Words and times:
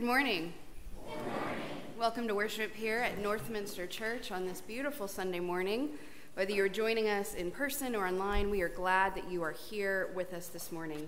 Good 0.00 0.06
morning. 0.06 0.54
Welcome 1.98 2.26
to 2.26 2.34
worship 2.34 2.74
here 2.74 3.00
at 3.00 3.22
Northminster 3.22 3.86
Church 3.86 4.32
on 4.32 4.46
this 4.46 4.62
beautiful 4.62 5.06
Sunday 5.06 5.40
morning. 5.40 5.90
Whether 6.32 6.52
you're 6.52 6.70
joining 6.70 7.10
us 7.10 7.34
in 7.34 7.50
person 7.50 7.94
or 7.94 8.06
online, 8.06 8.48
we 8.48 8.62
are 8.62 8.70
glad 8.70 9.14
that 9.14 9.30
you 9.30 9.42
are 9.42 9.52
here 9.52 10.08
with 10.14 10.32
us 10.32 10.46
this 10.46 10.72
morning. 10.72 11.06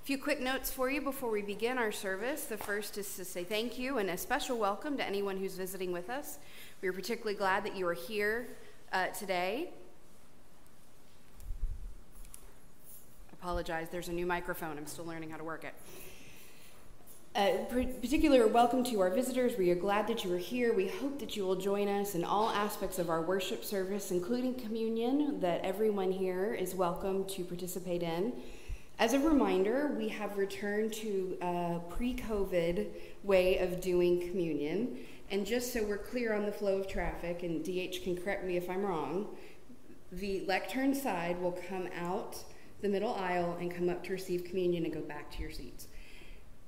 A 0.00 0.06
few 0.06 0.18
quick 0.18 0.40
notes 0.40 0.70
for 0.70 0.88
you 0.88 1.00
before 1.00 1.32
we 1.32 1.42
begin 1.42 1.78
our 1.78 1.90
service. 1.90 2.44
The 2.44 2.56
first 2.56 2.96
is 2.96 3.12
to 3.16 3.24
say 3.24 3.42
thank 3.42 3.76
you 3.76 3.98
and 3.98 4.08
a 4.08 4.16
special 4.16 4.56
welcome 4.56 4.96
to 4.98 5.04
anyone 5.04 5.38
who's 5.38 5.56
visiting 5.56 5.90
with 5.90 6.08
us. 6.08 6.38
We 6.80 6.86
are 6.86 6.92
particularly 6.92 7.36
glad 7.36 7.64
that 7.64 7.74
you 7.74 7.88
are 7.88 7.94
here 7.94 8.46
uh, 8.92 9.08
today. 9.08 9.70
I 13.30 13.32
apologize, 13.32 13.88
there's 13.90 14.06
a 14.06 14.12
new 14.12 14.26
microphone. 14.26 14.78
I'm 14.78 14.86
still 14.86 15.06
learning 15.06 15.30
how 15.30 15.38
to 15.38 15.44
work 15.44 15.64
it. 15.64 15.74
Uh, 17.38 17.56
particular 18.00 18.48
welcome 18.48 18.82
to 18.82 18.98
our 18.98 19.10
visitors. 19.10 19.56
We 19.56 19.70
are 19.70 19.76
glad 19.76 20.08
that 20.08 20.24
you 20.24 20.34
are 20.34 20.38
here. 20.38 20.74
We 20.74 20.88
hope 20.88 21.20
that 21.20 21.36
you 21.36 21.44
will 21.44 21.54
join 21.54 21.86
us 21.86 22.16
in 22.16 22.24
all 22.24 22.50
aspects 22.50 22.98
of 22.98 23.08
our 23.08 23.22
worship 23.22 23.64
service, 23.64 24.10
including 24.10 24.54
communion, 24.54 25.38
that 25.38 25.60
everyone 25.64 26.10
here 26.10 26.52
is 26.52 26.74
welcome 26.74 27.24
to 27.26 27.44
participate 27.44 28.02
in. 28.02 28.32
As 28.98 29.12
a 29.12 29.20
reminder, 29.20 29.94
we 29.96 30.08
have 30.08 30.36
returned 30.36 30.92
to 30.94 31.38
a 31.40 31.78
pre 31.88 32.16
COVID 32.16 32.88
way 33.22 33.58
of 33.58 33.80
doing 33.80 34.18
communion. 34.28 34.98
And 35.30 35.46
just 35.46 35.72
so 35.72 35.84
we're 35.84 35.96
clear 35.96 36.34
on 36.34 36.44
the 36.44 36.50
flow 36.50 36.80
of 36.80 36.88
traffic, 36.88 37.44
and 37.44 37.62
DH 37.62 38.02
can 38.02 38.16
correct 38.16 38.44
me 38.44 38.56
if 38.56 38.68
I'm 38.68 38.84
wrong, 38.84 39.28
the 40.10 40.44
lectern 40.48 40.92
side 40.92 41.40
will 41.40 41.56
come 41.68 41.88
out 42.00 42.42
the 42.80 42.88
middle 42.88 43.14
aisle 43.14 43.56
and 43.60 43.72
come 43.72 43.88
up 43.88 44.02
to 44.06 44.12
receive 44.12 44.42
communion 44.42 44.84
and 44.84 44.92
go 44.92 45.02
back 45.02 45.30
to 45.36 45.40
your 45.40 45.52
seats. 45.52 45.86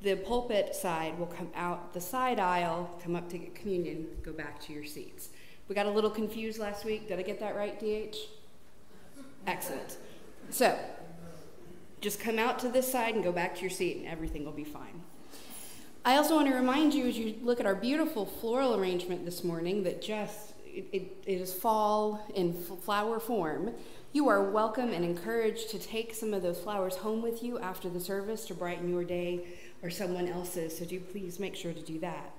The 0.02 0.16
pulpit 0.16 0.75
side 0.75 1.19
will 1.19 1.26
come 1.26 1.50
out 1.54 1.92
the 1.92 2.00
side 2.00 2.40
aisle, 2.40 2.99
come 3.02 3.14
up 3.14 3.28
to 3.30 3.38
get 3.38 3.54
communion, 3.54 4.07
go 4.23 4.33
back 4.33 4.59
to 4.62 4.73
your 4.73 4.85
seats. 4.85 5.28
We 5.69 5.75
got 5.75 5.87
a 5.87 5.90
little 5.90 6.11
confused 6.11 6.59
last 6.59 6.85
week. 6.85 7.09
Did 7.09 7.19
I 7.19 7.23
get 7.23 7.38
that 7.40 7.54
right, 7.54 7.78
DH? 7.78 8.16
Excellent. 9.47 9.99
So, 10.49 10.76
just 12.00 12.19
come 12.19 12.38
out 12.38 12.59
to 12.61 12.69
this 12.69 12.90
side 12.90 13.14
and 13.14 13.23
go 13.23 13.30
back 13.30 13.54
to 13.57 13.61
your 13.61 13.71
seat, 13.71 13.99
and 13.99 14.07
everything 14.07 14.45
will 14.45 14.52
be 14.52 14.64
fine. 14.64 15.02
I 16.02 16.16
also 16.16 16.35
want 16.35 16.49
to 16.49 16.54
remind 16.54 16.95
you 16.95 17.07
as 17.07 17.19
you 17.19 17.37
look 17.42 17.61
at 17.61 17.66
our 17.66 17.75
beautiful 17.75 18.25
floral 18.25 18.75
arrangement 18.75 19.26
this 19.26 19.45
morning 19.45 19.83
that 19.83 20.00
just 20.00 20.54
it, 20.64 20.87
it, 20.92 21.02
it 21.26 21.40
is 21.40 21.52
fall 21.52 22.26
in 22.35 22.54
flower 22.54 23.21
form. 23.21 23.73
You 24.12 24.28
are 24.28 24.50
welcome 24.50 24.92
and 24.92 25.04
encouraged 25.04 25.71
to 25.71 25.78
take 25.78 26.14
some 26.14 26.33
of 26.33 26.42
those 26.42 26.59
flowers 26.59 26.97
home 26.97 27.23
with 27.23 27.42
you 27.42 27.59
after 27.59 27.88
the 27.88 28.00
service 28.00 28.47
to 28.47 28.54
brighten 28.54 28.88
your 28.88 29.04
day 29.04 29.45
or 29.82 29.90
someone 29.90 30.28
else's, 30.28 30.78
so 30.78 30.84
do 30.84 31.00
please 31.00 31.38
make 31.38 31.56
sure 31.56 31.72
to 31.72 31.82
do 31.82 31.99
that. 32.00 32.32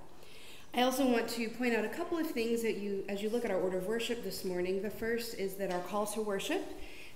I 0.73 0.83
also 0.83 1.05
want 1.05 1.27
to 1.29 1.49
point 1.49 1.75
out 1.75 1.83
a 1.83 1.89
couple 1.89 2.17
of 2.17 2.31
things 2.31 2.61
that 2.61 2.77
you, 2.77 3.03
as 3.09 3.21
you 3.21 3.29
look 3.29 3.43
at 3.43 3.51
our 3.51 3.59
order 3.59 3.79
of 3.79 3.87
worship 3.87 4.23
this 4.23 4.45
morning. 4.45 4.81
The 4.81 4.89
first 4.89 5.37
is 5.37 5.55
that 5.55 5.71
our 5.71 5.81
call 5.81 6.05
to 6.07 6.21
worship 6.21 6.61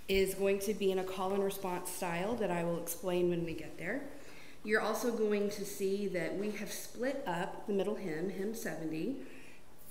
is 0.09 0.33
going 0.33 0.59
to 0.59 0.73
be 0.73 0.91
in 0.91 0.99
a 0.99 1.03
call 1.03 1.33
and 1.33 1.43
response 1.43 1.89
style 1.89 2.35
that 2.35 2.51
I 2.51 2.63
will 2.63 2.77
explain 2.81 3.29
when 3.29 3.45
we 3.45 3.53
get 3.53 3.77
there. 3.77 4.01
You're 4.65 4.81
also 4.81 5.11
going 5.11 5.49
to 5.51 5.63
see 5.63 6.07
that 6.09 6.37
we 6.37 6.51
have 6.51 6.71
split 6.71 7.23
up 7.25 7.65
the 7.67 7.73
middle 7.73 7.95
hymn, 7.95 8.29
hymn 8.29 8.53
70, 8.53 9.15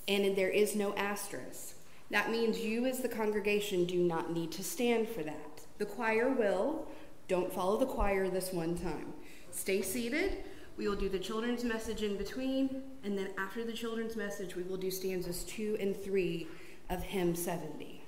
and 0.09 0.37
there 0.37 0.51
is 0.51 0.75
no 0.75 0.95
asterisk. 0.97 1.77
That 2.11 2.31
means 2.31 2.61
you, 2.61 2.85
as 2.85 2.99
the 2.99 3.09
congregation, 3.09 3.87
do 3.87 3.99
not 3.99 4.33
need 4.33 4.53
to 4.53 4.63
stand 4.63 5.09
for 5.09 5.23
that. 5.23 5.63
The 5.79 5.87
choir 5.87 6.29
will. 6.29 6.87
Don't 7.29 7.53
follow 7.53 7.79
the 7.79 7.87
choir 7.87 8.29
this 8.29 8.53
one 8.53 8.77
time. 8.77 9.15
Stay 9.55 9.83
seated. 9.83 10.45
We 10.77 10.89
will 10.89 10.97
do 10.97 11.09
the 11.09 11.19
children's 11.19 11.63
message 11.63 12.03
in 12.03 12.17
between, 12.17 12.83
and 13.05 13.17
then 13.17 13.29
after 13.39 13.65
the 13.65 13.73
children's 13.73 14.17
message, 14.17 14.57
we 14.57 14.65
will 14.65 14.77
do 14.77 14.91
stanzas 14.91 15.45
two 15.45 15.77
and 15.81 15.97
three 15.97 16.49
of 16.91 17.03
hymn 17.03 17.35
70. 17.35 18.03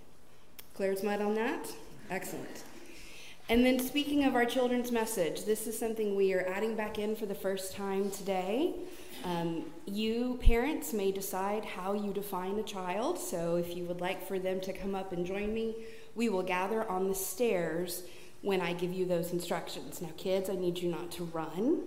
Claire's 0.75 1.03
mud 1.03 1.23
on 1.23 1.35
that? 1.37 1.73
Excellent. 2.11 2.65
And 3.49 3.65
then, 3.65 3.79
speaking 3.79 4.25
of 4.25 4.35
our 4.35 4.45
children's 4.45 4.91
message, 4.91 5.45
this 5.45 5.69
is 5.69 5.79
something 5.79 6.17
we 6.17 6.35
are 6.35 6.45
adding 6.49 6.75
back 6.75 6.99
in 6.99 7.15
for 7.15 7.27
the 7.27 7.35
first 7.35 7.75
time 7.75 8.11
today. 8.11 8.75
Um, 9.25 9.67
you, 9.87 10.39
parents, 10.43 10.93
may 10.93 11.13
decide 11.13 11.65
how 11.65 11.93
you 11.93 12.13
define 12.13 12.59
a 12.59 12.65
child. 12.65 13.21
So, 13.21 13.55
if 13.55 13.77
you 13.77 13.85
would 13.85 14.01
like 14.01 14.27
for 14.27 14.41
them 14.41 14.61
to 14.63 14.73
come 14.73 14.97
up 14.97 15.13
and 15.13 15.25
join 15.25 15.55
me, 15.55 15.77
we 16.17 16.29
will 16.29 16.43
gather 16.43 16.91
on 16.91 17.07
the 17.07 17.15
stairs 17.15 18.03
when 18.47 18.61
I 18.61 18.75
give 18.75 18.93
you 18.93 19.05
those 19.05 19.33
instructions. 19.33 20.01
Now, 20.01 20.11
kids, 20.17 20.49
I 20.49 20.55
need 20.55 20.79
you 20.79 20.89
not 20.89 21.11
to 21.13 21.25
run, 21.25 21.83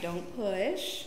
don't 0.00 0.34
push. 0.34 1.04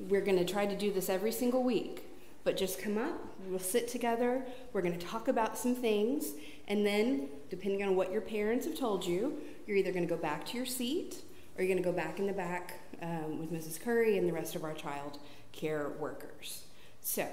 We're 0.00 0.20
going 0.20 0.36
to 0.36 0.44
try 0.44 0.66
to 0.66 0.76
do 0.76 0.92
this 0.92 1.08
every 1.08 1.30
single 1.30 1.62
week, 1.62 2.04
but 2.42 2.56
just 2.56 2.82
come 2.82 2.98
up, 2.98 3.14
we'll 3.46 3.60
sit 3.60 3.86
together, 3.86 4.44
we're 4.72 4.82
going 4.82 4.98
to 4.98 5.06
talk 5.06 5.28
about 5.28 5.56
some 5.56 5.76
things, 5.76 6.32
and 6.66 6.84
then, 6.84 7.28
depending 7.50 7.84
on 7.84 7.94
what 7.94 8.10
your 8.10 8.20
parents 8.20 8.66
have 8.66 8.76
told 8.76 9.06
you, 9.06 9.38
you're 9.64 9.76
either 9.76 9.92
going 9.92 10.06
to 10.06 10.12
go 10.12 10.20
back 10.20 10.44
to 10.46 10.56
your 10.56 10.66
seat 10.66 11.22
or 11.56 11.62
you're 11.62 11.72
going 11.72 11.80
to 11.80 11.88
go 11.88 11.96
back 11.96 12.18
in 12.18 12.26
the 12.26 12.32
back 12.32 12.80
um, 13.00 13.38
with 13.38 13.52
Mrs. 13.52 13.80
Curry 13.80 14.18
and 14.18 14.28
the 14.28 14.32
rest 14.32 14.56
of 14.56 14.64
our 14.64 14.74
child 14.74 15.20
care 15.52 15.90
workers. 16.00 16.64
So, 17.00 17.28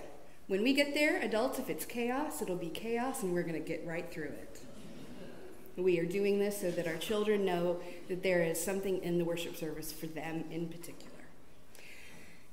when 0.46 0.62
we 0.62 0.76
get 0.76 0.94
there, 0.94 1.20
adults, 1.24 1.58
if 1.58 1.72
it's 1.72 1.86
chaos, 1.86 2.44
it'll 2.44 2.56
be 2.56 2.70
chaos, 2.70 3.24
and 3.24 3.34
we're 3.34 3.42
going 3.42 3.60
to 3.60 3.68
get 3.68 3.84
right 3.84 4.12
through 4.12 4.26
it. 4.26 4.60
We 5.78 6.00
are 6.00 6.06
doing 6.06 6.40
this 6.40 6.62
so 6.62 6.72
that 6.72 6.88
our 6.88 6.96
children 6.96 7.46
know 7.46 7.80
that 8.08 8.24
there 8.24 8.44
is 8.44 8.64
something 8.64 9.04
in 9.04 9.18
the 9.18 9.26
worship 9.26 9.58
service 9.58 9.92
for 9.92 10.08
them 10.08 10.46
in 10.50 10.68
particular. 10.68 11.12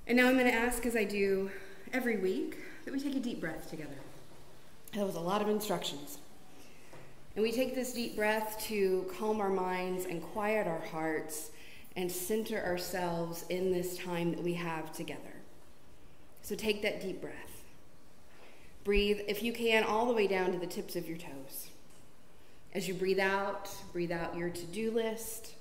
And 0.06 0.16
now 0.16 0.28
I'm 0.28 0.34
going 0.34 0.50
to 0.50 0.54
ask, 0.54 0.84
as 0.84 0.96
I 0.96 1.04
do 1.04 1.50
every 1.92 2.16
week, 2.16 2.58
that 2.84 2.92
we 2.92 2.98
take 2.98 3.14
a 3.14 3.20
deep 3.20 3.40
breath 3.40 3.70
together. 3.70 3.94
That 4.94 5.06
was 5.06 5.14
a 5.14 5.20
lot 5.20 5.40
of 5.40 5.48
instructions. 5.48 6.18
And 7.36 7.42
we 7.42 7.52
take 7.52 7.74
this 7.74 7.92
deep 7.92 8.16
breath 8.16 8.62
to 8.68 9.10
calm 9.16 9.40
our 9.40 9.48
minds 9.48 10.04
and 10.04 10.20
quiet 10.22 10.66
our 10.66 10.82
hearts 10.90 11.50
and 11.96 12.10
center 12.10 12.62
ourselves 12.64 13.44
in 13.48 13.72
this 13.72 13.96
time 13.96 14.32
that 14.32 14.42
we 14.42 14.54
have 14.54 14.92
together. 14.92 15.20
So 16.42 16.54
take 16.56 16.82
that 16.82 17.00
deep 17.00 17.20
breath. 17.20 17.62
Breathe, 18.84 19.20
if 19.28 19.42
you 19.42 19.52
can, 19.52 19.84
all 19.84 20.06
the 20.06 20.12
way 20.12 20.26
down 20.26 20.52
to 20.52 20.58
the 20.58 20.66
tips 20.66 20.96
of 20.96 21.08
your 21.08 21.16
toes. 21.16 21.68
As 22.74 22.88
you 22.88 22.94
breathe 22.94 23.20
out, 23.20 23.70
breathe 23.92 24.12
out 24.12 24.36
your 24.36 24.48
to 24.48 24.64
do 24.66 24.90
list, 24.90 25.54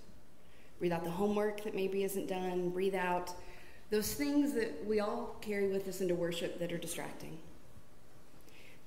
breathe 0.80 0.94
out 0.94 1.04
the 1.04 1.12
homework 1.12 1.64
that 1.64 1.76
maybe 1.76 2.04
isn't 2.04 2.28
done, 2.28 2.70
breathe 2.70 2.96
out 2.96 3.32
those 3.90 4.14
things 4.14 4.54
that 4.54 4.86
we 4.88 5.02
all 5.02 5.36
carry 5.42 5.68
with 5.68 5.88
us 5.88 6.00
into 6.00 6.16
worship 6.16 6.58
that 6.60 6.72
are 6.72 6.78
distracting. 6.78 7.38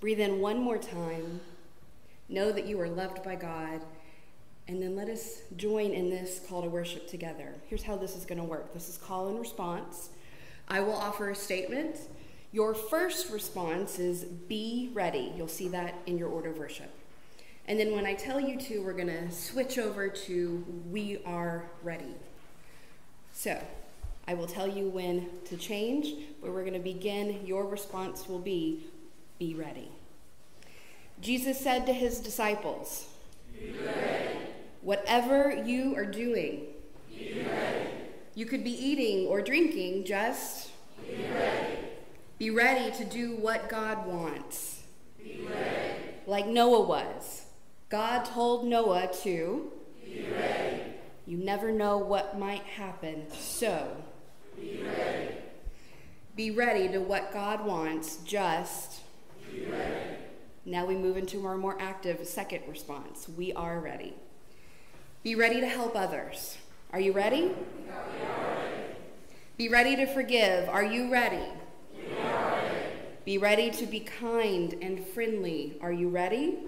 Breathe 0.01 0.21
in 0.21 0.41
one 0.41 0.59
more 0.59 0.79
time. 0.79 1.41
Know 2.29 2.51
that 2.53 2.67
you 2.67 2.81
are 2.81 2.89
loved 2.89 3.23
by 3.23 3.37
God. 3.37 3.83
And 4.67 4.83
then 4.83 4.97
let 4.97 5.09
us 5.09 5.43
join 5.57 5.93
in 5.93 6.09
this 6.09 6.41
call 6.49 6.63
to 6.63 6.69
worship 6.69 7.07
together. 7.07 7.53
Here's 7.67 7.83
how 7.83 7.97
this 7.97 8.17
is 8.17 8.25
going 8.25 8.39
to 8.39 8.45
work 8.45 8.73
this 8.73 8.89
is 8.89 8.97
call 8.97 9.29
and 9.29 9.39
response. 9.39 10.09
I 10.69 10.81
will 10.81 10.95
offer 10.95 11.31
a 11.31 11.35
statement. 11.35 11.99
Your 12.51 12.73
first 12.73 13.31
response 13.31 13.99
is 13.99 14.25
be 14.25 14.91
ready. 14.95 15.33
You'll 15.37 15.49
see 15.49 15.69
that 15.69 15.95
in 16.07 16.17
your 16.17 16.29
order 16.29 16.51
of 16.51 16.59
worship. 16.59 16.91
And 17.67 17.81
then 17.81 17.93
when 17.93 18.05
I 18.05 18.15
tell 18.15 18.39
you 18.39 18.59
to, 18.61 18.81
we're 18.81 18.93
going 18.93 19.09
to 19.09 19.31
switch 19.31 19.79
over 19.79 20.09
to 20.09 20.65
we 20.91 21.19
are 21.25 21.65
ready. 21.83 22.15
So 23.33 23.63
I 24.29 24.35
will 24.35 24.47
tell 24.47 24.69
you 24.69 24.89
when 24.89 25.29
to 25.47 25.57
change, 25.57 26.15
but 26.41 26.53
we're 26.53 26.63
going 26.63 26.75
to 26.75 26.79
begin. 26.79 27.47
Your 27.47 27.67
response 27.67 28.29
will 28.29 28.39
be 28.39 28.85
be 29.39 29.55
ready. 29.55 29.89
Jesus 31.21 31.59
said 31.59 31.87
to 31.87 31.93
his 31.93 32.21
disciples, 32.21 33.07
Whatever 34.83 35.63
you 35.65 35.97
are 35.97 36.05
doing, 36.05 36.67
you 38.35 38.47
could 38.47 38.63
be 38.63 38.73
eating 38.73 39.27
or 39.27 39.41
drinking, 39.41 40.05
just 40.05 40.71
be 41.09 41.25
ready. 41.33 41.79
Be 42.39 42.51
ready 42.51 42.91
to 42.97 43.05
do 43.05 43.37
what 43.37 43.69
God 43.69 44.07
wants. 44.07 44.83
Like 46.27 46.47
Noah 46.47 46.83
was. 46.83 47.44
God 47.95 48.25
told 48.25 48.67
Noah 48.67 49.09
to 49.23 49.71
be 50.05 50.27
ready. 50.37 50.83
You 51.27 51.37
never 51.37 51.71
know 51.71 51.97
what 51.97 52.37
might 52.37 52.65
happen, 52.65 53.23
so 53.31 53.97
be 54.61 54.83
ready. 54.83 55.29
Be 56.35 56.51
ready 56.51 56.89
to 56.89 56.99
what 56.99 57.33
God 57.33 57.65
wants, 57.65 58.17
just 58.25 59.03
be 59.49 59.67
ready. 59.67 60.17
Now 60.65 60.85
we 60.85 60.97
move 60.97 61.17
into 61.17 61.47
our 61.47 61.57
more 61.57 61.81
active 61.81 62.27
second 62.27 62.63
response. 62.67 63.29
We 63.29 63.53
are 63.53 63.79
ready. 63.79 64.15
Be 65.23 65.37
ready 65.37 65.61
to 65.61 65.69
help 65.69 65.95
others. 65.95 66.59
Are 66.93 66.99
you 66.99 67.13
ready? 67.13 67.53
Be 69.57 69.69
ready 69.69 69.95
to 69.95 70.07
forgive. 70.07 70.69
Are 70.69 70.85
you 70.85 71.13
ready? 71.13 71.47
Be 73.25 73.39
ready 73.39 73.71
to 73.71 73.87
be 73.87 74.01
kind 74.01 74.75
and 74.83 75.07
friendly. 75.07 75.79
Are 75.81 75.93
you 75.93 76.09
ready? 76.09 76.59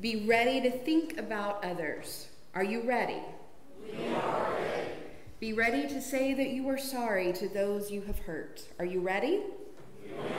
Be 0.00 0.24
ready 0.26 0.62
to 0.62 0.70
think 0.70 1.18
about 1.18 1.62
others. 1.62 2.28
Are 2.54 2.64
you 2.64 2.82
ready? 2.82 3.20
Are 4.14 4.52
ready? 4.54 4.88
Be 5.40 5.52
ready 5.52 5.86
to 5.88 6.00
say 6.00 6.32
that 6.32 6.50
you 6.50 6.68
are 6.68 6.78
sorry 6.78 7.32
to 7.34 7.48
those 7.48 7.90
you 7.90 8.00
have 8.02 8.18
hurt. 8.20 8.62
Are 8.78 8.84
you 8.84 9.00
ready? 9.00 9.42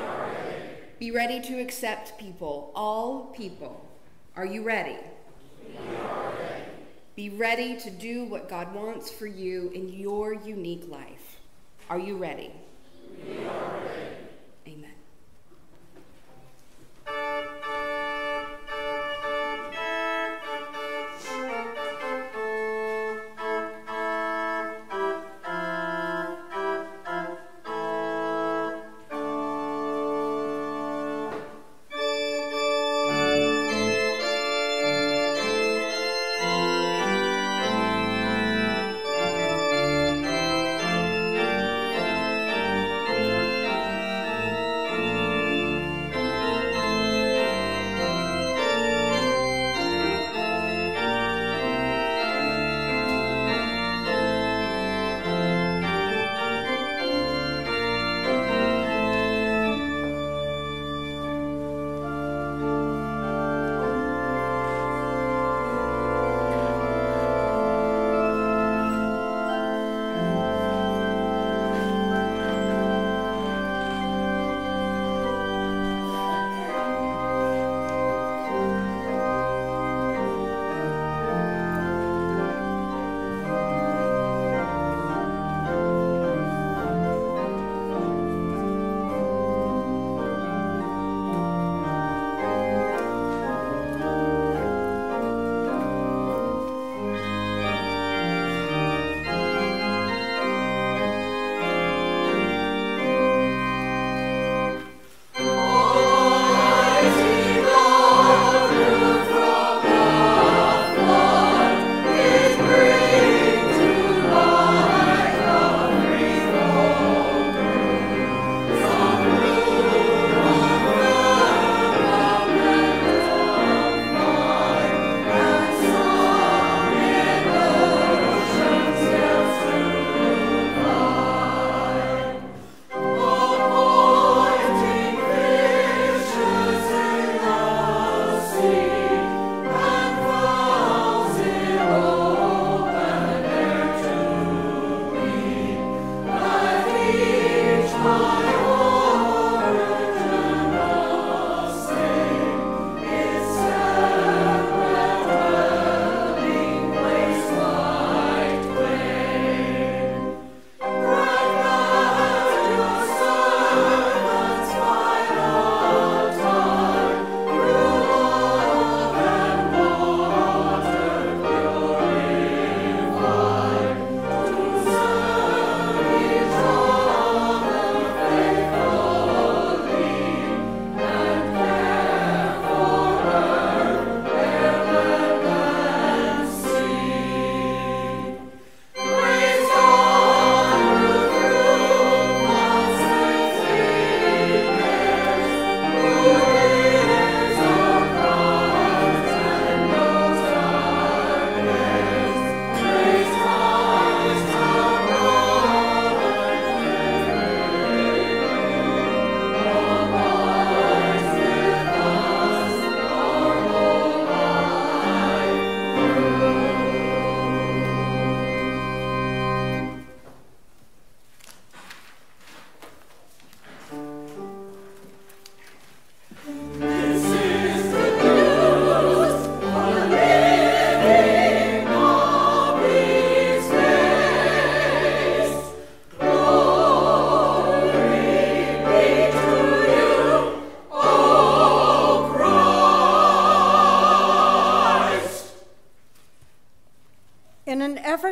Are 0.02 0.30
ready. 0.30 0.58
Be 1.00 1.12
ready 1.12 1.41
to 1.41 1.60
accept 1.60 2.19
people, 2.19 2.71
all 2.76 3.34
people. 3.38 3.88
Are 4.36 4.45
you 4.45 4.63
ready? 4.63 4.97
Are 6.00 6.32
ready. 6.32 6.63
Be 7.15 7.30
ready 7.30 7.78
to 7.82 7.91
do 7.91 8.26
what 8.26 8.50
God 8.50 8.74
wants 8.74 9.12
for 9.12 9.28
you 9.28 9.69
in 9.76 9.89
your 9.89 10.34
unique 10.34 10.88
life. 10.88 11.39
Are 11.89 12.00
you 12.00 12.17
ready? 12.17 12.52
We 13.28 13.38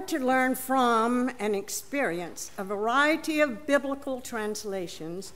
to 0.08 0.20
learn 0.20 0.56
from 0.56 1.32
and 1.40 1.56
experience 1.56 2.52
a 2.58 2.64
variety 2.64 3.42
of 3.42 3.66
biblical 3.68 4.22
translations, 4.22 5.34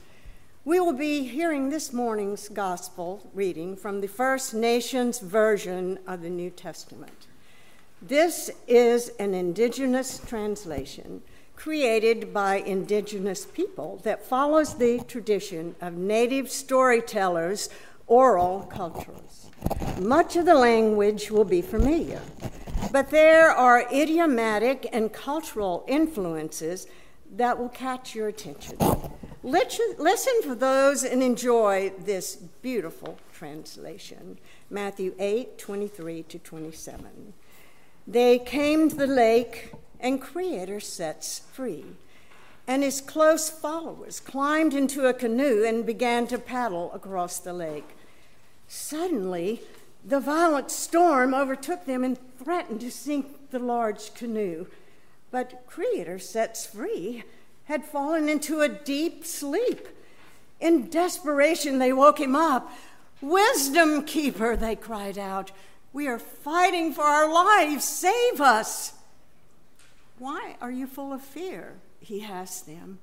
we 0.64 0.80
will 0.80 0.92
be 0.92 1.24
hearing 1.24 1.68
this 1.68 1.92
morning's 1.92 2.48
gospel 2.48 3.28
reading 3.34 3.76
from 3.76 4.00
the 4.00 4.08
First 4.08 4.54
Nations 4.54 5.18
version 5.18 5.98
of 6.06 6.22
the 6.22 6.30
New 6.30 6.50
Testament. 6.50 7.26
This 8.00 8.50
is 8.66 9.10
an 9.18 9.34
indigenous 9.34 10.20
translation 10.26 11.22
created 11.56 12.32
by 12.32 12.56
indigenous 12.56 13.46
people 13.46 14.00
that 14.04 14.24
follows 14.24 14.74
the 14.74 15.00
tradition 15.06 15.74
of 15.80 15.94
native 15.94 16.50
storytellers' 16.50 17.68
oral 18.06 18.68
cultures. 18.70 19.46
Much 20.00 20.36
of 20.36 20.46
the 20.46 20.54
language 20.54 21.30
will 21.30 21.44
be 21.44 21.62
familiar, 21.62 22.20
but 22.92 23.10
there 23.10 23.50
are 23.50 23.86
idiomatic 23.92 24.88
and 24.92 25.12
cultural 25.12 25.84
influences 25.88 26.86
that 27.36 27.58
will 27.58 27.68
catch 27.68 28.14
your 28.14 28.28
attention. 28.28 28.78
Listen 29.42 30.42
for 30.42 30.54
those 30.54 31.04
and 31.04 31.22
enjoy 31.22 31.92
this 31.98 32.36
beautiful 32.36 33.18
translation 33.32 34.38
Matthew 34.70 35.14
8 35.18 35.58
23 35.58 36.22
to 36.24 36.38
27. 36.38 37.34
They 38.06 38.38
came 38.38 38.88
to 38.88 38.96
the 38.96 39.06
lake 39.06 39.72
and 40.00 40.20
Creator 40.20 40.80
sets 40.80 41.40
free. 41.52 41.84
And 42.66 42.82
his 42.82 43.00
close 43.00 43.50
followers 43.50 44.20
climbed 44.20 44.72
into 44.72 45.06
a 45.06 45.12
canoe 45.12 45.64
and 45.66 45.84
began 45.84 46.26
to 46.28 46.38
paddle 46.38 46.90
across 46.94 47.38
the 47.38 47.52
lake. 47.52 47.96
Suddenly, 48.66 49.60
the 50.02 50.20
violent 50.20 50.70
storm 50.70 51.34
overtook 51.34 51.84
them 51.84 52.04
and 52.04 52.18
threatened 52.44 52.80
to 52.82 52.90
sink 52.90 53.50
the 53.50 53.58
large 53.58 54.14
canoe. 54.14 54.66
But 55.30 55.64
Creator 55.66 56.18
sets 56.20 56.66
free 56.66 57.24
had 57.64 57.84
fallen 57.84 58.28
into 58.28 58.60
a 58.60 58.68
deep 58.68 59.24
sleep. 59.24 59.88
In 60.60 60.90
desperation, 60.90 61.78
they 61.78 61.92
woke 61.92 62.20
him 62.20 62.36
up. 62.36 62.70
Wisdom 63.20 64.04
keeper, 64.04 64.54
they 64.54 64.76
cried 64.76 65.18
out. 65.18 65.50
We 65.92 66.06
are 66.06 66.18
fighting 66.18 66.92
for 66.92 67.04
our 67.04 67.32
lives. 67.32 67.84
Save 67.84 68.40
us. 68.40 68.92
Why 70.18 70.56
are 70.60 70.70
you 70.70 70.86
full 70.86 71.12
of 71.12 71.22
fear? 71.22 71.74
He 72.00 72.22
asked 72.22 72.66
them. 72.66 72.98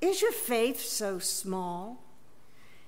Is 0.00 0.20
your 0.20 0.32
faith 0.32 0.80
so 0.80 1.20
small? 1.20 2.02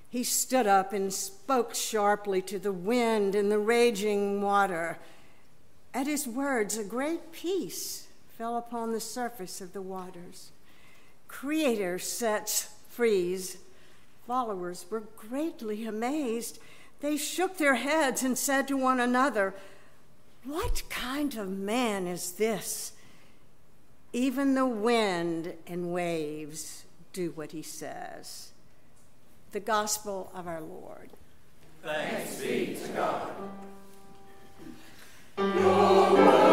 He 0.09 0.23
stood 0.23 0.67
up 0.67 0.91
and 0.91 1.13
spoke 1.13 1.73
sharply 1.73 2.41
to 2.43 2.59
the 2.59 2.73
wind 2.73 3.35
and 3.35 3.51
the 3.51 3.59
raging 3.59 4.41
water. 4.41 4.99
At 5.95 6.07
his 6.07 6.27
words, 6.27 6.77
a 6.77 6.83
great 6.83 7.31
peace 7.31 8.07
fell 8.37 8.57
upon 8.57 8.91
the 8.91 8.99
surface 8.99 9.61
of 9.61 9.71
the 9.71 9.81
waters. 9.81 10.51
Creator 11.29 11.99
sets 11.99 12.67
free's. 12.89 13.55
Followers 14.27 14.85
were 14.89 15.03
greatly 15.15 15.85
amazed. 15.85 16.59
They 16.99 17.15
shook 17.15 17.57
their 17.57 17.75
heads 17.75 18.23
and 18.23 18.37
said 18.37 18.67
to 18.67 18.75
one 18.75 18.99
another, 18.99 19.55
What 20.43 20.83
kind 20.89 21.33
of 21.37 21.47
man 21.47 22.07
is 22.07 22.33
this? 22.33 22.91
Even 24.11 24.53
the 24.53 24.65
wind 24.65 25.53
and 25.65 25.93
waves 25.93 26.83
do 27.13 27.31
what 27.35 27.53
he 27.53 27.61
says. 27.61 28.49
The 29.53 29.61
gospel 29.61 30.29
of 30.35 30.45
our 30.45 30.59
Lord. 30.59 31.09
Thanks 31.81 32.41
be 32.41 32.77
to 32.83 32.87
God. 32.89 33.31
Teachers 35.37 36.44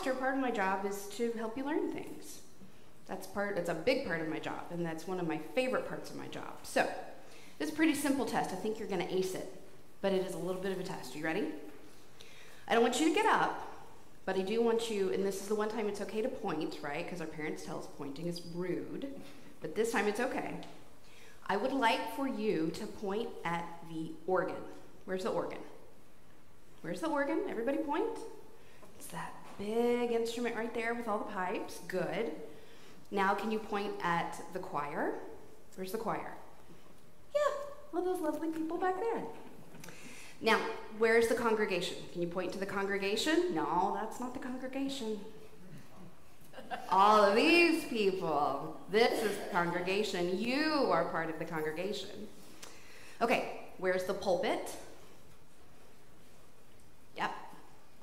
pastor, 0.00 0.14
part 0.14 0.34
of 0.34 0.40
my 0.40 0.50
job 0.50 0.86
is 0.86 1.08
to 1.08 1.30
help 1.32 1.58
you 1.58 1.64
learn 1.64 1.92
things. 1.92 2.40
That's 3.06 3.26
part 3.26 3.58
it's 3.58 3.68
a 3.68 3.74
big 3.74 4.06
part 4.06 4.22
of 4.22 4.28
my 4.28 4.38
job, 4.38 4.64
and 4.70 4.84
that's 4.84 5.06
one 5.06 5.20
of 5.20 5.28
my 5.28 5.36
favorite 5.54 5.86
parts 5.86 6.08
of 6.08 6.16
my 6.16 6.26
job. 6.28 6.54
So, 6.62 6.88
this 7.58 7.68
is 7.68 7.74
a 7.74 7.76
pretty 7.76 7.94
simple 7.94 8.24
test. 8.24 8.50
I 8.50 8.54
think 8.54 8.78
you're 8.78 8.88
going 8.88 9.06
to 9.06 9.14
ace 9.14 9.34
it, 9.34 9.52
but 10.00 10.12
it 10.12 10.24
is 10.24 10.32
a 10.32 10.38
little 10.38 10.62
bit 10.62 10.72
of 10.72 10.80
a 10.80 10.82
test. 10.82 11.14
You 11.14 11.22
ready? 11.22 11.48
I 12.66 12.72
don't 12.72 12.82
want 12.82 12.98
you 12.98 13.08
to 13.10 13.14
get 13.14 13.26
up 13.26 13.66
but 14.26 14.36
I 14.36 14.42
do 14.42 14.62
want 14.62 14.90
you, 14.90 15.12
and 15.12 15.24
this 15.24 15.40
is 15.40 15.48
the 15.48 15.56
one 15.56 15.68
time 15.68 15.88
it's 15.88 16.00
okay 16.02 16.22
to 16.22 16.28
point, 16.28 16.78
right? 16.82 17.04
Because 17.04 17.20
our 17.20 17.26
parents 17.26 17.64
tell 17.64 17.78
us 17.78 17.88
pointing 17.98 18.28
is 18.28 18.42
rude, 18.54 19.08
but 19.60 19.74
this 19.74 19.90
time 19.90 20.06
it's 20.06 20.20
okay. 20.20 20.54
I 21.46 21.56
would 21.56 21.72
like 21.72 22.14
for 22.14 22.28
you 22.28 22.70
to 22.74 22.86
point 22.86 23.28
at 23.44 23.66
the 23.90 24.12
organ. 24.28 24.62
Where's 25.04 25.24
the 25.24 25.30
organ? 25.30 25.58
Where's 26.82 27.00
the 27.00 27.08
organ? 27.08 27.40
Everybody 27.48 27.78
point. 27.78 28.18
It's 28.98 29.08
that 29.08 29.32
big 29.60 30.10
instrument 30.12 30.56
right 30.56 30.72
there 30.74 30.94
with 30.94 31.06
all 31.06 31.18
the 31.18 31.32
pipes. 31.32 31.80
Good. 31.86 32.32
Now, 33.10 33.34
can 33.34 33.50
you 33.50 33.58
point 33.58 33.92
at 34.02 34.40
the 34.52 34.58
choir? 34.58 35.14
Where's 35.76 35.92
the 35.92 35.98
choir? 35.98 36.32
Yeah, 37.34 37.40
all 37.94 38.04
those 38.04 38.20
lovely 38.20 38.48
people 38.48 38.78
back 38.78 38.98
there. 38.98 39.22
Now, 40.40 40.58
where's 40.98 41.28
the 41.28 41.34
congregation? 41.34 41.96
Can 42.12 42.22
you 42.22 42.28
point 42.28 42.52
to 42.54 42.58
the 42.58 42.66
congregation? 42.66 43.54
No, 43.54 43.92
that's 44.00 44.20
not 44.20 44.32
the 44.32 44.40
congregation. 44.40 45.20
All 46.88 47.22
of 47.24 47.34
these 47.34 47.84
people, 47.84 48.76
this 48.90 49.22
is 49.22 49.36
the 49.36 49.50
congregation. 49.52 50.38
You 50.38 50.88
are 50.90 51.04
part 51.06 51.28
of 51.28 51.38
the 51.38 51.44
congregation. 51.44 52.28
Okay, 53.20 53.60
where's 53.78 54.04
the 54.04 54.14
pulpit? 54.14 54.70
Yep, 57.16 57.32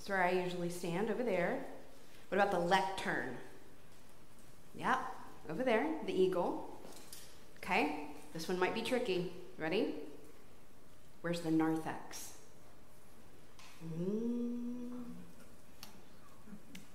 where 0.09 0.23
I 0.23 0.31
usually 0.31 0.69
stand 0.69 1.09
over 1.09 1.23
there. 1.23 1.59
What 2.29 2.39
about 2.39 2.51
the 2.51 2.59
lectern? 2.59 3.37
Yep, 4.75 4.99
over 5.49 5.63
there, 5.63 5.87
the 6.05 6.13
eagle. 6.13 6.69
Okay, 7.57 8.07
this 8.33 8.47
one 8.47 8.59
might 8.59 8.75
be 8.75 8.81
tricky. 8.81 9.31
Ready? 9.57 9.95
Where's 11.21 11.41
the 11.41 11.51
narthex? 11.51 12.33
Mm. 13.99 15.03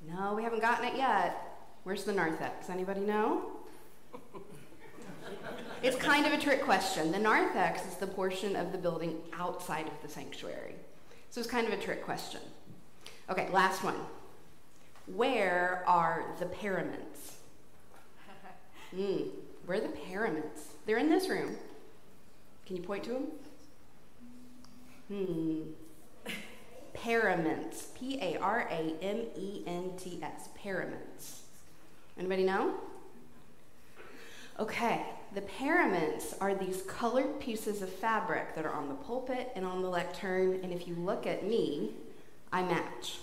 No, 0.08 0.34
we 0.34 0.42
haven't 0.42 0.60
gotten 0.60 0.86
it 0.86 0.96
yet. 0.96 1.36
Where's 1.84 2.04
the 2.04 2.12
narthex? 2.12 2.70
Anybody 2.70 3.00
know? 3.00 3.50
it's 5.82 5.96
kind 5.96 6.26
of 6.26 6.32
a 6.32 6.38
trick 6.38 6.62
question. 6.62 7.10
The 7.10 7.18
narthex 7.18 7.86
is 7.86 7.94
the 7.96 8.06
portion 8.06 8.56
of 8.56 8.72
the 8.72 8.78
building 8.78 9.16
outside 9.36 9.86
of 9.86 9.94
the 10.02 10.08
sanctuary. 10.08 10.74
So 11.30 11.40
it's 11.40 11.50
kind 11.50 11.66
of 11.66 11.72
a 11.72 11.82
trick 11.82 12.04
question. 12.04 12.40
Okay, 13.30 13.48
last 13.50 13.82
one. 13.84 13.94
Where 15.06 15.84
are 15.86 16.24
the 16.38 16.46
paraments? 16.46 17.36
Mm, 18.94 19.28
where 19.64 19.78
are 19.78 19.80
the 19.80 19.88
paraments? 19.88 20.74
They're 20.84 20.98
in 20.98 21.08
this 21.08 21.26
room. 21.26 21.56
Can 22.66 22.76
you 22.76 22.82
point 22.82 23.04
to 23.04 23.10
them? 23.10 23.26
Hmm. 25.08 25.60
Paraments. 26.92 27.88
P 27.98 28.18
A 28.20 28.38
R 28.38 28.68
A 28.70 28.94
M 29.02 29.20
E 29.34 29.62
N 29.66 29.92
T 29.96 30.18
S. 30.22 30.50
Paraments. 30.54 31.44
Anybody 32.18 32.44
know? 32.44 32.74
Okay, 34.58 35.06
the 35.34 35.40
paraments 35.40 36.34
are 36.40 36.54
these 36.54 36.82
colored 36.82 37.40
pieces 37.40 37.80
of 37.80 37.88
fabric 37.88 38.54
that 38.54 38.66
are 38.66 38.74
on 38.74 38.88
the 38.88 38.94
pulpit 38.94 39.50
and 39.56 39.64
on 39.64 39.80
the 39.80 39.88
lectern, 39.88 40.60
and 40.62 40.72
if 40.72 40.86
you 40.86 40.94
look 40.94 41.26
at 41.26 41.46
me, 41.46 41.92
I 42.52 42.62
match. 42.62 43.18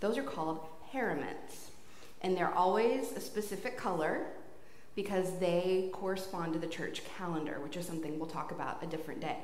Those 0.00 0.18
are 0.18 0.22
called 0.22 0.60
paraments, 0.90 1.70
and 2.22 2.36
they're 2.36 2.52
always 2.52 3.12
a 3.12 3.20
specific 3.20 3.76
color 3.78 4.26
because 4.96 5.38
they 5.38 5.90
correspond 5.92 6.52
to 6.52 6.58
the 6.58 6.66
church 6.66 7.02
calendar, 7.16 7.60
which 7.62 7.76
is 7.76 7.86
something 7.86 8.18
we'll 8.18 8.28
talk 8.28 8.50
about 8.50 8.82
a 8.82 8.86
different 8.86 9.20
day. 9.20 9.38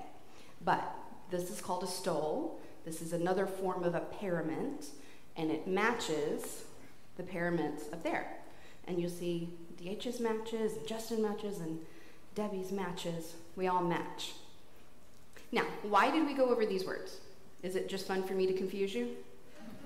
But 0.64 0.82
this 1.30 1.50
is 1.50 1.60
called 1.60 1.84
a 1.84 1.86
stole. 1.86 2.60
This 2.84 3.02
is 3.02 3.12
another 3.12 3.46
form 3.46 3.84
of 3.84 3.94
a 3.94 4.00
parament, 4.00 4.86
and 5.36 5.50
it 5.50 5.66
matches 5.66 6.64
the 7.16 7.22
paraments 7.22 7.84
up 7.92 8.02
there. 8.02 8.36
And 8.86 9.00
you'll 9.00 9.10
see 9.10 9.50
DH's 9.76 10.20
matches, 10.20 10.76
and 10.76 10.86
Justin 10.86 11.22
matches, 11.22 11.58
and 11.60 11.78
Debbie's 12.34 12.72
matches. 12.72 13.34
We 13.56 13.66
all 13.66 13.82
match. 13.82 14.32
Now, 15.52 15.64
why 15.82 16.10
did 16.10 16.26
we 16.26 16.34
go 16.34 16.46
over 16.46 16.64
these 16.64 16.84
words? 16.84 17.18
Is 17.62 17.76
it 17.76 17.88
just 17.88 18.06
fun 18.06 18.22
for 18.22 18.34
me 18.34 18.46
to 18.46 18.52
confuse 18.52 18.94
you? 18.94 19.16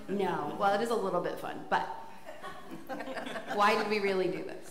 No. 0.09 0.57
Well, 0.59 0.75
it 0.75 0.83
is 0.83 0.91
a 0.91 0.95
little 0.95 1.21
bit 1.21 1.39
fun, 1.39 1.61
but 1.71 1.89
why 3.55 3.77
did 3.77 3.89
we 3.89 4.01
really 4.01 4.29
do 4.29 4.45
this? 4.45 4.71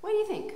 What 0.00 0.10
do 0.10 0.16
you 0.16 0.26
think? 0.26 0.54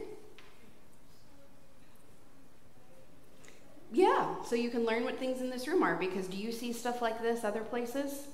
Yeah, 3.92 4.42
so 4.44 4.56
you 4.56 4.70
can 4.70 4.84
learn 4.84 5.04
what 5.04 5.18
things 5.18 5.40
in 5.40 5.50
this 5.50 5.68
room 5.68 5.82
are 5.82 5.94
because 5.94 6.26
do 6.26 6.36
you 6.36 6.50
see 6.50 6.72
stuff 6.72 7.00
like 7.00 7.22
this 7.22 7.44
other 7.44 7.60
places? 7.60 8.26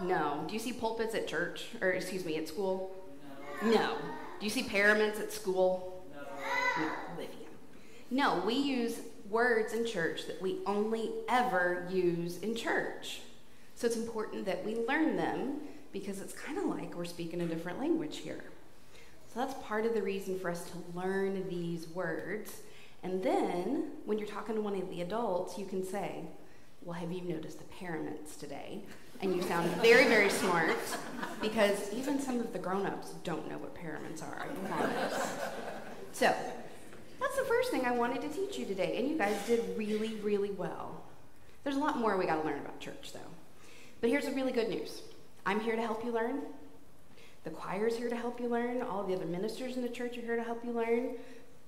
No. 0.00 0.08
no. 0.08 0.44
Do 0.46 0.54
you 0.54 0.60
see 0.60 0.72
pulpits 0.72 1.14
at 1.14 1.26
church 1.26 1.66
or 1.80 1.90
excuse 1.90 2.24
me, 2.24 2.36
at 2.36 2.48
school? 2.48 2.90
No. 3.62 3.70
no. 3.70 3.96
Do 4.40 4.46
you 4.46 4.50
see 4.50 4.62
paraments 4.62 5.20
at 5.20 5.32
school? 5.32 6.04
No. 6.14 6.22
no. 6.84 6.92
Olivia. 7.14 7.48
No, 8.10 8.42
we 8.46 8.54
use 8.54 9.00
words 9.34 9.72
in 9.72 9.84
church 9.84 10.28
that 10.28 10.40
we 10.40 10.58
only 10.64 11.10
ever 11.28 11.86
use 11.90 12.38
in 12.38 12.54
church. 12.54 13.20
So 13.74 13.88
it's 13.88 13.96
important 13.96 14.46
that 14.46 14.64
we 14.64 14.76
learn 14.76 15.16
them 15.16 15.56
because 15.92 16.20
it's 16.20 16.32
kind 16.32 16.56
of 16.56 16.66
like 16.66 16.94
we're 16.94 17.04
speaking 17.04 17.40
a 17.40 17.46
different 17.46 17.80
language 17.80 18.18
here. 18.18 18.44
So 19.32 19.40
that's 19.40 19.54
part 19.66 19.86
of 19.86 19.92
the 19.92 20.02
reason 20.02 20.38
for 20.38 20.50
us 20.50 20.70
to 20.70 20.98
learn 20.98 21.48
these 21.50 21.88
words. 21.88 22.62
And 23.02 23.24
then 23.24 23.90
when 24.04 24.18
you're 24.18 24.28
talking 24.28 24.54
to 24.54 24.60
one 24.60 24.76
of 24.80 24.88
the 24.88 25.02
adults, 25.02 25.58
you 25.58 25.66
can 25.66 25.84
say, 25.84 26.22
Well, 26.82 26.94
have 26.94 27.10
you 27.10 27.22
noticed 27.22 27.58
the 27.58 27.64
paraments 27.64 28.36
today? 28.36 28.82
And 29.20 29.34
you 29.34 29.42
sound 29.42 29.68
very, 29.82 30.04
very 30.04 30.30
smart 30.30 30.76
because 31.40 31.92
even 31.92 32.20
some 32.20 32.38
of 32.38 32.52
the 32.52 32.58
grown 32.60 32.86
ups 32.86 33.10
don't 33.24 33.48
know 33.48 33.58
what 33.58 33.74
paraments 33.74 34.22
are, 34.22 34.46
I 34.46 34.68
promise. 34.68 35.28
So 36.12 36.32
that's 37.24 37.36
the 37.36 37.44
first 37.44 37.70
thing 37.70 37.86
I 37.86 37.92
wanted 37.92 38.20
to 38.22 38.28
teach 38.28 38.58
you 38.58 38.66
today. 38.66 38.98
And 38.98 39.08
you 39.08 39.16
guys 39.16 39.34
did 39.46 39.64
really, 39.78 40.16
really 40.16 40.50
well. 40.50 41.02
There's 41.62 41.76
a 41.76 41.80
lot 41.80 41.98
more 41.98 42.18
we 42.18 42.26
got 42.26 42.42
to 42.42 42.46
learn 42.46 42.58
about 42.58 42.78
church, 42.80 43.12
though. 43.14 43.20
But 44.02 44.10
here's 44.10 44.26
the 44.26 44.32
really 44.32 44.52
good 44.52 44.68
news 44.68 45.00
I'm 45.46 45.60
here 45.60 45.74
to 45.74 45.82
help 45.82 46.04
you 46.04 46.12
learn. 46.12 46.42
The 47.44 47.50
choir's 47.50 47.96
here 47.96 48.10
to 48.10 48.16
help 48.16 48.40
you 48.40 48.48
learn. 48.48 48.82
All 48.82 49.04
the 49.04 49.14
other 49.14 49.24
ministers 49.24 49.76
in 49.76 49.82
the 49.82 49.88
church 49.88 50.18
are 50.18 50.20
here 50.20 50.36
to 50.36 50.42
help 50.42 50.64
you 50.64 50.72
learn. 50.72 51.16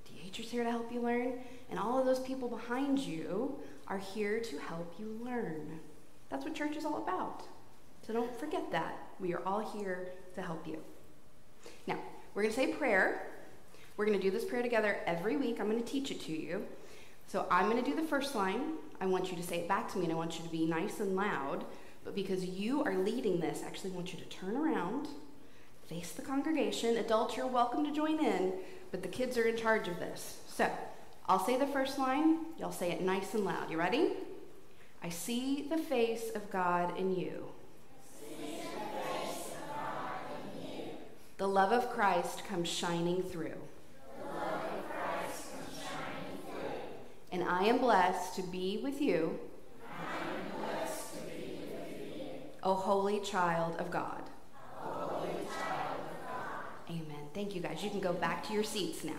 DH's 0.04 0.50
here 0.50 0.62
to 0.64 0.70
help 0.70 0.92
you 0.92 1.00
learn. 1.00 1.34
And 1.70 1.78
all 1.78 1.98
of 1.98 2.04
those 2.04 2.20
people 2.20 2.48
behind 2.48 2.98
you 2.98 3.58
are 3.88 3.98
here 3.98 4.40
to 4.40 4.58
help 4.58 4.94
you 4.98 5.18
learn. 5.24 5.80
That's 6.28 6.44
what 6.44 6.54
church 6.54 6.76
is 6.76 6.84
all 6.84 7.02
about. 7.02 7.44
So 8.06 8.12
don't 8.12 8.38
forget 8.38 8.70
that. 8.72 8.98
We 9.18 9.32
are 9.32 9.42
all 9.46 9.72
here 9.78 10.08
to 10.34 10.42
help 10.42 10.66
you. 10.66 10.78
Now, 11.86 11.98
we're 12.34 12.42
going 12.42 12.54
to 12.54 12.60
say 12.60 12.72
prayer. 12.74 13.26
We're 13.96 14.06
going 14.06 14.18
to 14.18 14.22
do 14.22 14.30
this 14.30 14.44
prayer 14.44 14.62
together 14.62 14.98
every 15.06 15.36
week. 15.36 15.60
I'm 15.60 15.70
going 15.70 15.82
to 15.82 15.90
teach 15.90 16.10
it 16.10 16.20
to 16.22 16.32
you. 16.32 16.64
So 17.26 17.46
I'm 17.50 17.70
going 17.70 17.82
to 17.82 17.90
do 17.90 17.96
the 17.96 18.06
first 18.06 18.34
line. 18.34 18.74
I 19.00 19.06
want 19.06 19.30
you 19.30 19.36
to 19.36 19.42
say 19.42 19.58
it 19.58 19.68
back 19.68 19.90
to 19.92 19.98
me, 19.98 20.04
and 20.04 20.12
I 20.12 20.16
want 20.16 20.38
you 20.38 20.44
to 20.44 20.50
be 20.50 20.66
nice 20.66 21.00
and 21.00 21.16
loud. 21.16 21.64
But 22.04 22.14
because 22.14 22.44
you 22.44 22.84
are 22.84 22.94
leading 22.94 23.40
this, 23.40 23.62
I 23.64 23.66
actually 23.66 23.90
want 23.90 24.12
you 24.12 24.18
to 24.18 24.24
turn 24.26 24.56
around 24.56 25.08
face 25.88 26.12
the 26.12 26.22
congregation. 26.22 26.96
Adults, 26.96 27.36
you're 27.36 27.46
welcome 27.46 27.84
to 27.84 27.92
join 27.92 28.18
in, 28.18 28.52
but 28.90 29.02
the 29.02 29.08
kids 29.08 29.38
are 29.38 29.44
in 29.44 29.56
charge 29.56 29.86
of 29.86 29.98
this. 30.00 30.38
So 30.48 30.68
I'll 31.28 31.44
say 31.44 31.56
the 31.56 31.66
first 31.66 31.98
line, 31.98 32.38
y'all 32.58 32.72
say 32.72 32.90
it 32.90 33.00
nice 33.00 33.34
and 33.34 33.44
loud. 33.44 33.70
You 33.70 33.78
ready? 33.78 34.12
I 35.02 35.10
see 35.10 35.66
the 35.68 35.78
face 35.78 36.30
of 36.34 36.50
God 36.50 36.98
in 36.98 37.14
you. 37.14 37.46
The 41.38 41.46
love 41.46 41.70
of 41.70 41.90
Christ 41.90 42.44
comes 42.46 42.68
shining 42.68 43.22
through. 43.22 43.58
And 47.32 47.42
I 47.42 47.64
am 47.64 47.78
blessed 47.78 48.36
to 48.36 48.42
be 48.42 48.80
with 48.82 49.00
you, 49.00 49.38
O 52.62 52.74
holy 52.74 53.20
child 53.20 53.76
of 53.78 53.90
God. 53.90 54.22
Amen. 56.88 57.28
Thank 57.34 57.54
you 57.54 57.60
guys. 57.60 57.82
You 57.82 57.90
can 57.90 58.00
go 58.00 58.12
back 58.12 58.46
to 58.46 58.52
your 58.52 58.64
seats 58.64 59.04
now. 59.04 59.12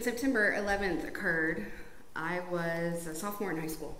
When 0.00 0.06
September 0.06 0.54
11th 0.56 1.06
occurred, 1.06 1.66
I 2.16 2.40
was 2.50 3.06
a 3.06 3.14
sophomore 3.14 3.50
in 3.50 3.60
high 3.60 3.66
school. 3.66 3.98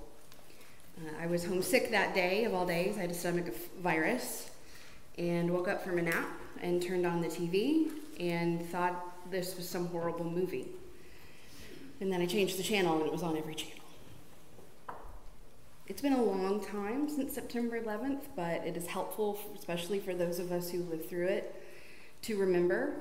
Uh, 0.96 1.10
I 1.20 1.26
was 1.26 1.44
homesick 1.44 1.90
that 1.90 2.14
day, 2.14 2.46
of 2.46 2.54
all 2.54 2.64
days. 2.64 2.96
I 2.96 3.02
had 3.02 3.10
a 3.10 3.14
stomach 3.14 3.54
virus 3.82 4.48
and 5.18 5.50
woke 5.50 5.68
up 5.68 5.84
from 5.84 5.98
a 5.98 6.02
nap 6.02 6.26
and 6.62 6.82
turned 6.82 7.06
on 7.06 7.20
the 7.20 7.28
TV 7.28 7.90
and 8.18 8.66
thought 8.70 9.30
this 9.30 9.58
was 9.58 9.68
some 9.68 9.88
horrible 9.88 10.24
movie. 10.24 10.68
And 12.00 12.10
then 12.10 12.22
I 12.22 12.26
changed 12.26 12.58
the 12.58 12.62
channel 12.62 12.96
and 12.96 13.04
it 13.04 13.12
was 13.12 13.22
on 13.22 13.36
every 13.36 13.54
channel. 13.54 13.84
It's 15.86 16.00
been 16.00 16.14
a 16.14 16.22
long 16.22 16.64
time 16.64 17.10
since 17.10 17.34
September 17.34 17.78
11th, 17.78 18.22
but 18.34 18.66
it 18.66 18.74
is 18.74 18.86
helpful, 18.86 19.38
especially 19.54 19.98
for 19.98 20.14
those 20.14 20.38
of 20.38 20.50
us 20.50 20.70
who 20.70 20.78
lived 20.84 21.10
through 21.10 21.26
it, 21.26 21.62
to 22.22 22.38
remember, 22.38 22.94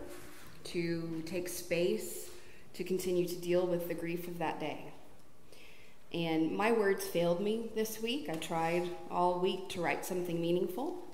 to 0.66 1.24
take 1.26 1.48
space, 1.48 2.29
to 2.74 2.84
continue 2.84 3.28
to 3.28 3.36
deal 3.36 3.66
with 3.66 3.88
the 3.88 3.94
grief 3.94 4.28
of 4.28 4.40
that 4.40 4.60
day. 4.60 4.86
And 6.12 6.56
my 6.56 6.72
words 6.72 7.06
failed 7.06 7.40
me 7.40 7.70
this 7.76 8.02
week. 8.02 8.30
I 8.30 8.36
tried 8.36 8.90
all 9.12 9.40
week 9.40 9.70
to 9.70 9.82
write 9.82 10.06
something 10.06 10.42
meaningful. 10.42 11.06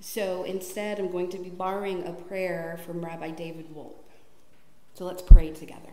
So 0.00 0.44
instead, 0.44 0.98
I'm 0.98 1.10
going 1.10 1.30
to 1.30 1.38
be 1.38 1.50
borrowing 1.50 2.06
a 2.06 2.12
prayer 2.12 2.78
from 2.86 3.04
Rabbi 3.04 3.30
David 3.30 3.74
Wolpe. 3.74 3.96
So 4.94 5.04
let's 5.04 5.22
pray 5.22 5.50
together. 5.50 5.90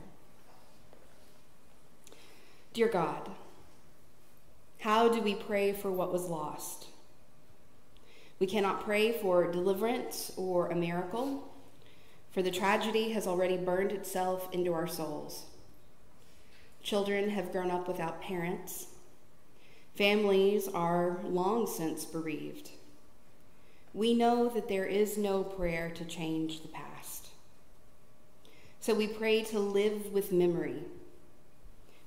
Dear 2.74 2.88
God, 2.88 3.32
how 4.80 5.10
do 5.10 5.22
we 5.22 5.36
pray 5.36 5.74
for 5.74 5.92
what 5.92 6.14
was 6.14 6.26
lost? 6.26 6.88
We 8.40 8.48
cannot 8.48 8.84
pray 8.84 9.12
for 9.14 9.50
deliverance 9.50 10.32
or 10.36 10.70
a 10.70 10.76
miracle, 10.76 11.50
for 12.36 12.42
the 12.42 12.52
tragedy 12.52 13.14
has 13.14 13.28
already 13.28 13.56
burned 13.56 13.94
itself 13.94 14.50
into 14.52 14.74
our 14.74 14.88
souls. 14.88 15.46
Children 16.84 17.30
have 17.30 17.54
grown 17.54 17.72
up 17.72 17.88
without 17.88 18.22
parents. 18.22 18.88
Families 19.96 20.68
are 20.68 21.22
long 21.24 21.66
since 21.66 22.04
bereaved. 22.04 22.72
We 23.94 24.14
know 24.14 24.50
that 24.50 24.68
there 24.68 24.84
is 24.84 25.18
no 25.18 25.44
prayer 25.44 25.90
to 25.92 26.04
change 26.04 26.62
the 26.62 26.68
past. 26.68 27.30
So 28.82 28.94
we 28.94 29.08
pray 29.08 29.42
to 29.46 29.58
live 29.60 30.12
with 30.12 30.34
memory 30.34 30.84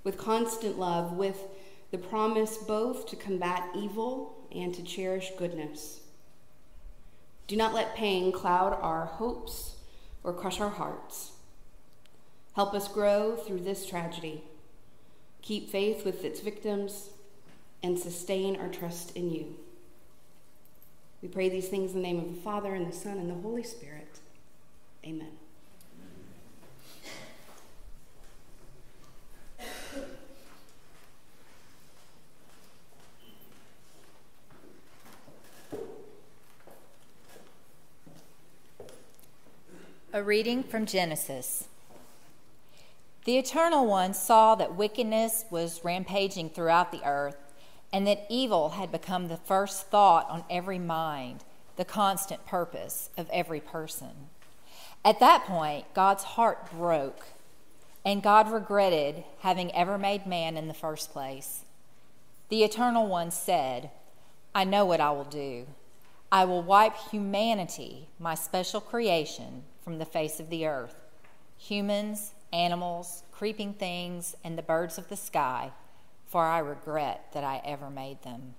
with 0.05 0.19
constant 0.19 0.79
love, 0.79 1.13
with 1.13 1.43
the 1.91 1.99
promise 1.99 2.59
both 2.59 3.07
to 3.07 3.17
combat 3.17 3.67
evil 3.75 4.47
and 4.55 4.75
to 4.75 4.83
cherish 4.83 5.33
goodness. 5.39 6.01
Do 7.47 7.57
not 7.57 7.73
let 7.73 7.97
pain 7.97 8.31
cloud 8.31 8.79
our 8.83 9.07
hopes 9.07 9.77
or 10.25 10.33
crush 10.33 10.61
our 10.61 10.71
hearts. 10.71 11.33
Help 12.55 12.75
us 12.75 12.89
grow 12.89 13.37
through 13.37 13.61
this 13.61 13.87
tragedy. 13.87 14.43
Keep 15.43 15.71
faith 15.71 16.05
with 16.05 16.25
its 16.25 16.41
victims 16.41 17.11
and 17.83 17.99
sustain 17.99 18.57
our 18.57 18.69
trust 18.69 19.17
in 19.17 19.31
you. 19.31 19.57
We 21.23 21.29
pray 21.29 21.49
these 21.49 21.69
things 21.69 21.93
in 21.93 22.03
the 22.03 22.07
name 22.07 22.19
of 22.19 22.35
the 22.35 22.41
Father, 22.41 22.75
and 22.75 22.87
the 22.87 22.97
Son, 22.97 23.19
and 23.19 23.31
the 23.31 23.35
Holy 23.35 23.63
Spirit. 23.63 24.21
Amen. 25.05 25.38
A 40.11 40.23
reading 40.23 40.63
from 40.63 40.87
Genesis. 40.87 41.69
The 43.27 43.37
Eternal 43.37 43.87
One 43.87 44.15
saw 44.15 44.55
that 44.55 44.75
wickedness 44.75 45.45
was 45.51 45.85
rampaging 45.85 46.49
throughout 46.49 46.93
the 46.93 47.07
earth, 47.07 47.37
and 47.93 48.07
that 48.07 48.25
evil 48.31 48.71
had 48.71 48.91
become 48.91 49.29
the 49.29 49.37
first 49.37 49.89
thought 49.89 50.27
on 50.31 50.45
every 50.49 50.79
mind, 50.79 51.45
the 51.77 51.85
constant 51.85 52.47
purpose 52.47 53.11
of 53.19 53.29
every 53.29 53.61
person. 53.61 54.31
At 55.05 55.21
that 55.21 55.45
point, 55.45 55.85
God's 55.93 56.25
heart 56.25 56.73
broke, 56.73 57.27
and 58.03 58.23
God 58.23 58.51
regretted 58.51 59.25
having 59.41 59.75
ever 59.75 59.99
made 59.99 60.27
man 60.27 60.57
in 60.57 60.69
the 60.69 60.75
first 60.75 61.13
place. 61.13 61.65
The 62.49 62.65
Eternal 62.65 63.07
One 63.09 63.31
said, 63.31 63.91
I 64.55 64.65
know 64.65 64.87
what 64.87 65.03
I 65.03 65.11
will 65.11 65.25
do. 65.25 65.67
I 66.33 66.47
will 66.47 66.63
wipe 66.63 66.97
humanity, 67.11 68.09
my 68.19 68.35
special 68.35 68.81
creation, 68.81 69.65
from 69.89 69.97
the 69.97 70.05
face 70.05 70.39
of 70.39 70.51
the 70.51 70.67
earth 70.67 71.07
humans, 71.57 72.33
animals, 72.53 73.23
creeping 73.33 73.73
things, 73.73 74.37
and 74.45 74.59
the 74.59 74.63
birds 74.63 74.99
of 74.99 75.09
the 75.09 75.17
sky, 75.17 75.71
for 76.27 76.45
I 76.45 76.59
regret 76.59 77.33
that 77.33 77.43
I 77.43 77.63
ever 77.65 77.89
made 77.89 78.23
them. 78.23 78.53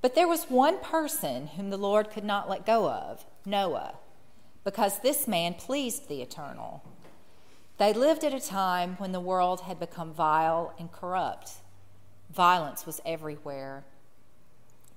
But 0.00 0.16
there 0.16 0.26
was 0.26 0.50
one 0.50 0.80
person 0.80 1.46
whom 1.46 1.70
the 1.70 1.76
Lord 1.76 2.10
could 2.10 2.24
not 2.24 2.50
let 2.50 2.66
go 2.66 2.90
of 2.90 3.24
Noah, 3.46 3.94
because 4.64 4.98
this 4.98 5.28
man 5.28 5.54
pleased 5.54 6.08
the 6.08 6.20
Eternal. 6.20 6.82
They 7.78 7.92
lived 7.92 8.24
at 8.24 8.34
a 8.34 8.40
time 8.40 8.96
when 8.98 9.12
the 9.12 9.20
world 9.20 9.60
had 9.60 9.78
become 9.78 10.12
vile 10.12 10.74
and 10.80 10.90
corrupt. 10.90 11.52
Violence 12.28 12.86
was 12.86 13.00
everywhere. 13.06 13.84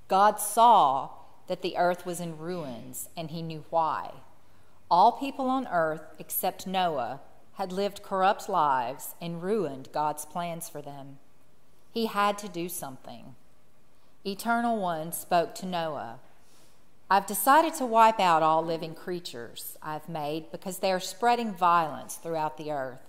God 0.08 0.40
saw 0.40 1.12
that 1.46 1.62
the 1.62 1.78
earth 1.78 2.08
was 2.08 2.20
in 2.20 2.40
ruins, 2.40 3.08
and 3.16 3.30
he 3.30 3.44
knew 3.44 3.66
why. 3.70 4.10
All 4.90 5.14
people 5.14 5.50
on 5.50 5.68
earth, 5.68 6.04
except 6.20 6.68
Noah, 6.68 7.22
had 7.54 7.72
lived 7.72 8.04
corrupt 8.04 8.50
lives 8.50 9.16
and 9.22 9.42
ruined 9.42 9.90
God's 9.92 10.26
plans 10.26 10.70
for 10.70 10.82
them. 10.82 11.18
He 11.92 12.08
had 12.08 12.38
to 12.40 12.50
do 12.50 12.70
something. 12.70 13.36
Eternal 14.26 14.78
One 14.82 15.12
spoke 15.12 15.56
to 15.56 15.66
Noah 15.66 16.20
I've 17.10 17.28
decided 17.28 17.76
to 17.76 17.86
wipe 17.86 18.20
out 18.20 18.42
all 18.42 18.66
living 18.66 18.96
creatures 18.96 19.78
I've 19.82 20.10
made 20.10 20.52
because 20.52 20.80
they 20.80 20.92
are 20.92 21.00
spreading 21.00 21.54
violence 21.54 22.16
throughout 22.16 22.58
the 22.58 22.72
earth. 22.72 23.00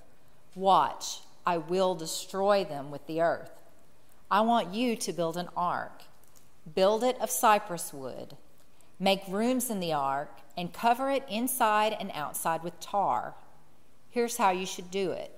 Watch, 0.55 1.21
I 1.47 1.57
will 1.57 1.95
destroy 1.95 2.65
them 2.65 2.91
with 2.91 3.07
the 3.07 3.23
earth. 3.23 3.51
I 4.31 4.43
want 4.43 4.75
you 4.75 4.97
to 4.97 5.13
build 5.15 5.39
an 5.39 5.49
ark. 5.57 6.03
Build 6.75 7.05
it 7.05 7.19
of 7.21 7.31
cypress 7.31 7.95
wood. 7.95 8.37
Make 8.99 9.23
rooms 9.29 9.69
in 9.71 9.81
the 9.81 9.93
ark 9.93 10.31
and 10.57 10.73
cover 10.73 11.11
it 11.11 11.25
inside 11.29 11.95
and 11.99 12.11
outside 12.15 12.63
with 12.63 12.81
tar. 12.81 13.35
Here's 14.11 14.39
how 14.39 14.51
you 14.51 14.65
should 14.65 14.91
do 14.91 15.13
it 15.13 15.33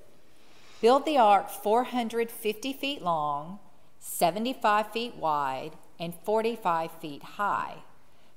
build 0.80 1.04
the 1.04 1.18
ark 1.18 1.50
450 1.50 2.72
feet 2.72 3.02
long, 3.02 3.58
75 3.98 4.92
feet 4.92 5.16
wide, 5.16 5.72
and 5.98 6.14
45 6.24 6.92
feet 6.92 7.22
high. 7.22 7.78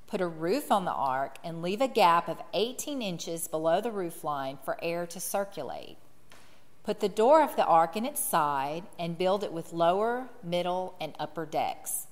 Put 0.08 0.22
a 0.22 0.28
roof 0.28 0.72
on 0.72 0.86
the 0.86 0.92
ark 0.92 1.38
and 1.44 1.62
leave 1.62 1.82
a 1.82 1.88
gap 1.88 2.28
of 2.28 2.42
18 2.54 3.02
inches 3.02 3.48
below 3.48 3.80
the 3.80 3.92
roof 3.92 4.24
line 4.24 4.58
for 4.66 4.78
air 4.82 5.06
to 5.06 5.20
circulate. 5.20 5.98
Put 6.84 7.00
the 7.00 7.08
door 7.08 7.44
of 7.44 7.56
the 7.56 7.66
ark 7.66 7.96
in 7.96 8.06
its 8.06 8.20
side 8.20 8.84
and 8.98 9.18
build 9.18 9.44
it 9.44 9.54
with 9.54 9.72
lower, 9.72 10.30
middle, 10.44 10.96
and 11.00 11.14
upper 11.20 11.46
decks. 11.46 12.08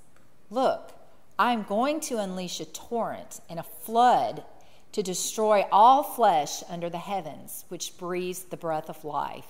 Look, 0.51 0.91
I 1.39 1.53
am 1.53 1.63
going 1.63 2.01
to 2.01 2.17
unleash 2.17 2.59
a 2.59 2.65
torrent 2.65 3.39
and 3.49 3.59
a 3.59 3.63
flood 3.63 4.43
to 4.91 5.01
destroy 5.01 5.65
all 5.71 6.03
flesh 6.03 6.63
under 6.67 6.89
the 6.89 6.97
heavens, 6.97 7.63
which 7.69 7.97
breathes 7.97 8.43
the 8.43 8.57
breath 8.57 8.89
of 8.89 9.05
life. 9.05 9.45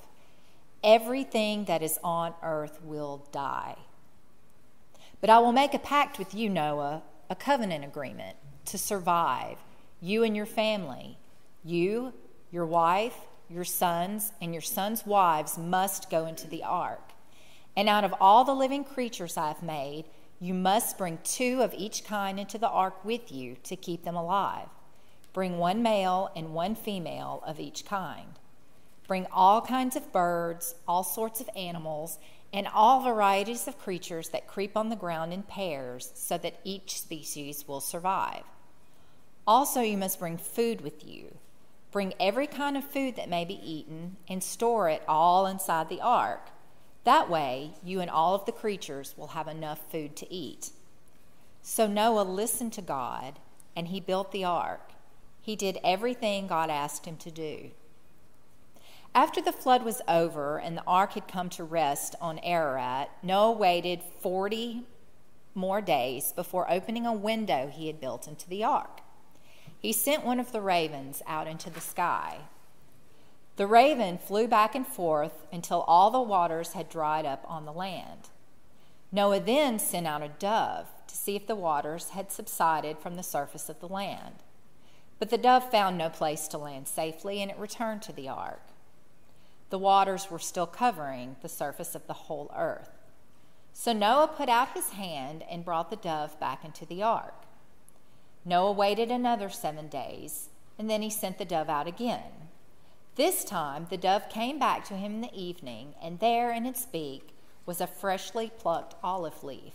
Everything 0.84 1.66
that 1.66 1.82
is 1.82 1.98
on 2.04 2.36
earth 2.44 2.80
will 2.84 3.28
die. 3.32 3.76
But 5.20 5.32
I 5.32 5.40
will 5.40 5.52
make 5.52 5.74
a 5.74 5.80
pact 5.80 6.20
with 6.20 6.36
you, 6.36 6.48
Noah, 6.48 7.02
a 7.28 7.36
covenant 7.36 7.84
agreement 7.84 8.38
to 8.66 8.78
survive, 8.78 9.58
you 10.00 10.24
and 10.24 10.36
your 10.36 10.46
family. 10.46 11.18
You, 11.64 12.14
your 12.52 12.68
wife, 12.68 13.18
your 13.50 13.66
sons, 13.66 14.32
and 14.40 14.54
your 14.54 14.62
sons' 14.62 15.08
wives 15.08 15.58
must 15.58 16.12
go 16.12 16.28
into 16.28 16.48
the 16.48 16.64
ark. 16.64 17.02
And 17.76 17.90
out 17.90 18.04
of 18.04 18.14
all 18.22 18.44
the 18.44 18.54
living 18.54 18.84
creatures 18.84 19.38
I 19.38 19.48
have 19.48 19.64
made, 19.64 20.06
you 20.40 20.54
must 20.54 20.98
bring 20.98 21.20
two 21.24 21.62
of 21.62 21.74
each 21.74 22.06
kind 22.06 22.40
into 22.40 22.58
the 22.58 22.70
ark 22.70 23.04
with 23.04 23.32
you 23.32 23.58
to 23.64 23.76
keep 23.76 24.04
them 24.04 24.16
alive. 24.16 24.68
Bring 25.34 25.58
one 25.58 25.84
male 25.84 26.32
and 26.36 26.54
one 26.54 26.76
female 26.76 27.44
of 27.46 27.60
each 27.60 27.86
kind. 27.86 28.40
Bring 29.08 29.28
all 29.34 29.62
kinds 29.62 29.96
of 29.96 30.14
birds, 30.14 30.76
all 30.88 31.04
sorts 31.04 31.42
of 31.42 31.50
animals, 31.56 32.20
and 32.54 32.68
all 32.68 33.02
varieties 33.04 33.68
of 33.68 33.78
creatures 33.78 34.30
that 34.30 34.48
creep 34.48 34.78
on 34.78 34.90
the 34.90 34.96
ground 34.96 35.34
in 35.34 35.44
pairs 35.44 36.12
so 36.16 36.38
that 36.38 36.60
each 36.64 37.00
species 37.00 37.68
will 37.68 37.82
survive. 37.82 38.44
Also, 39.46 39.82
you 39.82 39.98
must 39.98 40.20
bring 40.20 40.38
food 40.38 40.82
with 40.82 41.06
you. 41.06 41.36
Bring 41.92 42.14
every 42.20 42.48
kind 42.48 42.78
of 42.78 42.84
food 42.84 43.16
that 43.16 43.30
may 43.30 43.46
be 43.46 43.60
eaten 43.68 44.18
and 44.28 44.44
store 44.44 44.90
it 44.90 45.04
all 45.08 45.48
inside 45.48 45.90
the 45.90 46.02
ark. 46.02 46.50
That 47.04 47.30
way, 47.30 47.72
you 47.84 48.02
and 48.02 48.10
all 48.10 48.36
of 48.36 48.46
the 48.46 48.52
creatures 48.52 49.16
will 49.18 49.28
have 49.28 49.48
enough 49.48 49.80
food 49.92 50.16
to 50.18 50.34
eat. 50.34 50.72
So 51.62 51.88
Noah 51.88 52.22
listened 52.24 52.74
to 52.74 52.82
God 52.82 53.40
and 53.76 53.88
he 53.88 54.00
built 54.00 54.32
the 54.32 54.44
ark. 54.44 54.92
He 55.42 55.56
did 55.56 55.80
everything 55.84 56.48
God 56.48 56.70
asked 56.70 57.06
him 57.06 57.18
to 57.18 57.32
do. 57.32 57.72
After 59.16 59.42
the 59.42 59.52
flood 59.52 59.84
was 59.84 60.02
over 60.08 60.60
and 60.60 60.78
the 60.78 60.84
ark 60.86 61.14
had 61.14 61.28
come 61.28 61.50
to 61.52 61.64
rest 61.64 62.16
on 62.22 62.40
Ararat, 62.40 63.10
Noah 63.24 63.54
waited 63.54 64.02
40 64.04 64.84
more 65.56 65.82
days 65.82 66.32
before 66.32 66.72
opening 66.72 67.06
a 67.06 67.14
window 67.14 67.72
he 67.74 67.88
had 67.88 68.00
built 68.00 68.28
into 68.28 68.48
the 68.48 68.64
ark. 68.64 69.02
He 69.80 69.94
sent 69.94 70.26
one 70.26 70.40
of 70.40 70.52
the 70.52 70.62
ravens 70.62 71.22
out 71.26 71.48
into 71.48 71.70
the 71.70 71.82
sky. 71.82 72.40
The 73.60 73.68
raven 73.68 74.18
flew 74.18 74.48
back 74.48 74.74
and 74.74 74.88
forth 74.88 75.46
until 75.52 75.82
all 75.82 76.12
the 76.12 76.22
waters 76.22 76.72
had 76.72 76.88
dried 76.88 77.26
up 77.26 77.44
on 77.46 77.66
the 77.66 77.74
land. 77.74 78.30
Noah 79.12 79.42
then 79.42 79.80
sent 79.80 80.08
out 80.08 80.22
a 80.22 80.30
dove 80.30 80.88
to 81.08 81.18
see 81.18 81.36
if 81.36 81.46
the 81.46 81.58
waters 81.58 82.12
had 82.12 82.32
subsided 82.32 83.00
from 83.00 83.18
the 83.18 83.22
surface 83.22 83.68
of 83.68 83.82
the 83.82 83.90
land. 83.90 84.36
But 85.20 85.30
the 85.30 85.38
dove 85.38 85.70
found 85.70 85.98
no 85.98 86.08
place 86.08 86.48
to 86.48 86.58
land 86.58 86.88
safely, 86.88 87.42
and 87.42 87.52
it 87.52 87.58
returned 87.58 88.02
to 88.04 88.14
the 88.14 88.30
ark. 88.30 88.62
The 89.72 89.78
waters 89.78 90.32
were 90.32 90.40
still 90.40 90.66
covering 90.66 91.36
the 91.42 91.50
surface 91.50 91.96
of 91.96 92.08
the 92.08 92.14
whole 92.14 92.50
earth. 92.56 92.92
So 93.74 93.92
Noah 93.92 94.30
put 94.30 94.48
out 94.48 94.70
his 94.70 94.92
hand 94.92 95.44
and 95.52 95.66
brought 95.66 95.90
the 95.90 95.98
dove 95.98 96.40
back 96.40 96.64
into 96.64 96.86
the 96.86 97.04
ark. 97.04 97.44
Noah 98.46 98.72
waited 98.72 99.12
another 99.12 99.50
seven 99.50 99.90
days, 99.90 100.48
and 100.78 100.90
then 100.90 101.02
he 101.02 101.10
sent 101.10 101.38
the 101.38 101.44
dove 101.44 101.68
out 101.68 101.88
again. 101.88 102.49
This 103.20 103.44
time 103.44 103.88
the 103.90 103.98
dove 103.98 104.30
came 104.30 104.60
back 104.60 104.86
to 104.86 104.94
him 104.94 105.16
in 105.16 105.20
the 105.20 105.38
evening, 105.38 105.94
and 106.02 106.22
there 106.22 106.54
in 106.54 106.66
its 106.66 106.86
beak 106.86 107.36
was 107.66 107.82
a 107.82 107.86
freshly 107.86 108.50
plucked 108.58 108.96
olive 109.04 109.44
leaf. 109.44 109.74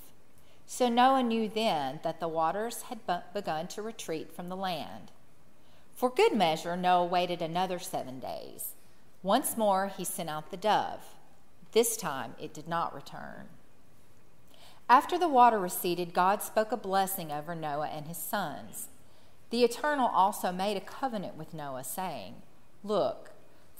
So 0.64 0.88
Noah 0.88 1.22
knew 1.22 1.50
then 1.50 2.00
that 2.04 2.20
the 2.20 2.26
waters 2.26 2.84
had 2.84 3.00
begun 3.34 3.66
to 3.66 3.82
retreat 3.82 4.32
from 4.32 4.48
the 4.48 4.56
land. 4.56 5.12
For 5.94 6.08
good 6.08 6.34
measure, 6.34 6.74
Noah 6.74 7.04
waited 7.04 7.42
another 7.42 7.78
seven 7.78 8.18
days. 8.18 8.72
Once 9.22 9.58
more 9.58 9.88
he 9.94 10.06
sent 10.06 10.30
out 10.30 10.50
the 10.50 10.56
dove. 10.56 11.04
This 11.72 11.98
time 11.98 12.36
it 12.40 12.54
did 12.54 12.66
not 12.66 12.94
return. 12.94 13.48
After 14.88 15.18
the 15.18 15.28
water 15.28 15.58
receded, 15.58 16.14
God 16.14 16.40
spoke 16.40 16.72
a 16.72 16.78
blessing 16.78 17.30
over 17.30 17.54
Noah 17.54 17.88
and 17.88 18.06
his 18.06 18.16
sons. 18.16 18.88
The 19.50 19.64
Eternal 19.64 20.08
also 20.08 20.50
made 20.50 20.78
a 20.78 20.80
covenant 20.80 21.36
with 21.36 21.52
Noah, 21.52 21.84
saying, 21.84 22.36
Look, 22.82 23.33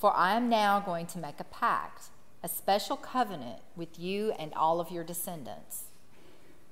for 0.05 0.15
I 0.15 0.35
am 0.35 0.51
now 0.51 0.81
going 0.81 1.07
to 1.07 1.19
make 1.19 1.41
a 1.41 1.45
pact, 1.45 2.09
a 2.43 2.49
special 2.49 2.95
covenant 2.95 3.61
with 3.75 3.99
you 3.99 4.33
and 4.33 4.53
all 4.53 4.79
of 4.79 4.91
your 4.91 5.03
descendants. 5.03 5.85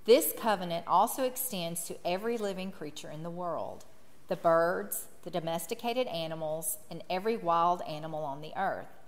This 0.05 0.35
covenant 0.39 0.87
also 0.87 1.23
extends 1.25 1.87
to 1.87 1.97
every 2.07 2.37
living 2.37 2.71
creature 2.71 3.09
in 3.11 3.23
the 3.23 3.31
world 3.31 3.87
the 4.29 4.37
birds, 4.37 5.07
the 5.23 5.31
domesticated 5.31 6.07
animals, 6.09 6.77
and 6.91 7.03
every 7.09 7.39
wild 7.39 7.81
animal 7.89 8.23
on 8.23 8.43
the 8.43 8.53
earth, 8.55 9.01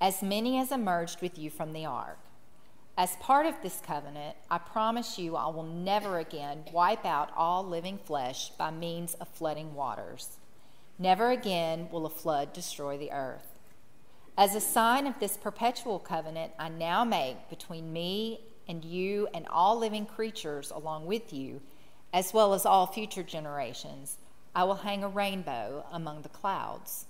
as 0.00 0.22
many 0.22 0.60
as 0.60 0.70
emerged 0.70 1.20
with 1.20 1.36
you 1.36 1.50
from 1.50 1.72
the 1.72 1.84
ark. 1.84 2.20
As 2.96 3.16
part 3.16 3.46
of 3.46 3.56
this 3.64 3.82
covenant, 3.84 4.36
I 4.48 4.58
promise 4.58 5.18
you 5.18 5.34
I 5.34 5.48
will 5.48 5.64
never 5.64 6.20
again 6.20 6.66
wipe 6.72 7.04
out 7.04 7.32
all 7.36 7.66
living 7.66 7.98
flesh 7.98 8.50
by 8.50 8.70
means 8.70 9.14
of 9.14 9.26
flooding 9.26 9.74
waters. 9.74 10.38
Never 11.00 11.32
again 11.32 11.88
will 11.90 12.06
a 12.06 12.10
flood 12.10 12.52
destroy 12.52 12.96
the 12.96 13.10
earth. 13.10 13.51
As 14.36 14.54
a 14.54 14.60
sign 14.60 15.06
of 15.06 15.18
this 15.20 15.36
perpetual 15.36 15.98
covenant 15.98 16.52
I 16.58 16.70
now 16.70 17.04
make 17.04 17.50
between 17.50 17.92
me 17.92 18.40
and 18.66 18.82
you 18.82 19.28
and 19.34 19.46
all 19.48 19.78
living 19.78 20.06
creatures 20.06 20.70
along 20.70 21.04
with 21.04 21.34
you, 21.34 21.60
as 22.14 22.32
well 22.32 22.54
as 22.54 22.64
all 22.64 22.86
future 22.86 23.22
generations, 23.22 24.16
I 24.54 24.64
will 24.64 24.76
hang 24.76 25.04
a 25.04 25.08
rainbow 25.08 25.84
among 25.92 26.22
the 26.22 26.30
clouds. 26.30 27.04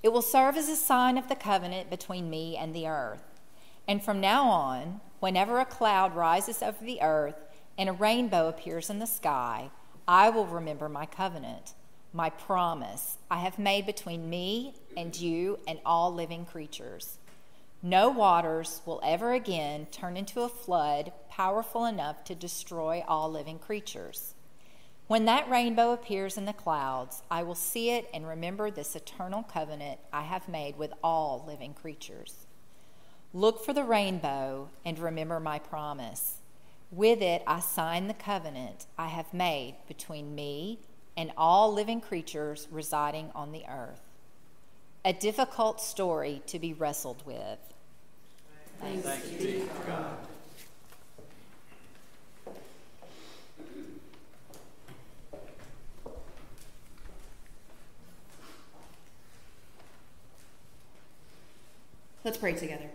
It 0.00 0.12
will 0.12 0.22
serve 0.22 0.56
as 0.56 0.68
a 0.68 0.76
sign 0.76 1.18
of 1.18 1.28
the 1.28 1.34
covenant 1.34 1.90
between 1.90 2.30
me 2.30 2.56
and 2.56 2.74
the 2.74 2.86
earth. 2.86 3.40
And 3.88 4.00
from 4.02 4.20
now 4.20 4.48
on, 4.48 5.00
whenever 5.18 5.58
a 5.58 5.64
cloud 5.64 6.14
rises 6.14 6.62
over 6.62 6.84
the 6.84 7.02
earth 7.02 7.44
and 7.76 7.88
a 7.88 7.92
rainbow 7.92 8.46
appears 8.46 8.88
in 8.88 9.00
the 9.00 9.06
sky, 9.06 9.70
I 10.06 10.30
will 10.30 10.46
remember 10.46 10.88
my 10.88 11.06
covenant 11.06 11.74
my 12.12 12.30
promise 12.30 13.18
I 13.30 13.38
have 13.38 13.58
made 13.58 13.86
between 13.86 14.30
me 14.30 14.74
and 14.98 15.18
you 15.18 15.60
and 15.68 15.78
all 15.86 16.12
living 16.12 16.44
creatures. 16.44 17.18
No 17.80 18.10
waters 18.10 18.82
will 18.84 19.00
ever 19.04 19.32
again 19.32 19.86
turn 19.92 20.16
into 20.16 20.40
a 20.40 20.48
flood 20.48 21.12
powerful 21.30 21.86
enough 21.86 22.24
to 22.24 22.34
destroy 22.34 23.04
all 23.06 23.30
living 23.30 23.60
creatures. 23.60 24.34
When 25.06 25.24
that 25.26 25.48
rainbow 25.48 25.92
appears 25.92 26.36
in 26.36 26.46
the 26.46 26.52
clouds, 26.52 27.22
I 27.30 27.44
will 27.44 27.54
see 27.54 27.90
it 27.90 28.10
and 28.12 28.26
remember 28.26 28.72
this 28.72 28.96
eternal 28.96 29.44
covenant 29.44 30.00
I 30.12 30.22
have 30.22 30.48
made 30.48 30.76
with 30.76 30.92
all 31.02 31.44
living 31.46 31.74
creatures. 31.74 32.46
Look 33.32 33.64
for 33.64 33.72
the 33.72 33.84
rainbow 33.84 34.68
and 34.84 34.98
remember 34.98 35.38
my 35.38 35.60
promise. 35.60 36.38
With 36.90 37.22
it, 37.22 37.44
I 37.46 37.60
sign 37.60 38.08
the 38.08 38.14
covenant 38.14 38.86
I 38.98 39.06
have 39.06 39.32
made 39.32 39.76
between 39.86 40.34
me 40.34 40.80
and 41.16 41.30
all 41.36 41.72
living 41.72 42.00
creatures 42.00 42.66
residing 42.70 43.30
on 43.34 43.52
the 43.52 43.64
earth. 43.68 44.07
A 45.04 45.12
difficult 45.12 45.80
story 45.80 46.42
to 46.46 46.58
be 46.58 46.72
wrestled 46.72 47.24
with. 47.24 47.58
Thanks, 48.80 49.04
Thanks 49.04 49.28
be 49.28 49.36
to 49.36 49.68
God. 49.86 50.16
Let's 62.28 62.36
pray 62.36 62.52
together. 62.52 62.90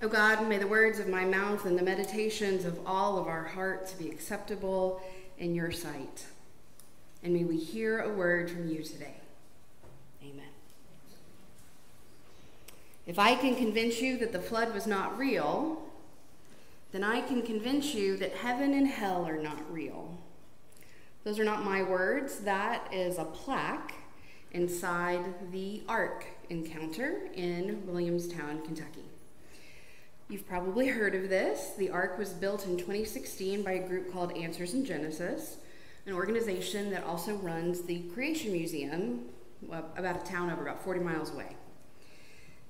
O 0.00 0.06
oh 0.06 0.08
God, 0.08 0.48
may 0.48 0.58
the 0.58 0.68
words 0.68 1.00
of 1.00 1.08
my 1.08 1.24
mouth 1.24 1.64
and 1.66 1.76
the 1.76 1.82
meditations 1.82 2.64
of 2.64 2.78
all 2.86 3.18
of 3.18 3.26
our 3.26 3.42
hearts 3.42 3.92
be 3.92 4.08
acceptable 4.08 5.02
in 5.36 5.52
your 5.56 5.72
sight. 5.72 6.26
And 7.24 7.34
may 7.34 7.42
we 7.42 7.56
hear 7.56 7.98
a 7.98 8.08
word 8.08 8.48
from 8.48 8.68
you 8.68 8.84
today. 8.84 9.16
Amen. 10.22 10.46
If 13.08 13.18
I 13.18 13.36
can 13.36 13.56
convince 13.56 14.02
you 14.02 14.18
that 14.18 14.32
the 14.32 14.38
flood 14.38 14.74
was 14.74 14.86
not 14.86 15.18
real, 15.18 15.82
then 16.92 17.02
I 17.02 17.22
can 17.22 17.40
convince 17.40 17.94
you 17.94 18.18
that 18.18 18.34
heaven 18.34 18.74
and 18.74 18.86
hell 18.86 19.24
are 19.24 19.40
not 19.40 19.72
real. 19.72 20.18
Those 21.24 21.38
are 21.38 21.44
not 21.44 21.64
my 21.64 21.82
words. 21.82 22.40
That 22.40 22.92
is 22.92 23.16
a 23.16 23.24
plaque 23.24 23.94
inside 24.52 25.24
the 25.50 25.82
Ark 25.88 26.26
encounter 26.50 27.28
in 27.34 27.82
Williamstown, 27.86 28.60
Kentucky. 28.62 29.06
You've 30.28 30.46
probably 30.46 30.88
heard 30.88 31.14
of 31.14 31.30
this. 31.30 31.72
The 31.78 31.88
Ark 31.88 32.18
was 32.18 32.34
built 32.34 32.66
in 32.66 32.76
2016 32.76 33.62
by 33.62 33.72
a 33.72 33.88
group 33.88 34.12
called 34.12 34.36
Answers 34.36 34.74
in 34.74 34.84
Genesis, 34.84 35.56
an 36.04 36.12
organization 36.12 36.90
that 36.90 37.04
also 37.04 37.36
runs 37.36 37.80
the 37.80 38.00
Creation 38.12 38.52
Museum 38.52 39.30
about 39.70 40.22
a 40.22 40.30
town 40.30 40.50
over 40.50 40.60
about 40.60 40.84
40 40.84 41.00
miles 41.00 41.30
away. 41.32 41.56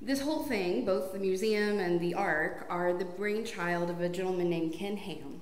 This 0.01 0.21
whole 0.21 0.45
thing, 0.45 0.85
both 0.85 1.13
the 1.13 1.19
museum 1.19 1.81
and 1.81 1.99
the 1.99 2.15
Ark, 2.15 2.67
are 2.71 2.93
the 2.93 3.05
brainchild 3.05 3.91
of 3.91 4.01
a 4.01 4.09
gentleman 4.09 4.49
named 4.49 4.73
Ken 4.73 4.97
Ham, 4.97 5.41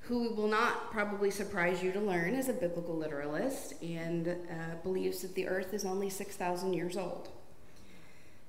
who 0.00 0.34
will 0.34 0.48
not 0.48 0.90
probably 0.90 1.30
surprise 1.30 1.82
you 1.82 1.90
to 1.92 2.00
learn 2.00 2.34
is 2.34 2.50
a 2.50 2.52
biblical 2.52 2.94
literalist 2.94 3.80
and 3.82 4.28
uh, 4.28 4.74
believes 4.82 5.22
that 5.22 5.34
the 5.34 5.48
earth 5.48 5.72
is 5.72 5.86
only 5.86 6.10
6,000 6.10 6.74
years 6.74 6.98
old. 6.98 7.30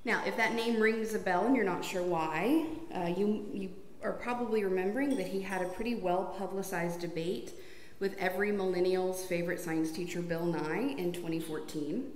Now, 0.03 0.21
if 0.25 0.36
that 0.36 0.53
name 0.53 0.82
rings 0.82 1.13
a 1.13 1.19
bell 1.19 1.45
and 1.45 1.55
you're 1.55 1.63
not 1.63 1.86
sure 1.86 2.03
why, 2.03 2.65
uh, 2.93 3.13
you, 3.15 3.45
you 3.53 3.69
are 4.03 4.13
probably 4.13 4.65
remembering 4.65 5.15
that 5.15 5.27
he 5.27 5.41
had 5.41 5.61
a 5.61 5.69
pretty 5.69 5.95
well 5.95 6.36
publicized 6.38 6.99
debate 6.99 7.53
with 7.99 8.17
every 8.17 8.51
millennial's 8.51 9.23
favorite 9.25 9.61
science 9.61 9.91
teacher, 9.91 10.21
Bill 10.21 10.45
Nye, 10.45 10.93
in 10.97 11.13
2014. 11.13 12.11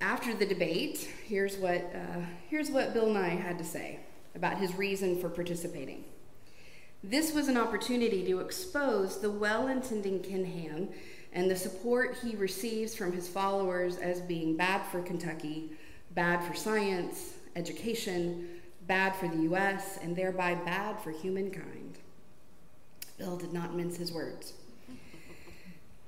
After 0.00 0.34
the 0.34 0.46
debate, 0.46 1.08
here's 1.26 1.56
what, 1.56 1.92
uh, 1.94 2.20
here's 2.48 2.70
what 2.70 2.94
Bill 2.94 3.10
Nye 3.10 3.28
had 3.28 3.58
to 3.58 3.64
say 3.64 4.00
about 4.34 4.58
his 4.58 4.74
reason 4.74 5.20
for 5.20 5.28
participating. 5.28 6.04
This 7.02 7.32
was 7.32 7.48
an 7.48 7.56
opportunity 7.56 8.24
to 8.26 8.40
expose 8.40 9.20
the 9.20 9.30
well 9.30 9.68
intending 9.68 10.20
Ken 10.20 10.44
Ham 10.44 10.88
and 11.32 11.50
the 11.50 11.56
support 11.56 12.16
he 12.22 12.36
receives 12.36 12.94
from 12.94 13.12
his 13.12 13.28
followers 13.28 13.96
as 13.96 14.20
being 14.20 14.56
bad 14.56 14.82
for 14.86 15.02
Kentucky 15.02 15.70
bad 16.14 16.44
for 16.44 16.54
science, 16.54 17.34
education, 17.56 18.48
bad 18.86 19.14
for 19.16 19.28
the 19.28 19.42
US, 19.54 19.98
and 20.02 20.14
thereby 20.14 20.54
bad 20.54 21.00
for 21.00 21.10
humankind. 21.10 21.98
Bill 23.18 23.36
did 23.36 23.52
not 23.52 23.74
mince 23.74 23.96
his 23.96 24.12
words. 24.12 24.54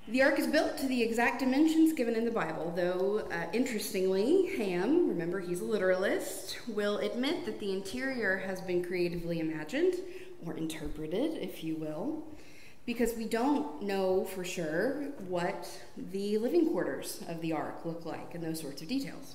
The 0.08 0.22
ark 0.22 0.38
is 0.38 0.46
built 0.46 0.78
to 0.78 0.86
the 0.86 1.02
exact 1.02 1.40
dimensions 1.40 1.92
given 1.92 2.14
in 2.14 2.24
the 2.24 2.30
Bible, 2.30 2.72
though 2.76 3.26
uh, 3.32 3.46
interestingly, 3.52 4.56
Ham, 4.56 5.08
remember 5.08 5.40
he's 5.40 5.60
a 5.60 5.64
literalist, 5.64 6.58
will 6.68 6.98
admit 6.98 7.44
that 7.44 7.58
the 7.58 7.72
interior 7.72 8.36
has 8.38 8.60
been 8.60 8.84
creatively 8.84 9.40
imagined, 9.40 9.94
or 10.44 10.56
interpreted, 10.56 11.36
if 11.42 11.64
you 11.64 11.74
will. 11.76 12.22
because 12.84 13.14
we 13.16 13.24
don't 13.24 13.82
know 13.82 14.24
for 14.24 14.44
sure 14.44 15.08
what 15.28 15.68
the 15.96 16.38
living 16.38 16.70
quarters 16.70 17.22
of 17.28 17.40
the 17.40 17.52
ark 17.52 17.84
look 17.84 18.06
like 18.06 18.34
and 18.34 18.44
those 18.44 18.60
sorts 18.60 18.80
of 18.80 18.88
details. 18.88 19.34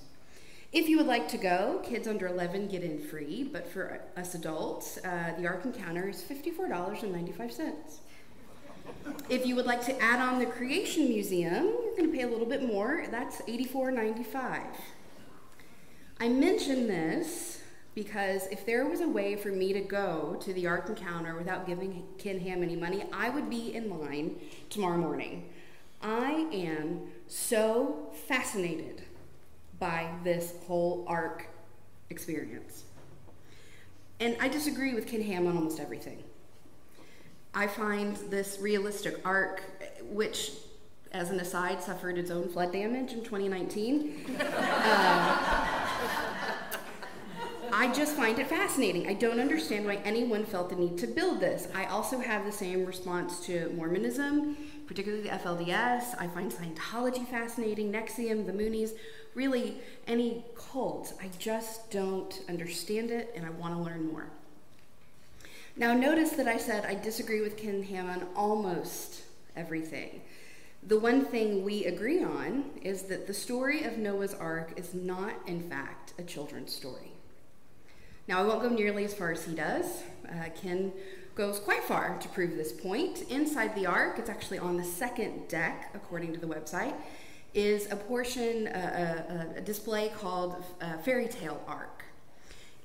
If 0.71 0.87
you 0.87 0.97
would 0.97 1.05
like 1.05 1.27
to 1.29 1.37
go, 1.37 1.81
kids 1.83 2.07
under 2.07 2.27
11 2.27 2.69
get 2.69 2.81
in 2.81 2.97
free, 2.97 3.43
but 3.43 3.67
for 3.67 3.99
us 4.15 4.33
adults, 4.35 4.97
uh, 5.03 5.33
the 5.37 5.45
Ark 5.47 5.65
Encounter 5.65 6.07
is 6.07 6.21
$54.95. 6.23 7.99
If 9.29 9.45
you 9.45 9.55
would 9.55 9.65
like 9.65 9.83
to 9.85 10.01
add 10.01 10.19
on 10.19 10.39
the 10.39 10.45
Creation 10.45 11.07
Museum, 11.07 11.63
you're 11.63 11.95
going 11.97 12.11
to 12.11 12.17
pay 12.17 12.23
a 12.23 12.27
little 12.27 12.45
bit 12.45 12.63
more. 12.63 13.05
That's 13.09 13.41
$84.95. 13.41 14.61
I 16.19 16.29
mention 16.29 16.87
this 16.87 17.61
because 17.95 18.47
if 18.47 18.65
there 18.65 18.85
was 18.85 19.01
a 19.01 19.07
way 19.07 19.35
for 19.35 19.49
me 19.49 19.73
to 19.73 19.81
go 19.81 20.37
to 20.41 20.53
the 20.53 20.67
Ark 20.67 20.87
Encounter 20.87 21.35
without 21.35 21.67
giving 21.67 22.03
Ken 22.17 22.39
Ham 22.39 22.63
any 22.63 22.75
money, 22.75 23.05
I 23.11 23.29
would 23.29 23.49
be 23.49 23.73
in 23.75 23.89
line 23.89 24.35
tomorrow 24.69 24.97
morning. 24.97 25.49
I 26.01 26.47
am 26.53 27.01
so 27.27 28.11
fascinated 28.27 29.03
by 29.79 30.09
this 30.23 30.53
whole 30.67 31.03
ark 31.07 31.47
experience. 32.09 32.83
And 34.19 34.37
I 34.39 34.47
disagree 34.47 34.93
with 34.93 35.07
Ken 35.07 35.21
Ham 35.23 35.47
on 35.47 35.57
almost 35.57 35.79
everything. 35.79 36.23
I 37.53 37.67
find 37.67 38.15
this 38.29 38.59
realistic 38.61 39.19
ark, 39.25 39.63
which, 40.03 40.51
as 41.11 41.31
an 41.31 41.39
aside, 41.39 41.83
suffered 41.83 42.17
its 42.17 42.31
own 42.31 42.47
flood 42.47 42.71
damage 42.71 43.11
in 43.11 43.23
2019. 43.23 44.37
uh, 44.39 45.61
I 47.73 47.91
just 47.93 48.15
find 48.15 48.39
it 48.39 48.47
fascinating. 48.47 49.07
I 49.07 49.13
don't 49.13 49.39
understand 49.39 49.85
why 49.85 49.95
anyone 50.05 50.45
felt 50.45 50.69
the 50.69 50.75
need 50.75 50.97
to 50.99 51.07
build 51.07 51.39
this. 51.39 51.67
I 51.73 51.85
also 51.85 52.19
have 52.19 52.45
the 52.45 52.51
same 52.51 52.85
response 52.85 53.45
to 53.47 53.69
Mormonism, 53.75 54.55
particularly 54.87 55.23
the 55.23 55.29
FLDS. 55.29 56.15
I 56.19 56.27
find 56.27 56.51
Scientology 56.51 57.27
fascinating, 57.27 57.91
NXIVM, 57.91 58.45
the 58.45 58.53
Moonies 58.53 58.91
really 59.35 59.75
any 60.07 60.43
cult. 60.55 61.13
I 61.21 61.29
just 61.39 61.91
don't 61.91 62.41
understand 62.49 63.11
it 63.11 63.31
and 63.35 63.45
I 63.45 63.49
want 63.51 63.75
to 63.75 63.81
learn 63.81 64.11
more. 64.11 64.27
Now, 65.81 65.95
notice 65.95 66.33
that 66.33 66.47
I 66.47 66.57
said 66.57 66.85
I 66.85 66.93
disagree 66.93 67.41
with 67.41 67.57
Ken 67.57 67.81
Ham 67.81 68.07
on 68.07 68.27
almost 68.35 69.23
everything. 69.55 70.21
The 70.85 70.99
one 70.99 71.25
thing 71.25 71.63
we 71.63 71.85
agree 71.85 72.23
on 72.23 72.65
is 72.83 73.01
that 73.05 73.25
the 73.25 73.33
story 73.33 73.83
of 73.85 73.97
Noah's 73.97 74.35
Ark 74.35 74.73
is 74.75 74.93
not, 74.93 75.33
in 75.47 75.67
fact, 75.67 76.13
a 76.19 76.23
children's 76.23 76.71
story. 76.71 77.13
Now, 78.27 78.43
I 78.43 78.45
won't 78.45 78.61
go 78.61 78.69
nearly 78.69 79.05
as 79.05 79.15
far 79.15 79.31
as 79.31 79.43
he 79.43 79.55
does. 79.55 80.03
Uh, 80.29 80.49
Ken 80.61 80.93
goes 81.33 81.57
quite 81.57 81.83
far 81.83 82.15
to 82.19 82.29
prove 82.29 82.55
this 82.55 82.71
point. 82.71 83.23
Inside 83.31 83.73
the 83.73 83.87
ark, 83.87 84.19
it's 84.19 84.29
actually 84.29 84.59
on 84.59 84.77
the 84.77 84.83
second 84.83 85.47
deck, 85.47 85.89
according 85.95 86.31
to 86.33 86.39
the 86.39 86.45
website, 86.45 86.93
is 87.55 87.91
a 87.91 87.95
portion, 87.95 88.67
uh, 88.67 89.47
a, 89.55 89.57
a, 89.57 89.61
display 89.61 90.09
called 90.09 90.63
uh, 90.79 90.99
Fairy 90.99 91.27
Tale 91.27 91.59
Ark. 91.65 92.03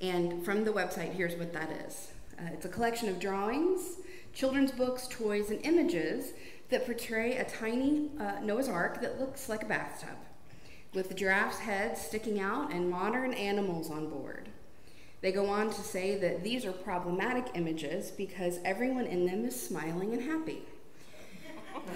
And 0.01 0.43
from 0.43 0.63
the 0.63 0.73
website, 0.73 1.13
here's 1.13 1.35
what 1.35 1.53
that 1.53 1.69
is 1.87 2.07
uh, 2.39 2.49
it's 2.53 2.65
a 2.65 2.69
collection 2.69 3.09
of 3.09 3.19
drawings, 3.19 3.97
children's 4.33 4.71
books, 4.71 5.07
toys, 5.09 5.49
and 5.49 5.59
images 5.63 6.33
that 6.69 6.85
portray 6.85 7.37
a 7.37 7.43
tiny 7.45 8.09
uh, 8.19 8.39
Noah's 8.41 8.67
Ark 8.67 9.01
that 9.01 9.19
looks 9.19 9.49
like 9.49 9.63
a 9.63 9.67
bathtub, 9.67 10.17
with 10.93 11.09
the 11.09 11.15
giraffe's 11.15 11.59
head 11.59 11.97
sticking 11.97 12.39
out 12.39 12.71
and 12.71 12.89
modern 12.89 13.33
animals 13.33 13.89
on 13.89 14.09
board. 14.09 14.49
They 15.21 15.31
go 15.31 15.47
on 15.47 15.71
to 15.71 15.81
say 15.81 16.15
that 16.19 16.43
these 16.43 16.65
are 16.65 16.71
problematic 16.71 17.47
images 17.55 18.11
because 18.11 18.59
everyone 18.63 19.05
in 19.05 19.25
them 19.25 19.45
is 19.45 19.59
smiling 19.59 20.13
and 20.13 20.21
happy. 20.21 20.61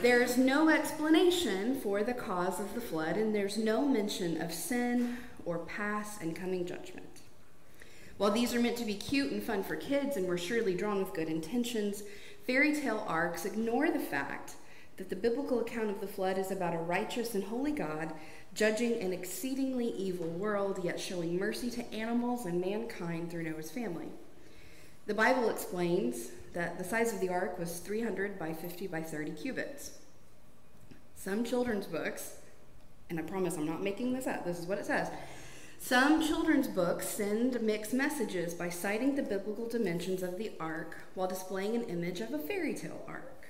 There's 0.02 0.38
no 0.38 0.70
explanation 0.70 1.80
for 1.82 2.04
the 2.04 2.14
cause 2.14 2.60
of 2.60 2.74
the 2.74 2.82
flood, 2.82 3.18
and 3.18 3.36
there's 3.36 3.58
no 3.58 3.86
mention 3.86 4.42
of 4.42 4.54
sin 4.54 5.18
or 5.46 5.60
past 5.60 6.22
and 6.22 6.36
coming 6.36 6.66
judgment. 6.66 7.01
While 8.22 8.30
these 8.30 8.54
are 8.54 8.60
meant 8.60 8.78
to 8.78 8.86
be 8.86 8.94
cute 8.94 9.32
and 9.32 9.42
fun 9.42 9.64
for 9.64 9.76
kids 9.76 10.16
and 10.16 10.28
were 10.28 10.38
surely 10.38 10.76
drawn 10.76 11.00
with 11.00 11.16
good 11.16 11.28
intentions, 11.28 12.04
fairy 12.46 12.72
tale 12.80 13.04
arks 13.08 13.46
ignore 13.46 13.90
the 13.90 13.98
fact 13.98 14.54
that 14.98 15.10
the 15.10 15.16
biblical 15.16 15.60
account 15.60 15.90
of 15.90 16.00
the 16.00 16.08
flood 16.08 16.38
is 16.38 16.52
about 16.52 16.76
a 16.76 16.78
righteous 16.78 17.34
and 17.34 17.44
holy 17.44 17.72
God 17.72 18.14
judging 18.54 19.02
an 19.02 19.12
exceedingly 19.12 19.88
evil 19.88 20.28
world, 20.28 20.82
yet 20.84 21.00
showing 21.00 21.40
mercy 21.40 21.72
to 21.72 21.92
animals 21.92 22.46
and 22.46 22.62
mankind 22.62 23.32
through 23.32 23.42
Noah's 23.42 23.72
family. 23.72 24.10
The 25.08 25.16
Bible 25.16 25.50
explains 25.50 26.28
that 26.54 26.78
the 26.78 26.84
size 26.84 27.14
of 27.14 27.22
the 27.22 27.30
ark 27.30 27.58
was 27.58 27.80
300 27.80 28.38
by 28.38 28.54
50 28.54 28.86
by 28.86 29.02
30 29.02 29.32
cubits. 29.32 29.98
Some 31.16 31.44
children's 31.44 31.88
books, 31.88 32.36
and 33.10 33.18
I 33.18 33.24
promise 33.24 33.58
I'm 33.58 33.66
not 33.66 33.82
making 33.82 34.14
this 34.14 34.28
up, 34.28 34.46
this 34.46 34.60
is 34.60 34.68
what 34.68 34.78
it 34.78 34.86
says. 34.86 35.10
Some 35.84 36.22
children's 36.22 36.68
books 36.68 37.08
send 37.08 37.60
mixed 37.60 37.92
messages 37.92 38.54
by 38.54 38.70
citing 38.70 39.16
the 39.16 39.24
biblical 39.24 39.68
dimensions 39.68 40.22
of 40.22 40.38
the 40.38 40.52
ark 40.60 40.96
while 41.16 41.28
displaying 41.28 41.76
an 41.76 41.86
image 41.86 42.22
of 42.22 42.32
a 42.34 42.38
fairy 42.38 42.76
tale 42.76 43.04
ark. 43.08 43.48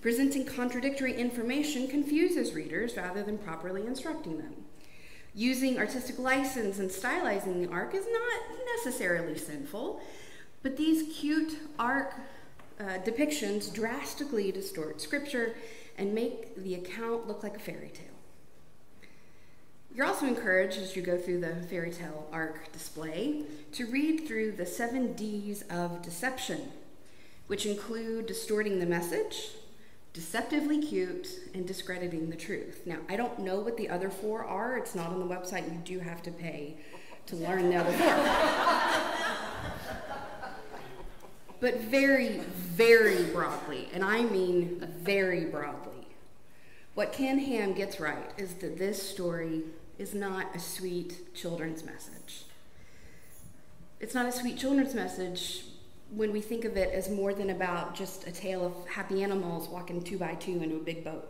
Presenting 0.00 0.46
contradictory 0.46 1.14
information 1.14 1.88
confuses 1.88 2.54
readers 2.54 2.96
rather 2.96 3.24
than 3.24 3.38
properly 3.38 3.84
instructing 3.84 4.38
them. 4.38 4.54
Using 5.34 5.78
artistic 5.78 6.16
license 6.20 6.78
and 6.78 6.90
stylizing 6.90 7.60
the 7.60 7.72
ark 7.72 7.92
is 7.92 8.06
not 8.06 8.40
necessarily 8.76 9.36
sinful, 9.36 10.00
but 10.62 10.76
these 10.76 11.12
cute 11.18 11.58
ark 11.76 12.14
uh, 12.78 12.98
depictions 13.04 13.74
drastically 13.74 14.52
distort 14.52 15.00
scripture 15.00 15.56
and 15.98 16.14
make 16.14 16.54
the 16.56 16.76
account 16.76 17.26
look 17.26 17.42
like 17.42 17.56
a 17.56 17.60
fairy 17.60 17.90
tale. 17.92 18.07
You're 19.98 20.06
also 20.06 20.26
encouraged 20.26 20.78
as 20.78 20.94
you 20.94 21.02
go 21.02 21.18
through 21.18 21.40
the 21.40 21.56
fairy 21.68 21.90
tale 21.90 22.28
ark 22.30 22.72
display 22.72 23.42
to 23.72 23.84
read 23.86 24.28
through 24.28 24.52
the 24.52 24.64
seven 24.64 25.14
D's 25.14 25.62
of 25.62 26.02
deception, 26.02 26.70
which 27.48 27.66
include 27.66 28.26
distorting 28.26 28.78
the 28.78 28.86
message, 28.86 29.48
deceptively 30.12 30.80
cute, 30.80 31.26
and 31.52 31.66
discrediting 31.66 32.30
the 32.30 32.36
truth. 32.36 32.82
Now, 32.86 32.98
I 33.08 33.16
don't 33.16 33.40
know 33.40 33.58
what 33.58 33.76
the 33.76 33.88
other 33.88 34.08
four 34.08 34.44
are, 34.44 34.78
it's 34.78 34.94
not 34.94 35.10
on 35.10 35.18
the 35.18 35.26
website. 35.26 35.68
You 35.68 35.80
do 35.84 35.98
have 35.98 36.22
to 36.22 36.30
pay 36.30 36.76
to 37.26 37.34
learn 37.34 37.68
the 37.68 37.78
other 37.78 37.90
four. 37.90 38.06
but 41.60 41.80
very, 41.80 42.38
very 42.38 43.24
broadly, 43.32 43.88
and 43.92 44.04
I 44.04 44.22
mean 44.22 44.78
very 45.02 45.46
broadly, 45.46 46.06
what 46.94 47.12
Ken 47.12 47.40
Ham 47.40 47.72
gets 47.72 47.98
right 47.98 48.30
is 48.36 48.54
that 48.54 48.78
this 48.78 49.02
story 49.02 49.64
is 49.98 50.14
not 50.14 50.54
a 50.54 50.58
sweet 50.58 51.34
children's 51.34 51.84
message. 51.84 52.44
It's 54.00 54.14
not 54.14 54.26
a 54.26 54.32
sweet 54.32 54.56
children's 54.56 54.94
message 54.94 55.64
when 56.10 56.32
we 56.32 56.40
think 56.40 56.64
of 56.64 56.76
it 56.76 56.90
as 56.94 57.10
more 57.10 57.34
than 57.34 57.50
about 57.50 57.94
just 57.94 58.26
a 58.26 58.32
tale 58.32 58.64
of 58.64 58.88
happy 58.88 59.22
animals 59.22 59.68
walking 59.68 60.02
two 60.02 60.18
by 60.18 60.34
two 60.34 60.62
into 60.62 60.76
a 60.76 60.80
big 60.80 61.04
boat. 61.04 61.28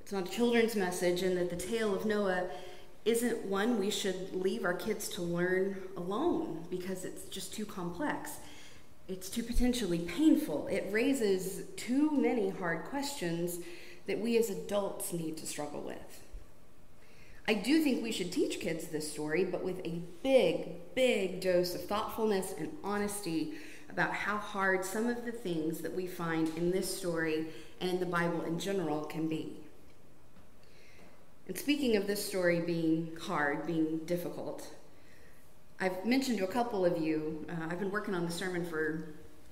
It's 0.00 0.12
not 0.12 0.28
a 0.28 0.30
children's 0.30 0.76
message 0.76 1.22
in 1.22 1.36
that 1.36 1.50
the 1.50 1.56
tale 1.56 1.94
of 1.94 2.04
Noah 2.04 2.48
isn't 3.04 3.46
one 3.46 3.78
we 3.78 3.90
should 3.90 4.34
leave 4.34 4.64
our 4.64 4.74
kids 4.74 5.08
to 5.08 5.22
learn 5.22 5.76
alone 5.96 6.66
because 6.70 7.04
it's 7.04 7.24
just 7.24 7.54
too 7.54 7.64
complex 7.64 8.32
it's 9.10 9.28
too 9.28 9.42
potentially 9.42 9.98
painful. 9.98 10.68
It 10.68 10.86
raises 10.90 11.62
too 11.76 12.12
many 12.12 12.50
hard 12.50 12.84
questions 12.84 13.58
that 14.06 14.20
we 14.20 14.38
as 14.38 14.50
adults 14.50 15.12
need 15.12 15.36
to 15.38 15.46
struggle 15.46 15.80
with. 15.80 16.19
I 17.50 17.54
do 17.54 17.82
think 17.82 18.00
we 18.00 18.12
should 18.12 18.30
teach 18.30 18.60
kids 18.60 18.86
this 18.86 19.10
story, 19.10 19.42
but 19.42 19.64
with 19.64 19.84
a 19.84 20.00
big, 20.22 20.94
big 20.94 21.40
dose 21.40 21.74
of 21.74 21.84
thoughtfulness 21.84 22.54
and 22.56 22.70
honesty 22.84 23.54
about 23.88 24.14
how 24.14 24.36
hard 24.36 24.84
some 24.84 25.08
of 25.08 25.24
the 25.24 25.32
things 25.32 25.80
that 25.80 25.92
we 25.92 26.06
find 26.06 26.56
in 26.56 26.70
this 26.70 26.96
story 26.96 27.46
and 27.80 27.90
in 27.90 27.98
the 27.98 28.06
Bible 28.06 28.42
in 28.42 28.60
general 28.60 29.00
can 29.00 29.26
be. 29.26 29.56
And 31.48 31.58
speaking 31.58 31.96
of 31.96 32.06
this 32.06 32.24
story 32.24 32.60
being 32.60 33.16
hard, 33.20 33.66
being 33.66 33.98
difficult, 34.06 34.72
I've 35.80 36.06
mentioned 36.06 36.38
to 36.38 36.44
a 36.44 36.52
couple 36.52 36.86
of 36.86 36.98
you, 36.98 37.44
uh, 37.48 37.66
I've 37.68 37.80
been 37.80 37.90
working 37.90 38.14
on 38.14 38.24
the 38.24 38.30
sermon 38.30 38.64
for 38.64 39.08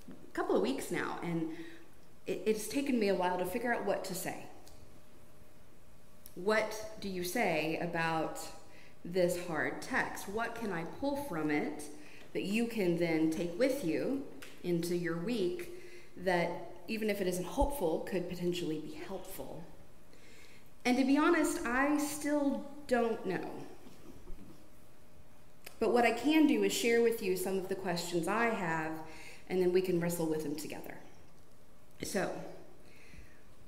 a 0.09 0.35
couple 0.35 0.55
of 0.55 0.63
weeks 0.63 0.93
now, 0.93 1.19
and 1.25 1.49
it, 2.29 2.43
it's 2.47 2.69
taken 2.69 3.01
me 3.01 3.09
a 3.09 3.15
while 3.17 3.39
to 3.39 3.45
figure 3.45 3.75
out 3.75 3.85
what 3.85 4.05
to 4.05 4.15
say. 4.15 4.45
What 6.45 6.93
do 7.01 7.09
you 7.09 7.25
say 7.25 7.79
about 7.83 8.39
this 9.05 9.45
hard 9.47 9.83
text? 9.83 10.29
What 10.29 10.55
can 10.55 10.73
I 10.73 10.85
pull 10.85 11.17
from 11.25 11.51
it 11.51 11.83
that 12.33 12.45
you 12.45 12.69
can 12.69 12.97
then 12.97 13.33
take 13.33 13.59
with 13.59 13.85
you 13.85 14.23
into 14.63 14.95
your 14.95 15.19
week 15.19 15.73
that, 16.19 16.71
even 16.87 17.11
if 17.11 17.21
it 17.21 17.27
isn't 17.27 17.45
hopeful, 17.45 18.07
could 18.09 18.29
potentially 18.29 18.79
be 18.79 19.01
helpful? 19.09 19.65
And 20.85 20.97
to 20.97 21.05
be 21.05 21.19
honest, 21.19 21.67
I 21.67 21.99
still 21.99 22.65
don't 22.87 23.27
know. 23.27 23.51
But 25.81 25.93
what 25.93 26.05
I 26.05 26.13
can 26.13 26.47
do 26.47 26.63
is 26.63 26.73
share 26.73 27.03
with 27.03 27.21
you 27.21 27.37
some 27.37 27.59
of 27.59 27.69
the 27.69 27.75
questions 27.75 28.29
I 28.29 28.47
have, 28.47 28.93
and 29.49 29.61
then 29.61 29.73
we 29.73 29.81
can 29.81 29.99
wrestle 29.99 30.27
with 30.27 30.45
them 30.45 30.55
together. 30.55 30.99
So, 32.05 32.31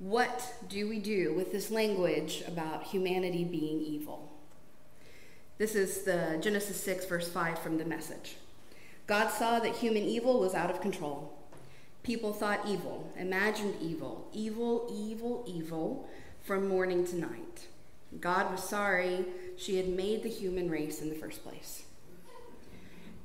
what 0.01 0.55
do 0.71 0.89
we 0.89 0.99
do 0.99 1.35
with 1.35 1.53
this 1.53 1.71
language 1.71 2.43
about 2.49 2.85
humanity 2.85 3.45
being 3.45 3.83
evil? 3.83 4.33
This 5.59 5.75
is 5.75 6.05
the 6.05 6.39
Genesis 6.41 6.83
6, 6.83 7.05
verse 7.05 7.29
5 7.29 7.59
from 7.59 7.77
the 7.77 7.85
message. 7.85 8.37
God 9.07 9.29
saw 9.29 9.61
that 9.61 9.77
human 9.77 10.05
evil 10.05 10.41
was 10.41 10.55
out 10.55 10.71
of 10.71 10.81
control. 10.81 11.37
People 12.03 12.33
thought 12.33 12.67
evil, 12.67 13.13
imagined 13.19 13.75
evil, 13.83 14.27
evil, 14.33 14.91
evil, 14.91 15.45
evil 15.47 16.09
from 16.41 16.67
morning 16.67 17.07
to 17.09 17.17
night. 17.17 17.67
God 18.21 18.51
was 18.51 18.65
sorry 18.65 19.27
she 19.59 19.77
had 19.77 19.89
made 19.89 20.23
the 20.23 20.31
human 20.31 20.71
race 20.71 21.03
in 21.03 21.11
the 21.11 21.15
first 21.15 21.45
place. 21.45 21.83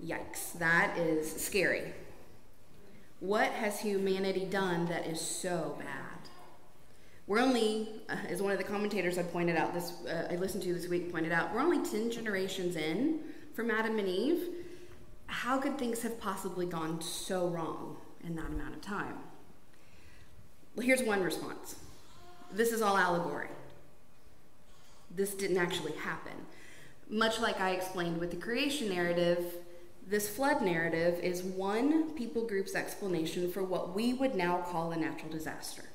Yikes, 0.06 0.60
that 0.60 0.98
is 0.98 1.42
scary. 1.42 1.94
What 3.22 3.52
has 3.52 3.80
humanity 3.80 4.44
done 4.44 4.88
that 4.88 5.08
is 5.08 5.22
so 5.22 5.78
bad? 5.80 6.15
We're 7.28 7.40
only, 7.40 7.90
uh, 8.08 8.18
as 8.30 8.42
one 8.42 8.52
of 8.52 8.60
the 8.60 8.64
commentators 8.64 9.18
I 9.18 9.24
pointed 9.24 9.56
out 9.56 9.74
this, 9.74 9.94
uh, 10.06 10.28
I 10.30 10.36
listened 10.36 10.62
to 10.64 10.74
this 10.74 10.88
week 10.88 11.12
pointed 11.12 11.32
out, 11.32 11.54
we're 11.54 11.62
only 11.62 11.84
10 11.84 12.12
generations 12.12 12.76
in 12.76 13.20
from 13.56 13.72
Adam 13.72 13.98
and 13.98 14.08
Eve. 14.08 14.50
How 15.26 15.58
could 15.58 15.80
things 15.80 16.04
have 16.04 16.20
possibly 16.20 16.68
gone 16.68 17.02
so 17.02 17.48
wrong 17.48 17.98
in 18.24 18.36
that 18.36 18.46
amount 18.46 18.76
of 18.76 18.82
time? 18.82 19.16
Well, 20.76 20.86
here's 20.86 21.02
one 21.02 21.24
response 21.24 21.78
this 22.54 22.72
is 22.72 22.82
all 22.82 22.98
allegory. 22.98 23.50
This 25.10 25.34
didn't 25.34 25.58
actually 25.58 25.94
happen. 25.94 26.34
Much 27.10 27.40
like 27.40 27.60
I 27.60 27.72
explained 27.72 28.20
with 28.20 28.32
the 28.32 28.38
creation 28.38 28.90
narrative, 28.90 29.56
this 30.08 30.30
flood 30.30 30.62
narrative 30.62 31.20
is 31.24 31.42
one 31.42 32.12
people 32.12 32.46
group's 32.46 32.76
explanation 32.76 33.52
for 33.52 33.64
what 33.64 33.96
we 33.96 34.14
would 34.14 34.36
now 34.36 34.62
call 34.62 34.92
a 34.92 34.98
natural 34.98 35.32
disaster. 35.32 35.86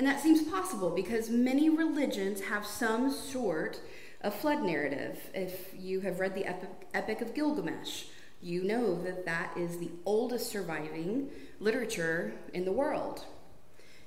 And 0.00 0.08
that 0.08 0.22
seems 0.22 0.40
possible 0.40 0.88
because 0.88 1.28
many 1.28 1.68
religions 1.68 2.40
have 2.40 2.64
some 2.64 3.12
sort 3.12 3.82
of 4.22 4.34
flood 4.34 4.62
narrative. 4.62 5.20
If 5.34 5.74
you 5.78 6.00
have 6.00 6.20
read 6.20 6.34
the 6.34 6.46
Epic, 6.94 7.20
of 7.20 7.34
Gilgamesh, 7.34 8.04
you 8.40 8.64
know 8.64 8.94
that 9.02 9.26
that 9.26 9.54
is 9.58 9.76
the 9.76 9.90
oldest 10.06 10.50
surviving 10.50 11.28
literature 11.58 12.32
in 12.54 12.64
the 12.64 12.72
world. 12.72 13.26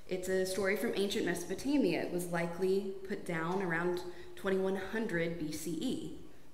It's 0.10 0.30
a 0.30 0.48
story 0.48 0.78
from 0.78 0.94
ancient 0.96 1.28
Mesopotamia. 1.28 2.02
It 2.02 2.12
was 2.12 2.26
likely 2.32 2.94
put 3.08 3.24
down 3.24 3.62
around 3.62 4.02
2100 4.36 5.40
BCE 5.40 6.14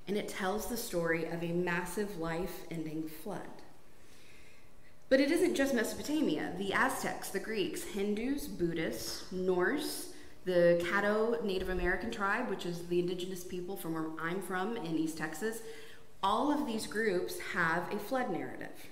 and 0.09 0.17
it 0.17 0.27
tells 0.27 0.65
the 0.65 0.75
story 0.75 1.23
of 1.27 1.41
a 1.41 1.53
massive 1.53 2.17
life 2.17 2.65
ending 2.69 3.07
flood. 3.23 3.58
But 5.09 5.19
it 5.19 5.31
isn't 5.31 5.55
just 5.55 5.73
Mesopotamia. 5.73 6.53
The 6.57 6.71
Aztecs, 6.71 7.29
the 7.29 7.39
Greeks, 7.39 7.83
Hindus, 7.83 8.47
Buddhists, 8.47 9.31
Norse, 9.31 10.09
the 10.45 10.83
Caddo 10.83 11.43
Native 11.43 11.69
American 11.69 12.11
tribe, 12.11 12.49
which 12.49 12.65
is 12.65 12.87
the 12.87 12.99
indigenous 12.99 13.43
people 13.43 13.75
from 13.75 13.95
where 13.95 14.07
I'm 14.21 14.41
from 14.41 14.77
in 14.77 14.97
East 14.97 15.17
Texas, 15.17 15.61
all 16.21 16.51
of 16.51 16.67
these 16.67 16.85
groups 16.85 17.39
have 17.53 17.91
a 17.91 17.97
flood 17.97 18.29
narrative. 18.29 18.87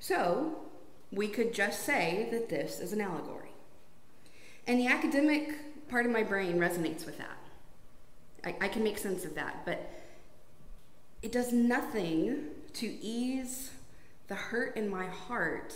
So 0.00 0.62
we 1.10 1.28
could 1.28 1.52
just 1.52 1.82
say 1.82 2.28
that 2.30 2.48
this 2.48 2.80
is 2.80 2.92
an 2.92 3.00
allegory. 3.00 3.50
And 4.66 4.80
the 4.80 4.86
academic 4.86 5.88
part 5.88 6.06
of 6.06 6.12
my 6.12 6.22
brain 6.22 6.58
resonates 6.58 7.04
with 7.04 7.18
that. 7.18 7.38
I, 8.44 8.56
I 8.62 8.68
can 8.68 8.82
make 8.82 8.98
sense 8.98 9.24
of 9.24 9.34
that, 9.34 9.64
but 9.64 9.90
it 11.22 11.32
does 11.32 11.52
nothing 11.52 12.46
to 12.74 12.86
ease 12.86 13.70
the 14.28 14.34
hurt 14.34 14.76
in 14.76 14.88
my 14.88 15.06
heart 15.06 15.74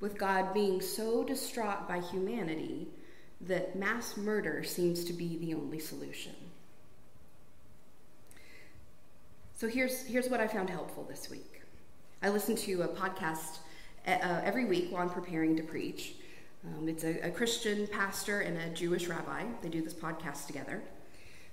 with 0.00 0.18
God 0.18 0.52
being 0.52 0.80
so 0.80 1.24
distraught 1.24 1.88
by 1.88 2.00
humanity 2.00 2.88
that 3.40 3.76
mass 3.76 4.16
murder 4.16 4.62
seems 4.62 5.04
to 5.04 5.12
be 5.12 5.38
the 5.38 5.54
only 5.54 5.78
solution. 5.78 6.34
So 9.56 9.68
here's, 9.68 10.04
here's 10.06 10.28
what 10.28 10.40
I 10.40 10.48
found 10.48 10.70
helpful 10.70 11.06
this 11.08 11.30
week. 11.30 11.62
I 12.22 12.30
listen 12.30 12.56
to 12.56 12.82
a 12.82 12.88
podcast 12.88 13.58
uh, 14.06 14.40
every 14.44 14.64
week 14.64 14.90
while 14.90 15.02
I'm 15.02 15.10
preparing 15.10 15.56
to 15.56 15.62
preach. 15.62 16.14
Um, 16.66 16.88
it's 16.88 17.04
a, 17.04 17.26
a 17.26 17.30
Christian 17.30 17.86
pastor 17.86 18.40
and 18.40 18.56
a 18.58 18.70
Jewish 18.70 19.08
rabbi. 19.08 19.44
They 19.62 19.68
do 19.68 19.82
this 19.82 19.94
podcast 19.94 20.46
together. 20.46 20.82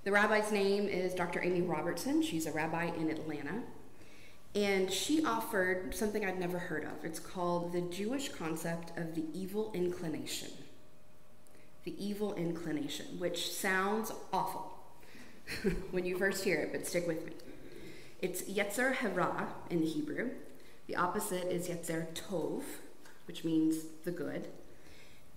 The 0.04 0.12
rabbi's 0.12 0.50
name 0.50 0.88
is 0.88 1.14
Dr. 1.14 1.42
Amy 1.42 1.62
Robertson. 1.62 2.22
She's 2.22 2.46
a 2.46 2.52
rabbi 2.52 2.86
in 2.96 3.10
Atlanta. 3.10 3.62
And 4.54 4.90
she 4.90 5.24
offered 5.24 5.94
something 5.94 6.24
I'd 6.24 6.40
never 6.40 6.58
heard 6.58 6.84
of. 6.84 7.04
It's 7.04 7.20
called 7.20 7.72
the 7.72 7.82
Jewish 7.82 8.30
concept 8.30 8.96
of 8.98 9.14
the 9.14 9.24
evil 9.32 9.70
inclination. 9.74 10.50
The 11.84 12.04
evil 12.04 12.34
inclination, 12.34 13.06
which 13.18 13.52
sounds 13.52 14.12
awful 14.32 14.72
when 15.92 16.04
you 16.04 16.18
first 16.18 16.44
hear 16.44 16.60
it, 16.60 16.72
but 16.72 16.86
stick 16.86 17.06
with 17.06 17.24
me. 17.24 17.32
It's 18.20 18.42
Yetzer 18.42 18.94
Hara 18.96 19.48
in 19.70 19.82
Hebrew. 19.82 20.30
The 20.88 20.96
opposite 20.96 21.46
is 21.50 21.68
Yetzer 21.68 22.08
Tov, 22.12 22.62
which 23.26 23.44
means 23.44 23.84
the 24.04 24.10
good. 24.10 24.48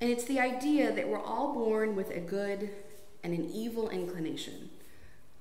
And 0.01 0.11
it's 0.11 0.25
the 0.25 0.39
idea 0.39 0.91
that 0.91 1.07
we're 1.07 1.21
all 1.21 1.53
born 1.53 1.95
with 1.95 2.09
a 2.09 2.19
good 2.19 2.71
and 3.23 3.33
an 3.33 3.49
evil 3.53 3.89
inclination. 3.89 4.69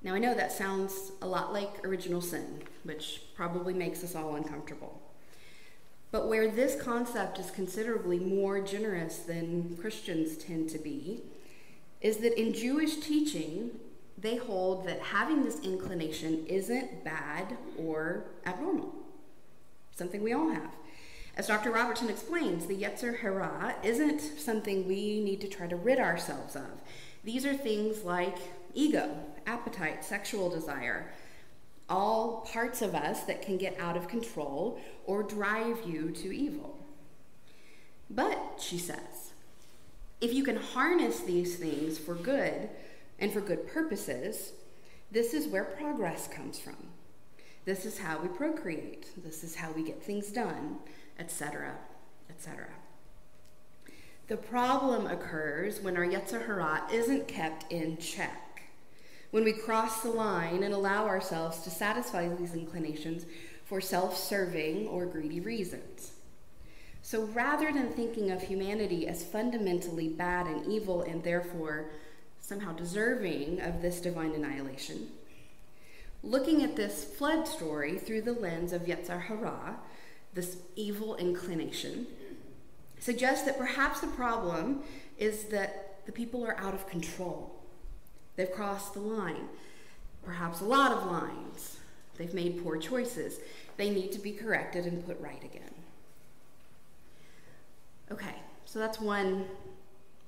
Now, 0.05 0.15
I 0.15 0.19
know 0.19 0.35
that 0.35 0.51
sounds 0.51 1.13
a 1.21 1.27
lot 1.27 1.53
like 1.53 1.87
original 1.87 2.21
sin, 2.21 2.63
which 2.83 3.23
probably 3.37 3.73
makes 3.73 4.03
us 4.03 4.17
all 4.17 4.35
uncomfortable. 4.35 5.01
But 6.11 6.29
where 6.29 6.51
this 6.51 6.81
concept 6.81 7.39
is 7.39 7.51
considerably 7.51 8.19
more 8.19 8.61
generous 8.61 9.19
than 9.19 9.77
Christians 9.81 10.37
tend 10.37 10.69
to 10.71 10.79
be, 10.79 11.23
is 12.01 12.19
that 12.19 12.39
in 12.39 12.53
Jewish 12.53 12.97
teaching, 12.97 13.71
they 14.19 14.37
hold 14.37 14.87
that 14.87 15.01
having 15.01 15.45
this 15.45 15.61
inclination 15.61 16.45
isn't 16.47 17.05
bad 17.05 17.57
or 17.79 18.25
abnormal, 18.45 18.93
something 19.97 20.23
we 20.23 20.33
all 20.33 20.51
have. 20.51 20.75
As 21.37 21.47
Dr. 21.47 21.71
Robertson 21.71 22.11
explains, 22.11 22.67
the 22.67 22.77
Yetzer 22.77 23.21
Hara 23.21 23.77
isn't 23.83 24.21
something 24.21 24.87
we 24.87 25.21
need 25.21 25.41
to 25.41 25.49
try 25.49 25.67
to 25.67 25.77
rid 25.77 25.99
ourselves 25.99 26.57
of. 26.57 26.83
These 27.25 27.47
are 27.47 27.55
things 27.55 28.05
like 28.05 28.37
ego, 28.75 29.17
appetite, 29.47 30.05
sexual 30.05 30.51
desire, 30.51 31.13
all 31.89 32.49
parts 32.53 32.83
of 32.83 32.95
us 32.95 33.25
that 33.25 33.43
can 33.43 33.57
get 33.57 33.79
out 33.79 33.97
of 33.97 34.09
control 34.09 34.81
or 35.05 35.23
drive 35.23 35.79
you 35.87 36.11
to 36.11 36.35
evil. 36.35 36.79
But, 38.09 38.61
she 38.61 38.79
says, 38.79 39.33
if 40.21 40.33
you 40.33 40.45
can 40.45 40.57
harness 40.57 41.21
these 41.21 41.57
things 41.57 41.99
for 41.99 42.15
good 42.15 42.69
and 43.19 43.33
for 43.33 43.41
good 43.41 43.67
purposes, 43.67 44.53
this 45.11 45.35
is 45.35 45.49
where 45.49 45.65
progress 45.65 46.29
comes 46.29 46.59
from. 46.59 46.77
This 47.65 47.85
is 47.85 47.99
how 47.99 48.21
we 48.21 48.29
procreate. 48.29 49.07
This 49.23 49.45
is 49.45 49.55
how 49.55 49.71
we 49.73 49.85
get 49.85 50.03
things 50.03 50.29
done, 50.29 50.79
etc., 51.19 51.75
etc. 52.29 52.67
The 54.29 54.37
problem 54.37 55.07
occurs 55.07 55.81
when 55.81 55.97
our 55.97 56.05
Yetzer 56.07 56.47
Hara 56.47 56.85
isn't 56.93 57.29
kept 57.29 57.71
in 57.73 57.99
check. 57.99 58.52
When 59.33 59.45
we 59.45 59.55
cross 59.55 60.03
the 60.03 60.11
line 60.11 60.63
and 60.63 60.75
allow 60.75 61.07
ourselves 61.07 61.61
to 61.63 61.71
satisfy 61.71 62.29
these 62.29 62.53
inclinations 62.53 63.25
for 63.65 63.81
self 63.81 64.15
serving 64.15 64.87
or 64.89 65.07
greedy 65.07 65.41
reasons. 65.41 66.13
So 67.01 67.25
rather 67.25 67.73
than 67.73 67.95
thinking 67.95 68.31
of 68.31 68.43
humanity 68.43 69.09
as 69.09 69.25
fundamentally 69.25 70.09
bad 70.09 70.47
and 70.47 70.71
evil 70.71 71.01
and 71.01 71.25
therefore 71.25 71.87
somehow 72.41 72.75
deserving 72.75 73.63
of 73.63 73.81
this 73.81 74.03
divine 74.03 74.35
annihilation, 74.35 75.09
looking 76.23 76.63
at 76.63 76.77
this 76.77 77.03
flood 77.03 77.49
story 77.49 77.99
through 77.99 78.23
the 78.23 78.35
lens 78.35 78.75
of 78.75 78.83
Yetzer 78.83 79.23
Hara, 79.23 79.77
this 80.35 80.59
evil 80.77 81.17
inclination, 81.17 82.07
suggests 83.01 83.47
that 83.47 83.57
perhaps 83.57 84.01
the 84.01 84.09
problem 84.09 84.83
is 85.17 85.45
that 85.45 86.05
the 86.05 86.13
people 86.13 86.45
are 86.47 86.59
out 86.59 86.75
of 86.75 86.87
control. 86.87 87.52
They've 88.37 88.51
crossed 88.51 88.95
the 88.95 89.01
line, 89.01 89.49
perhaps 90.25 90.61
a 90.61 90.65
lot 90.65 90.93
of 90.93 91.07
lines. 91.07 91.79
They've 92.17 92.35
made 92.35 92.63
poor 92.63 92.77
choices. 92.79 93.41
They 93.77 93.91
need 93.91 94.13
to 94.13 94.19
be 94.19 94.33
corrected 94.33 94.87
and 94.87 95.05
put 95.07 95.21
right 95.21 95.43
again. 95.45 95.75
Okay, 98.11 98.35
so 98.65 98.79
that's 98.79 99.01
one 99.01 99.47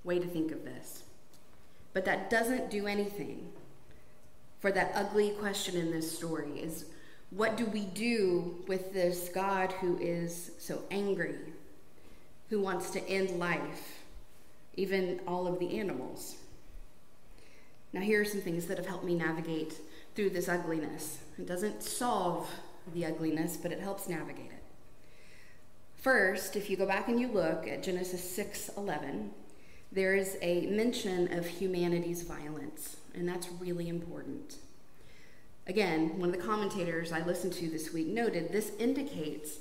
way 0.03 0.19
to 0.19 0.27
think 0.27 0.53
of 0.53 0.65
this. 0.65 1.03
But 1.93 2.05
that 2.07 2.31
doesn't 2.31 2.71
do 2.71 2.87
anything 2.87 3.53
for 4.61 4.73
that 4.73 4.93
ugly 4.95 5.31
question 5.31 5.77
in 5.77 5.91
this 5.91 6.17
story 6.17 6.59
is 6.59 6.87
what 7.31 7.57
do 7.57 7.67
we 7.67 7.85
do 7.85 8.65
with 8.67 8.95
this 8.95 9.29
God 9.35 9.73
who 9.73 9.99
is 9.99 10.53
so 10.59 10.83
angry 10.91 11.37
who 12.49 12.61
wants 12.61 12.91
to 12.91 13.09
end 13.09 13.39
life, 13.39 14.05
even 14.75 15.21
all 15.27 15.47
of 15.47 15.59
the 15.59 15.79
animals. 15.79 16.37
Now, 17.95 18.01
here 18.01 18.21
are 18.21 18.25
some 18.25 18.41
things 18.41 18.67
that 18.67 18.77
have 18.77 18.89
helped 18.89 19.05
me 19.05 19.15
navigate 19.15 19.77
through 20.17 20.31
this 20.31 20.49
ugliness. 20.49 21.19
It 21.39 21.47
doesn't 21.47 21.81
solve 21.85 22.51
the 22.93 23.07
ugliness, 23.07 23.57
but 23.57 23.71
it 23.71 23.79
helps 23.79 24.09
navigate 24.09 24.51
it. 24.51 24.65
First, 25.95 26.57
if 26.57 26.69
you 26.69 26.77
go 26.77 26.87
back 26.87 27.07
and 27.07 27.21
you 27.21 27.29
look 27.29 27.69
at 27.69 27.85
Genesis 27.85 28.21
6:11, 28.21 29.31
there 29.93 30.17
is 30.17 30.37
a 30.43 30.67
mention 30.67 31.33
of 31.33 31.47
humanity's 31.47 32.23
violence, 32.23 32.97
and 33.15 33.29
that's 33.29 33.49
really 33.61 33.89
important. 33.89 34.57
Again, 35.69 36.19
one 36.19 36.31
of 36.31 36.37
the 36.37 36.43
commentators 36.43 37.13
I 37.13 37.25
listened 37.25 37.53
to 37.55 37.71
this 37.71 37.93
week 37.93 38.09
noted 38.09 38.51
this 38.51 38.73
indicates 38.81 39.61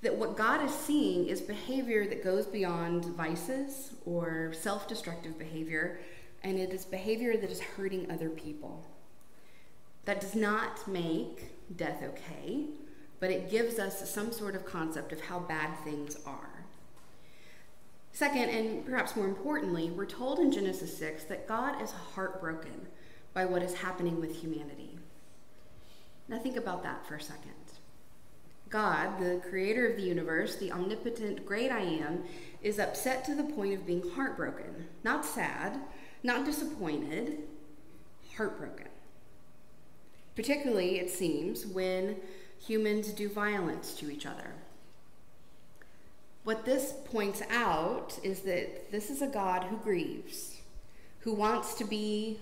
that 0.00 0.16
what 0.16 0.38
God 0.38 0.64
is 0.64 0.74
seeing 0.74 1.26
is 1.26 1.42
behavior 1.42 2.06
that 2.06 2.24
goes 2.24 2.46
beyond 2.46 3.04
vices 3.04 3.92
or 4.06 4.54
self 4.54 4.88
destructive 4.88 5.38
behavior, 5.38 5.98
and 6.44 6.58
it 6.58 6.72
is 6.72 6.84
behavior 6.84 7.36
that 7.36 7.50
is 7.50 7.60
hurting 7.60 8.10
other 8.10 8.28
people. 8.28 8.86
That 10.04 10.20
does 10.20 10.34
not 10.34 10.86
make 10.86 11.50
death 11.74 12.02
okay, 12.02 12.66
but 13.18 13.30
it 13.30 13.50
gives 13.50 13.78
us 13.78 14.08
some 14.08 14.30
sort 14.30 14.54
of 14.54 14.66
concept 14.66 15.12
of 15.12 15.22
how 15.22 15.40
bad 15.40 15.74
things 15.82 16.18
are. 16.26 16.64
Second, 18.12 18.50
and 18.50 18.86
perhaps 18.86 19.16
more 19.16 19.26
importantly, 19.26 19.90
we're 19.90 20.06
told 20.06 20.38
in 20.38 20.52
Genesis 20.52 20.96
6 20.98 21.24
that 21.24 21.48
God 21.48 21.82
is 21.82 21.90
heartbroken 21.90 22.86
by 23.32 23.44
what 23.44 23.62
is 23.62 23.74
happening 23.74 24.20
with 24.20 24.36
humanity. 24.36 24.98
Now, 26.28 26.38
think 26.38 26.56
about 26.56 26.82
that 26.84 27.06
for 27.06 27.16
a 27.16 27.20
second. 27.20 27.50
God, 28.70 29.18
the 29.18 29.40
creator 29.48 29.88
of 29.88 29.96
the 29.96 30.02
universe, 30.02 30.56
the 30.56 30.72
omnipotent 30.72 31.44
great 31.44 31.70
I 31.70 31.80
am, 31.80 32.24
is 32.62 32.78
upset 32.78 33.24
to 33.24 33.34
the 33.34 33.44
point 33.44 33.74
of 33.74 33.86
being 33.86 34.02
heartbroken. 34.10 34.86
Not 35.02 35.24
sad, 35.24 35.80
not 36.24 36.44
disappointed, 36.44 37.38
heartbroken. 38.36 38.88
Particularly, 40.34 40.98
it 40.98 41.10
seems, 41.10 41.64
when 41.64 42.16
humans 42.66 43.12
do 43.12 43.28
violence 43.28 43.94
to 43.94 44.10
each 44.10 44.26
other. 44.26 44.54
What 46.42 46.64
this 46.64 46.94
points 47.04 47.42
out 47.50 48.18
is 48.22 48.40
that 48.40 48.90
this 48.90 49.10
is 49.10 49.22
a 49.22 49.26
God 49.26 49.64
who 49.64 49.76
grieves, 49.76 50.56
who 51.20 51.32
wants 51.32 51.74
to 51.74 51.84
be 51.84 52.40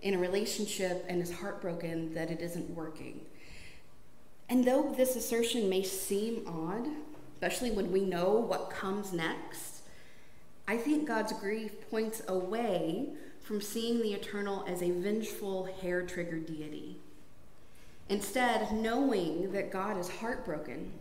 in 0.00 0.14
a 0.14 0.18
relationship 0.18 1.04
and 1.08 1.20
is 1.20 1.32
heartbroken 1.32 2.14
that 2.14 2.30
it 2.30 2.40
isn't 2.40 2.70
working. 2.70 3.20
And 4.48 4.64
though 4.64 4.92
this 4.96 5.16
assertion 5.16 5.68
may 5.68 5.82
seem 5.82 6.44
odd, 6.46 6.88
especially 7.34 7.70
when 7.70 7.90
we 7.90 8.04
know 8.04 8.30
what 8.30 8.70
comes 8.70 9.12
next, 9.12 9.82
I 10.66 10.76
think 10.76 11.06
God's 11.06 11.32
grief 11.34 11.90
points 11.90 12.22
away 12.26 13.10
from 13.44 13.60
seeing 13.60 14.00
the 14.00 14.14
eternal 14.14 14.64
as 14.66 14.82
a 14.82 14.90
vengeful, 14.90 15.68
hair 15.80 16.02
triggered 16.02 16.46
deity. 16.46 16.96
Instead, 18.08 18.72
knowing 18.72 19.52
that 19.52 19.70
God 19.70 19.98
is 19.98 20.08
heartbroken 20.08 20.92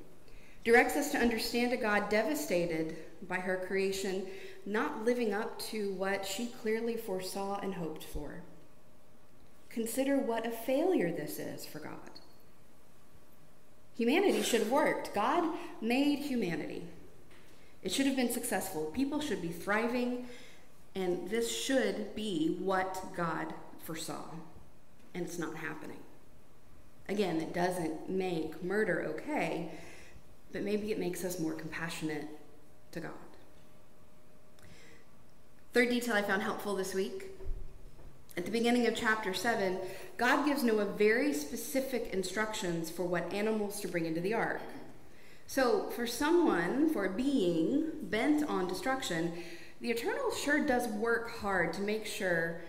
directs 0.64 0.96
us 0.96 1.12
to 1.12 1.18
understand 1.18 1.74
a 1.74 1.78
God 1.78 2.10
devastated 2.10 2.98
by 3.28 3.38
her 3.38 3.64
creation, 3.66 4.28
not 4.66 5.06
living 5.06 5.34
up 5.34 5.58
to 5.60 5.94
what 5.94 6.26
she 6.26 6.48
clearly 6.48 6.98
foresaw 6.98 7.60
and 7.62 7.74
hoped 7.74 8.04
for. 8.04 8.42
Consider 9.70 10.18
what 10.18 10.46
a 10.46 10.52
failure 10.52 11.12
this 11.12 11.40
is 11.40 11.66
for 11.66 11.80
God. 11.80 12.12
Humanity 13.98 14.42
should 14.42 14.62
have 14.62 14.72
worked. 14.72 15.14
God 15.14 15.56
made 15.82 16.20
humanity. 16.20 16.84
It 17.82 17.92
should 17.92 18.06
have 18.06 18.16
been 18.16 18.32
successful. 18.32 18.86
People 18.86 19.20
should 19.20 19.42
be 19.42 19.50
thriving, 19.50 20.28
and 20.96 21.30
this 21.30 21.56
should 21.56 22.16
be 22.16 22.58
what 22.60 23.04
God 23.16 23.54
foresaw. 23.80 24.26
And 25.14 25.26
it's 25.26 25.40
not 25.40 25.56
happening. 25.56 26.00
Again, 27.10 27.42
it 27.42 27.54
doesn't 27.54 28.10
make 28.10 28.64
murder 28.64 29.06
okay, 29.10 29.72
but 30.52 30.64
maybe 30.64 30.92
it 30.92 31.00
makes 31.00 31.24
us 31.24 31.40
more 31.40 31.54
compassionate 31.54 32.28
to 32.92 33.00
God. 33.02 33.12
Third 35.74 35.90
detail 35.90 36.16
I 36.16 36.22
found 36.22 36.44
helpful 36.44 36.76
this 36.76 36.94
week. 36.94 37.26
At 38.38 38.46
the 38.46 38.52
beginning 38.52 38.88
of 38.88 38.96
chapter 38.96 39.34
7, 39.34 39.80
God 40.18 40.46
gives 40.46 40.64
Noah 40.64 40.86
very 40.86 41.34
specific 41.34 42.10
instructions 42.14 42.90
for 42.90 43.04
what 43.04 43.32
animals 43.34 43.80
to 43.82 43.88
bring 43.88 44.06
into 44.06 44.22
the 44.22 44.34
ark. 44.34 44.62
So, 45.46 45.90
for 45.90 46.08
someone, 46.08 46.90
for 46.90 47.06
a 47.06 47.10
being 47.10 47.92
bent 48.04 48.48
on 48.48 48.68
destruction, 48.68 49.34
the 49.84 49.92
Eternal 49.92 50.32
sure 50.32 50.66
does 50.66 50.88
work 50.88 51.40
hard 51.40 51.74
to 51.74 51.82
make 51.82 52.06
sure 52.06 52.62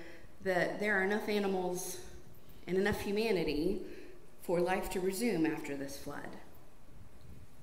that 0.43 0.81
there 0.81 0.99
are 0.99 1.05
enough 1.05 1.29
animals 1.29 1.99
and 2.67 2.77
enough 2.77 3.01
humanity 3.01 3.83
for 4.43 4.61
life 4.61 4.91
to 4.91 4.99
resume 4.99 5.47
after 5.47 5.77
this 5.77 5.97
flood. 5.97 6.27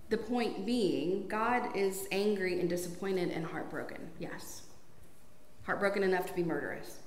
The 0.08 0.18
point 0.18 0.66
being, 0.66 1.28
God 1.28 1.76
is 1.76 2.08
angry 2.14 2.62
and 2.62 2.70
disappointed 2.70 3.30
and 3.32 3.46
heartbroken, 3.46 3.98
yes. 4.20 4.62
Heartbroken 5.64 6.02
enough 6.02 6.28
to 6.28 6.34
be 6.34 6.44
murderous. 6.44 7.00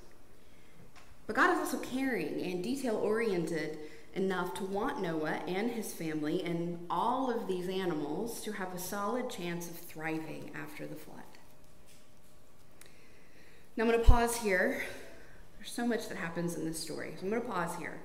But 1.27 1.37
God 1.37 1.51
is 1.51 1.61
also 1.61 1.79
caring 1.79 2.43
and 2.43 2.63
detail 2.63 2.97
oriented 2.97 3.79
enough 4.13 4.53
to 4.55 4.65
want 4.65 5.01
Noah 5.01 5.41
and 5.49 5.71
his 5.71 5.95
family 5.95 6.43
and 6.43 6.85
all 6.91 7.31
of 7.31 7.49
these 7.49 7.71
animals 7.71 8.43
to 8.43 8.53
have 8.53 8.75
a 8.75 8.79
solid 8.79 9.31
chance 9.31 9.71
of 9.71 9.79
thriving 9.79 10.51
after 10.55 10.87
the 10.87 10.95
flood. 10.95 11.14
Now 13.77 13.83
I'm 13.83 13.91
going 13.91 14.01
to 14.01 14.07
pause 14.07 14.37
here. 14.37 14.85
There's 15.59 15.73
so 15.73 15.85
much 15.85 16.09
that 16.09 16.17
happens 16.17 16.55
in 16.55 16.65
this 16.65 16.79
story. 16.79 17.15
So 17.17 17.25
I'm 17.25 17.31
going 17.31 17.43
to 17.43 17.49
pause 17.49 17.75
here. 17.77 18.01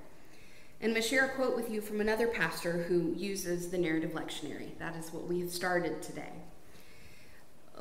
And 0.82 0.90
I'm 0.90 0.94
going 0.94 1.04
to 1.04 1.08
share 1.08 1.26
a 1.26 1.30
quote 1.30 1.56
with 1.56 1.70
you 1.70 1.80
from 1.80 2.02
another 2.02 2.26
pastor 2.26 2.84
who 2.84 3.14
uses 3.16 3.70
the 3.70 3.78
narrative 3.78 4.14
lectionary. 4.14 4.76
That 4.80 4.96
is 4.96 5.14
what 5.14 5.28
we've 5.28 5.52
started 5.52 6.02
today. 6.02 6.32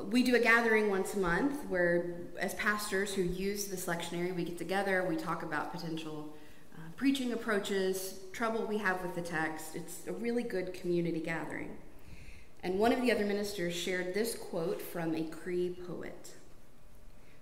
We 0.03 0.21
do 0.21 0.35
a 0.35 0.39
gathering 0.39 0.91
once 0.91 1.15
a 1.15 1.19
month 1.19 1.65
where, 1.67 2.17
as 2.39 2.53
pastors 2.53 3.15
who 3.15 3.23
use 3.23 3.65
this 3.65 3.87
lectionary, 3.87 4.35
we 4.35 4.43
get 4.43 4.59
together, 4.59 5.03
we 5.09 5.15
talk 5.15 5.41
about 5.41 5.73
potential 5.73 6.31
uh, 6.75 6.81
preaching 6.95 7.33
approaches, 7.33 8.19
trouble 8.33 8.67
we 8.67 8.77
have 8.77 9.01
with 9.01 9.15
the 9.15 9.21
text. 9.21 9.75
It's 9.75 10.01
a 10.07 10.13
really 10.13 10.43
good 10.43 10.75
community 10.75 11.21
gathering. 11.21 11.75
And 12.61 12.77
one 12.77 12.93
of 12.93 13.01
the 13.01 13.11
other 13.11 13.25
ministers 13.25 13.73
shared 13.73 14.13
this 14.13 14.35
quote 14.35 14.79
from 14.79 15.15
a 15.15 15.23
Cree 15.23 15.75
poet 15.87 16.35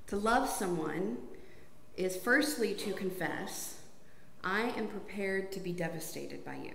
To 0.07 0.15
love 0.15 0.49
someone 0.49 1.17
is 1.97 2.15
firstly 2.15 2.73
to 2.75 2.93
confess 2.93 3.75
I 4.43 4.73
am 4.77 4.87
prepared 4.87 5.51
to 5.53 5.59
be 5.59 5.73
devastated 5.73 6.45
by 6.45 6.55
you. 6.55 6.73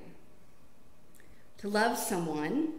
To 1.59 1.69
love 1.69 1.97
someone 1.97 2.73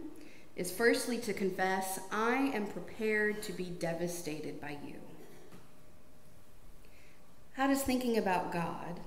is 0.54 0.70
firstly 0.70 1.18
to 1.18 1.32
confess, 1.32 1.98
I 2.12 2.52
am 2.54 2.66
prepared 2.66 3.42
to 3.44 3.52
be 3.52 3.64
devastated 3.64 4.60
by 4.60 4.78
you. 4.86 4.96
How 7.54 7.66
does 7.66 7.82
thinking 7.82 8.18
about 8.18 8.52
God 8.52 9.00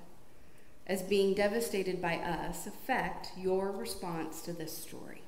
as 0.87 1.01
being 1.01 1.33
devastated 1.33 2.01
by 2.01 2.15
us 2.15 2.67
affect 2.67 3.29
your 3.37 3.71
response 3.71 4.41
to 4.41 4.51
this 4.51 4.77
story? 4.77 5.21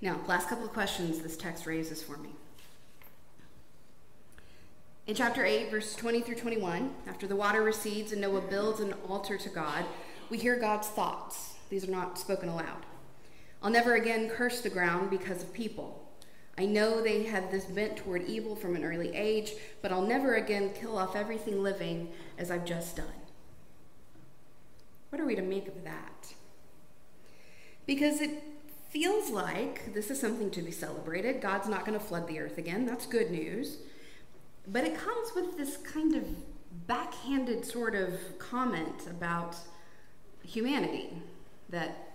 Now, 0.00 0.20
last 0.28 0.48
couple 0.48 0.66
of 0.66 0.72
questions 0.72 1.20
this 1.20 1.36
text 1.36 1.66
raises 1.66 2.02
for 2.02 2.18
me. 2.18 2.30
In 5.06 5.14
chapter 5.14 5.44
8, 5.44 5.70
verse 5.70 5.94
20 5.94 6.22
through 6.22 6.34
21, 6.34 6.90
after 7.06 7.28
the 7.28 7.36
water 7.36 7.62
recedes 7.62 8.10
and 8.10 8.20
Noah 8.20 8.40
builds 8.40 8.80
an 8.80 8.92
altar 9.08 9.38
to 9.38 9.48
God, 9.48 9.84
we 10.30 10.36
hear 10.36 10.58
God's 10.58 10.88
thoughts. 10.88 11.54
These 11.70 11.86
are 11.86 11.92
not 11.92 12.18
spoken 12.18 12.48
aloud. 12.48 12.84
I'll 13.62 13.70
never 13.70 13.94
again 13.94 14.28
curse 14.28 14.60
the 14.62 14.68
ground 14.68 15.10
because 15.10 15.44
of 15.44 15.52
people. 15.52 16.10
I 16.58 16.66
know 16.66 17.00
they 17.00 17.22
have 17.22 17.52
this 17.52 17.66
bent 17.66 17.98
toward 17.98 18.24
evil 18.24 18.56
from 18.56 18.74
an 18.74 18.82
early 18.82 19.14
age, 19.14 19.52
but 19.80 19.92
I'll 19.92 20.02
never 20.02 20.34
again 20.34 20.72
kill 20.74 20.98
off 20.98 21.14
everything 21.14 21.62
living 21.62 22.08
as 22.36 22.50
I've 22.50 22.64
just 22.64 22.96
done. 22.96 23.06
What 25.10 25.20
are 25.20 25.26
we 25.26 25.36
to 25.36 25.42
make 25.42 25.68
of 25.68 25.84
that? 25.84 26.34
Because 27.86 28.20
it 28.20 28.42
feels 28.90 29.30
like 29.30 29.94
this 29.94 30.10
is 30.10 30.20
something 30.20 30.50
to 30.50 30.62
be 30.62 30.72
celebrated. 30.72 31.40
God's 31.40 31.68
not 31.68 31.86
going 31.86 31.96
to 31.96 32.04
flood 32.04 32.26
the 32.26 32.40
earth 32.40 32.58
again. 32.58 32.86
That's 32.86 33.06
good 33.06 33.30
news. 33.30 33.78
But 34.68 34.84
it 34.84 34.96
comes 34.96 35.34
with 35.34 35.56
this 35.56 35.76
kind 35.76 36.14
of 36.14 36.24
backhanded 36.86 37.64
sort 37.64 37.94
of 37.94 38.38
comment 38.38 39.06
about 39.08 39.56
humanity 40.42 41.10
that 41.68 42.14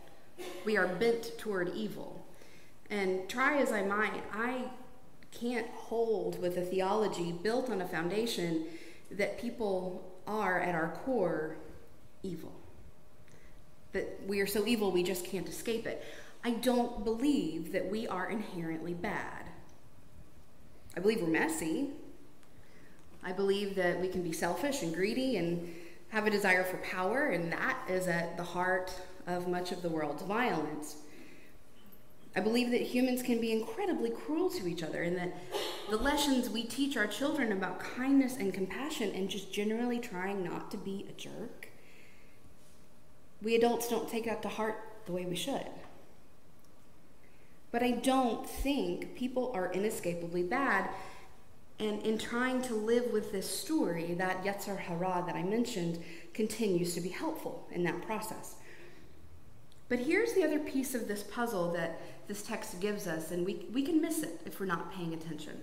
we 0.65 0.77
are 0.77 0.87
bent 0.87 1.37
toward 1.37 1.73
evil. 1.75 2.25
And 2.89 3.27
try 3.29 3.57
as 3.59 3.71
I 3.71 3.83
might, 3.83 4.23
I 4.33 4.65
can't 5.31 5.67
hold 5.69 6.41
with 6.41 6.57
a 6.57 6.61
theology 6.61 7.31
built 7.31 7.69
on 7.69 7.81
a 7.81 7.87
foundation 7.87 8.65
that 9.11 9.39
people 9.39 10.11
are 10.27 10.59
at 10.59 10.75
our 10.75 10.89
core 11.05 11.55
evil. 12.23 12.51
That 13.93 14.21
we 14.27 14.39
are 14.41 14.47
so 14.47 14.65
evil 14.65 14.91
we 14.91 15.03
just 15.03 15.25
can't 15.25 15.47
escape 15.47 15.87
it. 15.87 16.03
I 16.43 16.51
don't 16.51 17.03
believe 17.03 17.71
that 17.73 17.89
we 17.89 18.07
are 18.07 18.29
inherently 18.29 18.93
bad. 18.93 19.45
I 20.95 20.99
believe 20.99 21.21
we're 21.21 21.27
messy. 21.27 21.89
I 23.23 23.31
believe 23.31 23.75
that 23.75 23.99
we 23.99 24.07
can 24.07 24.23
be 24.23 24.33
selfish 24.33 24.81
and 24.81 24.93
greedy 24.93 25.37
and 25.37 25.73
have 26.09 26.27
a 26.27 26.29
desire 26.29 26.63
for 26.63 26.77
power, 26.77 27.27
and 27.27 27.51
that 27.51 27.77
is 27.89 28.07
at 28.07 28.35
the 28.37 28.43
heart 28.43 28.93
of 29.27 29.47
much 29.47 29.71
of 29.71 29.81
the 29.81 29.89
world's 29.89 30.23
violence. 30.23 30.97
I 32.35 32.39
believe 32.39 32.71
that 32.71 32.81
humans 32.81 33.21
can 33.21 33.41
be 33.41 33.51
incredibly 33.51 34.09
cruel 34.09 34.49
to 34.51 34.67
each 34.67 34.83
other 34.83 35.03
and 35.03 35.17
that 35.17 35.35
the 35.89 35.97
lessons 35.97 36.49
we 36.49 36.63
teach 36.63 36.95
our 36.95 37.07
children 37.07 37.51
about 37.51 37.79
kindness 37.79 38.37
and 38.37 38.53
compassion 38.53 39.11
and 39.13 39.29
just 39.29 39.51
generally 39.51 39.99
trying 39.99 40.43
not 40.43 40.71
to 40.71 40.77
be 40.77 41.05
a 41.09 41.13
jerk, 41.19 41.67
we 43.41 43.55
adults 43.55 43.89
don't 43.89 44.09
take 44.09 44.25
that 44.25 44.41
to 44.43 44.47
heart 44.47 44.77
the 45.05 45.11
way 45.11 45.25
we 45.25 45.35
should. 45.35 45.67
But 47.71 47.83
I 47.83 47.91
don't 47.91 48.49
think 48.49 49.15
people 49.15 49.51
are 49.53 49.71
inescapably 49.71 50.43
bad. 50.43 50.89
And 51.81 51.99
in 52.03 52.19
trying 52.19 52.61
to 52.63 52.75
live 52.75 53.11
with 53.11 53.31
this 53.31 53.49
story, 53.49 54.13
that 54.13 54.43
Yetzer 54.43 54.77
Hara 54.77 55.23
that 55.25 55.35
I 55.35 55.41
mentioned 55.41 56.01
continues 56.31 56.93
to 56.93 57.01
be 57.01 57.09
helpful 57.09 57.67
in 57.71 57.83
that 57.85 58.03
process. 58.03 58.53
But 59.89 59.97
here's 59.97 60.33
the 60.33 60.43
other 60.43 60.59
piece 60.59 60.93
of 60.93 61.07
this 61.07 61.23
puzzle 61.23 61.73
that 61.73 61.99
this 62.27 62.43
text 62.43 62.79
gives 62.79 63.07
us, 63.07 63.31
and 63.31 63.43
we, 63.43 63.65
we 63.73 63.81
can 63.81 63.99
miss 63.99 64.21
it 64.21 64.41
if 64.45 64.59
we're 64.59 64.67
not 64.67 64.93
paying 64.93 65.15
attention. 65.15 65.59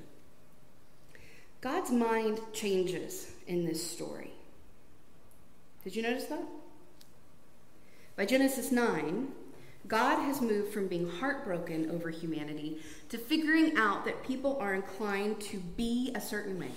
God's 1.61 1.93
mind 1.93 2.41
changes 2.53 3.31
in 3.47 3.65
this 3.65 3.89
story. 3.89 4.33
Did 5.85 5.95
you 5.95 6.03
notice 6.03 6.25
that? 6.25 6.43
By 8.17 8.27
Genesis 8.27 8.73
9, 8.73 9.29
God 9.89 10.23
has 10.25 10.43
moved 10.43 10.73
from 10.73 10.87
being 10.87 11.09
heartbroken 11.09 11.91
over 11.91 12.11
humanity 12.11 12.79
to 13.09 13.17
figuring 13.17 13.77
out 13.77 14.05
that 14.05 14.23
people 14.23 14.59
are 14.61 14.75
inclined 14.75 15.41
to 15.41 15.59
be 15.59 16.13
a 16.15 16.21
certain 16.21 16.59
way. 16.59 16.71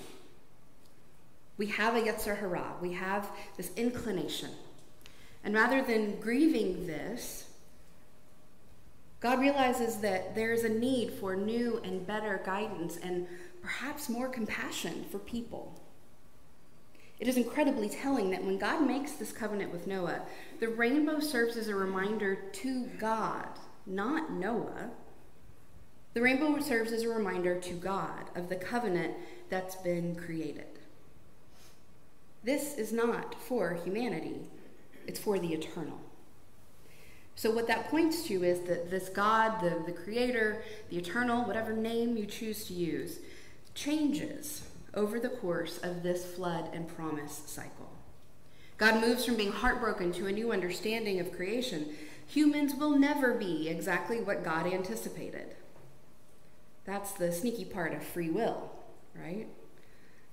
We 1.57 1.67
have 1.67 1.95
a 1.95 2.01
Yetzer 2.01 2.37
Hara, 2.37 2.73
we 2.81 2.93
have 2.93 3.29
this 3.57 3.71
inclination. 3.75 4.49
And 5.43 5.53
rather 5.53 5.81
than 5.81 6.19
grieving 6.19 6.87
this, 6.87 7.49
God 9.19 9.39
realizes 9.39 9.97
that 9.97 10.33
there's 10.33 10.63
a 10.63 10.69
need 10.69 11.11
for 11.11 11.35
new 11.35 11.81
and 11.83 12.07
better 12.07 12.41
guidance 12.43 12.97
and 12.97 13.27
perhaps 13.61 14.09
more 14.09 14.27
compassion 14.27 15.05
for 15.11 15.19
people. 15.19 15.79
It 17.21 17.27
is 17.27 17.37
incredibly 17.37 17.87
telling 17.87 18.31
that 18.31 18.43
when 18.43 18.57
God 18.57 18.85
makes 18.85 19.11
this 19.11 19.31
covenant 19.31 19.71
with 19.71 19.85
Noah, 19.85 20.23
the 20.59 20.69
rainbow 20.69 21.19
serves 21.19 21.55
as 21.55 21.67
a 21.67 21.75
reminder 21.75 22.35
to 22.51 22.87
God, 22.99 23.47
not 23.85 24.31
Noah. 24.31 24.89
The 26.15 26.21
rainbow 26.21 26.59
serves 26.61 26.91
as 26.91 27.03
a 27.03 27.09
reminder 27.09 27.59
to 27.59 27.73
God 27.73 28.31
of 28.35 28.49
the 28.49 28.55
covenant 28.55 29.13
that's 29.51 29.75
been 29.75 30.15
created. 30.15 30.65
This 32.43 32.75
is 32.75 32.91
not 32.91 33.35
for 33.39 33.75
humanity, 33.75 34.49
it's 35.05 35.19
for 35.19 35.37
the 35.37 35.53
eternal. 35.53 36.01
So, 37.35 37.51
what 37.51 37.67
that 37.67 37.89
points 37.89 38.23
to 38.23 38.43
is 38.43 38.61
that 38.61 38.89
this 38.89 39.09
God, 39.09 39.61
the, 39.61 39.83
the 39.85 39.97
Creator, 39.97 40.63
the 40.89 40.97
Eternal, 40.97 41.45
whatever 41.45 41.71
name 41.73 42.17
you 42.17 42.25
choose 42.25 42.65
to 42.65 42.73
use, 42.73 43.19
changes 43.75 44.63
over 44.93 45.19
the 45.19 45.29
course 45.29 45.77
of 45.79 46.03
this 46.03 46.25
flood 46.25 46.69
and 46.73 46.87
promise 46.87 47.41
cycle. 47.45 47.89
God 48.77 48.99
moves 48.99 49.25
from 49.25 49.35
being 49.35 49.51
heartbroken 49.51 50.11
to 50.13 50.27
a 50.27 50.31
new 50.31 50.51
understanding 50.51 51.19
of 51.19 51.35
creation. 51.35 51.89
Humans 52.27 52.75
will 52.75 52.97
never 52.97 53.33
be 53.33 53.69
exactly 53.69 54.21
what 54.21 54.43
God 54.43 54.65
anticipated. 54.65 55.55
That's 56.85 57.11
the 57.11 57.31
sneaky 57.31 57.65
part 57.65 57.93
of 57.93 58.03
free 58.03 58.29
will, 58.29 58.71
right? 59.15 59.47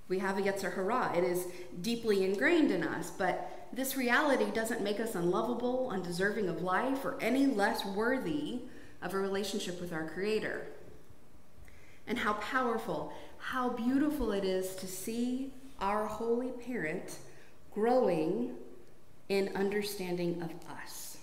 We 0.07 0.17
have 0.19 0.39
a 0.39 0.41
Yetzer 0.41 0.73
Hara. 0.73 1.13
It 1.15 1.23
is 1.23 1.45
deeply 1.81 2.25
ingrained 2.25 2.71
in 2.71 2.83
us, 2.83 3.11
but 3.11 3.67
this 3.71 3.95
reality 3.95 4.49
doesn't 4.51 4.81
make 4.81 4.99
us 4.99 5.13
unlovable, 5.13 5.91
undeserving 5.91 6.49
of 6.49 6.63
life, 6.63 7.05
or 7.05 7.17
any 7.21 7.45
less 7.45 7.85
worthy 7.85 8.61
of 9.01 9.13
a 9.13 9.19
relationship 9.19 9.79
with 9.79 9.93
our 9.93 10.09
Creator. 10.09 10.65
And 12.07 12.17
how 12.17 12.33
powerful 12.33 13.13
how 13.39 13.69
beautiful 13.69 14.31
it 14.31 14.43
is 14.43 14.75
to 14.75 14.87
see 14.87 15.51
our 15.79 16.05
holy 16.05 16.51
parent 16.51 17.17
growing 17.73 18.51
in 19.29 19.55
understanding 19.55 20.41
of 20.41 20.51
us. 20.77 21.17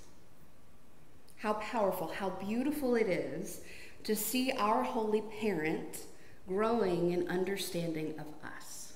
How 1.37 1.55
powerful, 1.55 2.09
how 2.09 2.31
beautiful 2.31 2.97
it 2.97 3.09
is 3.09 3.61
to 4.05 4.17
see 4.17 4.53
our 4.53 4.83
holy 4.83 5.23
parent 5.41 6.05
growing 6.49 7.13
in 7.13 7.29
understanding 7.29 8.15
of 8.19 8.27
us. 8.49 8.95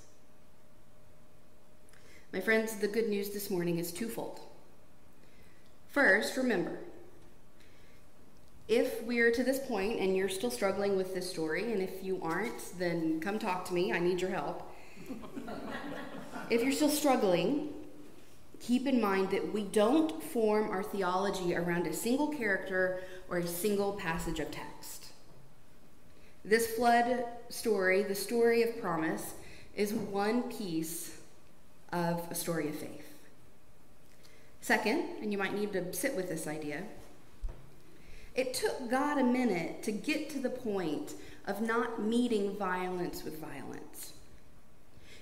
My 2.33 2.41
friends, 2.41 2.77
the 2.77 2.89
good 2.89 3.09
news 3.09 3.31
this 3.31 3.51
morning 3.51 3.79
is 3.79 3.93
twofold. 3.93 4.41
First, 5.89 6.37
remember, 6.37 6.79
if 8.71 9.03
we're 9.03 9.33
to 9.33 9.43
this 9.43 9.59
point 9.59 9.99
and 9.99 10.17
you're 10.17 10.29
still 10.29 10.51
struggling 10.51 10.97
with 10.97 11.13
this 11.13 11.29
story, 11.29 11.73
and 11.73 11.83
if 11.83 12.05
you 12.05 12.21
aren't, 12.23 12.79
then 12.79 13.19
come 13.21 13.37
talk 13.37 13.65
to 13.67 13.75
me. 13.75 13.93
I 13.93 13.99
need 13.99 14.21
your 14.21 14.31
help. 14.31 14.63
if 16.51 16.63
you're 16.63 16.73
still 16.73 16.89
struggling, 16.89 17.71
keep 18.61 18.87
in 18.87 19.01
mind 19.01 19.31
that 19.33 19.53
we 19.53 19.65
don't 19.65 20.23
form 20.23 20.71
our 20.71 20.85
theology 20.85 21.57
around 21.57 21.89
a 21.89 21.93
single 21.93 22.29
character 22.29 23.03
or 23.29 23.39
a 23.39 23.47
single 23.47 23.95
passage 23.95 24.39
of 24.39 24.53
text. 24.53 25.07
This 26.45 26.69
flood 26.69 27.25
story, 27.49 28.05
the 28.05 28.15
story 28.15 28.63
of 28.63 28.81
promise, 28.81 29.35
is 29.75 29.93
one 29.93 30.45
piece 30.45 31.19
of 31.93 32.25
a 32.31 32.37
story 32.37 32.69
of 32.69 32.77
faith. 32.77 33.15
Second, 34.61 35.07
and 35.21 35.33
you 35.33 35.39
might 35.39 35.55
need 35.55 35.73
to 35.73 35.93
sit 35.93 36.15
with 36.15 36.29
this 36.29 36.47
idea, 36.47 36.85
it 38.41 38.55
took 38.55 38.91
God 38.91 39.19
a 39.19 39.23
minute 39.23 39.83
to 39.83 39.93
get 39.93 40.31
to 40.31 40.39
the 40.39 40.49
point 40.49 41.13
of 41.47 41.61
not 41.61 42.03
meeting 42.03 42.57
violence 42.57 43.23
with 43.23 43.39
violence. 43.39 44.15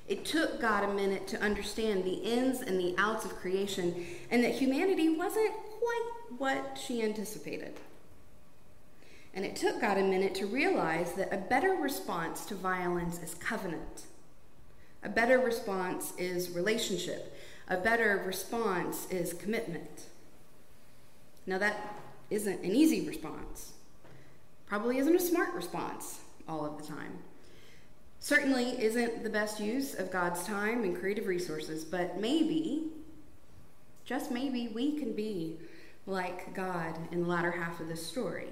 It 0.06 0.24
took 0.24 0.60
God 0.60 0.84
a 0.84 0.94
minute 0.94 1.26
to 1.28 1.42
understand 1.42 2.04
the 2.04 2.14
ins 2.14 2.60
and 2.60 2.78
the 2.78 2.94
outs 2.96 3.24
of 3.24 3.34
creation 3.34 4.06
and 4.30 4.44
that 4.44 4.54
humanity 4.54 5.08
wasn't 5.08 5.52
quite 5.80 6.10
what 6.38 6.78
she 6.80 7.02
anticipated. 7.02 7.74
And 9.34 9.44
it 9.44 9.56
took 9.56 9.80
God 9.80 9.98
a 9.98 10.04
minute 10.04 10.36
to 10.36 10.46
realize 10.46 11.14
that 11.14 11.34
a 11.34 11.38
better 11.38 11.72
response 11.72 12.46
to 12.46 12.54
violence 12.54 13.20
is 13.20 13.34
covenant. 13.34 14.06
A 15.02 15.08
better 15.08 15.40
response 15.40 16.12
is 16.18 16.50
relationship. 16.50 17.36
A 17.66 17.78
better 17.78 18.22
response 18.24 19.08
is 19.10 19.32
commitment. 19.32 20.04
Now, 21.46 21.58
that 21.58 21.98
isn't 22.30 22.62
an 22.62 22.74
easy 22.74 23.06
response, 23.06 23.72
probably 24.66 24.98
isn't 24.98 25.14
a 25.14 25.20
smart 25.20 25.54
response 25.54 26.20
all 26.48 26.64
of 26.64 26.78
the 26.78 26.86
time. 26.86 27.18
Certainly 28.20 28.82
isn't 28.82 29.22
the 29.22 29.30
best 29.30 29.60
use 29.60 29.94
of 29.94 30.10
God's 30.10 30.44
time 30.44 30.82
and 30.82 30.98
creative 30.98 31.26
resources, 31.26 31.84
but 31.84 32.20
maybe, 32.20 32.88
just 34.04 34.30
maybe, 34.30 34.68
we 34.68 34.98
can 34.98 35.12
be 35.12 35.56
like 36.06 36.54
God 36.54 36.98
in 37.12 37.22
the 37.22 37.28
latter 37.28 37.50
half 37.50 37.80
of 37.80 37.88
this 37.88 38.04
story. 38.04 38.48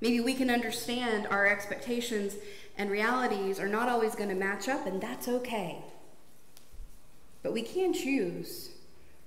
Maybe 0.00 0.20
we 0.20 0.34
can 0.34 0.50
understand 0.50 1.26
our 1.28 1.46
expectations 1.46 2.36
and 2.76 2.90
realities 2.90 3.60
are 3.60 3.68
not 3.68 3.88
always 3.88 4.14
going 4.14 4.30
to 4.30 4.34
match 4.34 4.68
up, 4.68 4.86
and 4.86 5.00
that's 5.00 5.28
okay. 5.28 5.84
But 7.42 7.52
we 7.52 7.62
can 7.62 7.92
choose 7.92 8.70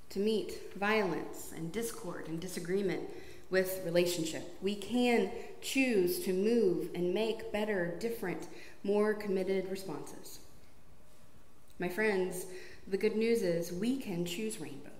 to 0.09 0.19
meet 0.19 0.73
violence 0.75 1.53
and 1.55 1.71
discord 1.71 2.27
and 2.27 2.39
disagreement 2.39 3.01
with 3.49 3.81
relationship. 3.85 4.57
We 4.61 4.75
can 4.75 5.31
choose 5.61 6.19
to 6.25 6.33
move 6.33 6.89
and 6.95 7.13
make 7.13 7.51
better, 7.51 7.95
different, 7.99 8.47
more 8.83 9.13
committed 9.13 9.69
responses. 9.69 10.39
My 11.79 11.89
friends, 11.89 12.45
the 12.87 12.97
good 12.97 13.15
news 13.15 13.41
is 13.41 13.71
we 13.71 13.97
can 13.97 14.25
choose 14.25 14.59
rainbow. 14.59 14.92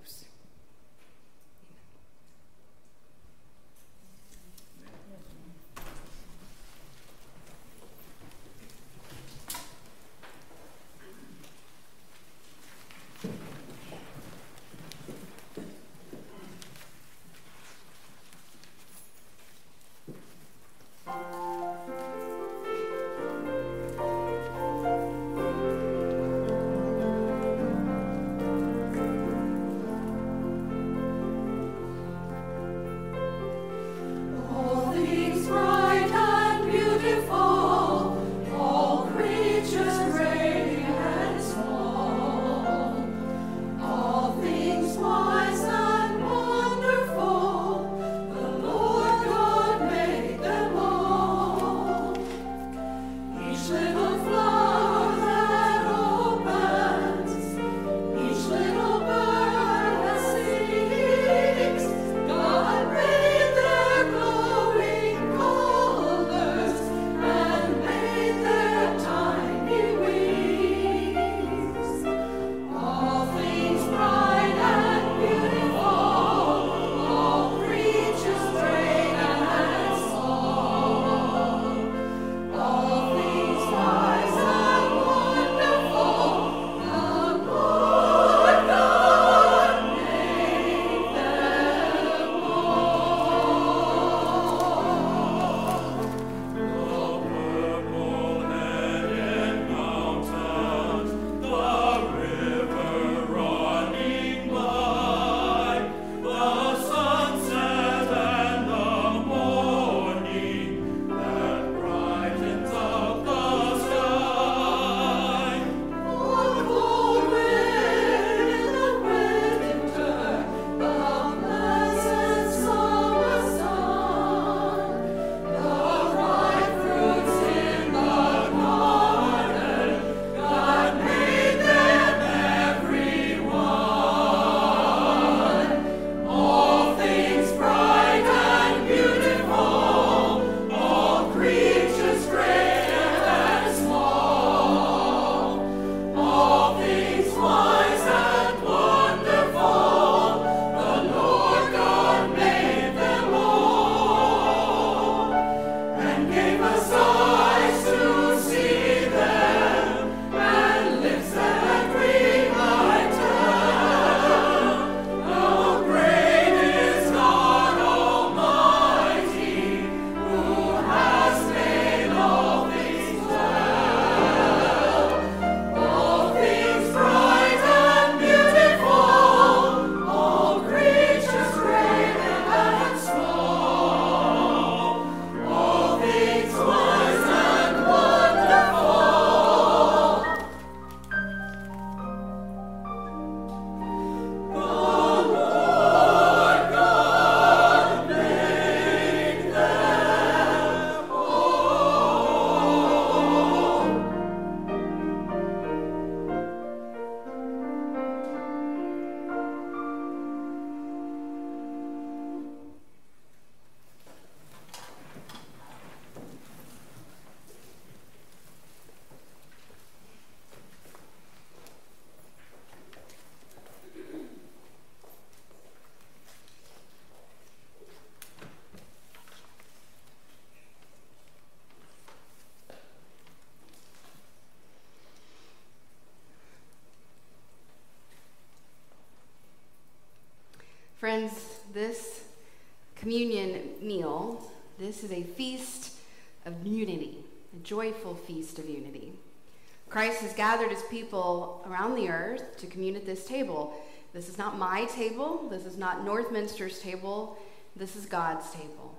Christ 250.14 250.26
has 250.26 250.34
gathered 250.34 250.70
his 250.70 250.84
people 250.92 251.66
around 251.68 251.96
the 251.96 252.08
earth 252.08 252.58
to 252.58 252.68
commune 252.68 252.96
at 252.96 253.04
this 253.04 253.26
table. 253.26 253.74
This 254.14 254.30
is 254.30 254.38
not 254.38 254.60
my 254.60 254.86
table, 254.86 255.48
this 255.50 255.66
is 255.66 255.76
not 255.76 256.06
Northminster's 256.06 256.78
table, 256.78 257.40
this 257.76 257.96
is 257.96 258.06
God's 258.06 258.48
table. 258.52 258.96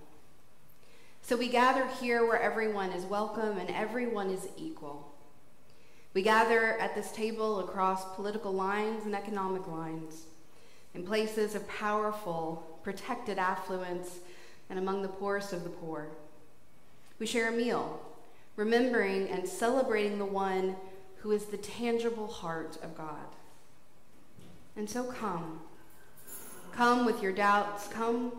So 1.23 1.37
we 1.37 1.47
gather 1.47 1.87
here 2.01 2.27
where 2.27 2.43
everyone 2.43 2.91
is 2.91 3.05
welcome 3.05 3.59
and 3.59 3.71
everyone 3.71 4.29
is 4.29 4.49
equal. 4.57 5.15
We 6.15 6.23
gather 6.23 6.81
at 6.81 6.97
this 6.97 7.13
table 7.13 7.61
across 7.61 8.17
political 8.17 8.51
lines 8.51 9.05
and 9.05 9.15
economic 9.15 9.69
lines 9.69 10.25
in 10.95 11.05
places 11.05 11.55
of 11.55 11.69
powerful, 11.69 12.81
protected 12.83 13.39
affluence, 13.39 14.19
and 14.69 14.81
among 14.81 15.03
the 15.03 15.09
poorest 15.09 15.53
of 15.53 15.63
the 15.63 15.71
poor. 15.71 16.09
We 17.21 17.27
share 17.27 17.51
a 17.51 17.57
meal, 17.57 18.01
remembering 18.57 19.29
and 19.29 19.49
celebrating 19.49 20.19
the 20.19 20.25
one 20.25 20.75
who 21.25 21.33
is 21.33 21.47
the 21.47 21.57
tangible 21.57 22.27
heart 22.27 22.77
of 22.83 22.95
God. 22.99 23.25
And 24.77 24.89
so 24.89 25.05
come. 25.05 25.61
Come 26.73 27.07
with 27.07 27.23
your 27.23 27.33
doubts, 27.33 27.89
come 27.89 28.31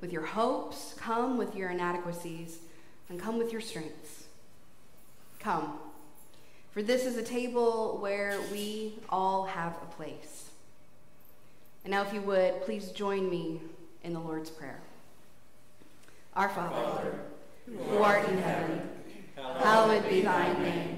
with 0.00 0.12
your 0.12 0.24
hopes, 0.24 0.94
come 0.96 1.36
with 1.36 1.56
your 1.56 1.70
inadequacies, 1.70 2.58
and 3.08 3.18
come 3.18 3.38
with 3.38 3.50
your 3.50 3.60
strengths. 3.60 4.28
Come. 5.40 5.80
For 6.70 6.80
this 6.80 7.04
is 7.04 7.16
a 7.16 7.24
table 7.24 7.98
where 8.00 8.38
we 8.52 9.00
all 9.08 9.46
have 9.46 9.76
a 9.82 9.94
place. 9.96 10.50
And 11.82 11.90
now, 11.90 12.02
if 12.02 12.14
you 12.14 12.20
would, 12.20 12.62
please 12.62 12.92
join 12.92 13.28
me 13.28 13.60
in 14.04 14.12
the 14.12 14.20
Lord's 14.20 14.50
Prayer. 14.50 14.78
Our 16.36 16.50
Father, 16.50 17.18
who 17.66 17.96
art 17.96 18.28
in 18.28 18.38
heaven, 18.38 18.88
hallowed 19.34 20.08
be 20.08 20.20
thy 20.20 20.52
name. 20.62 20.97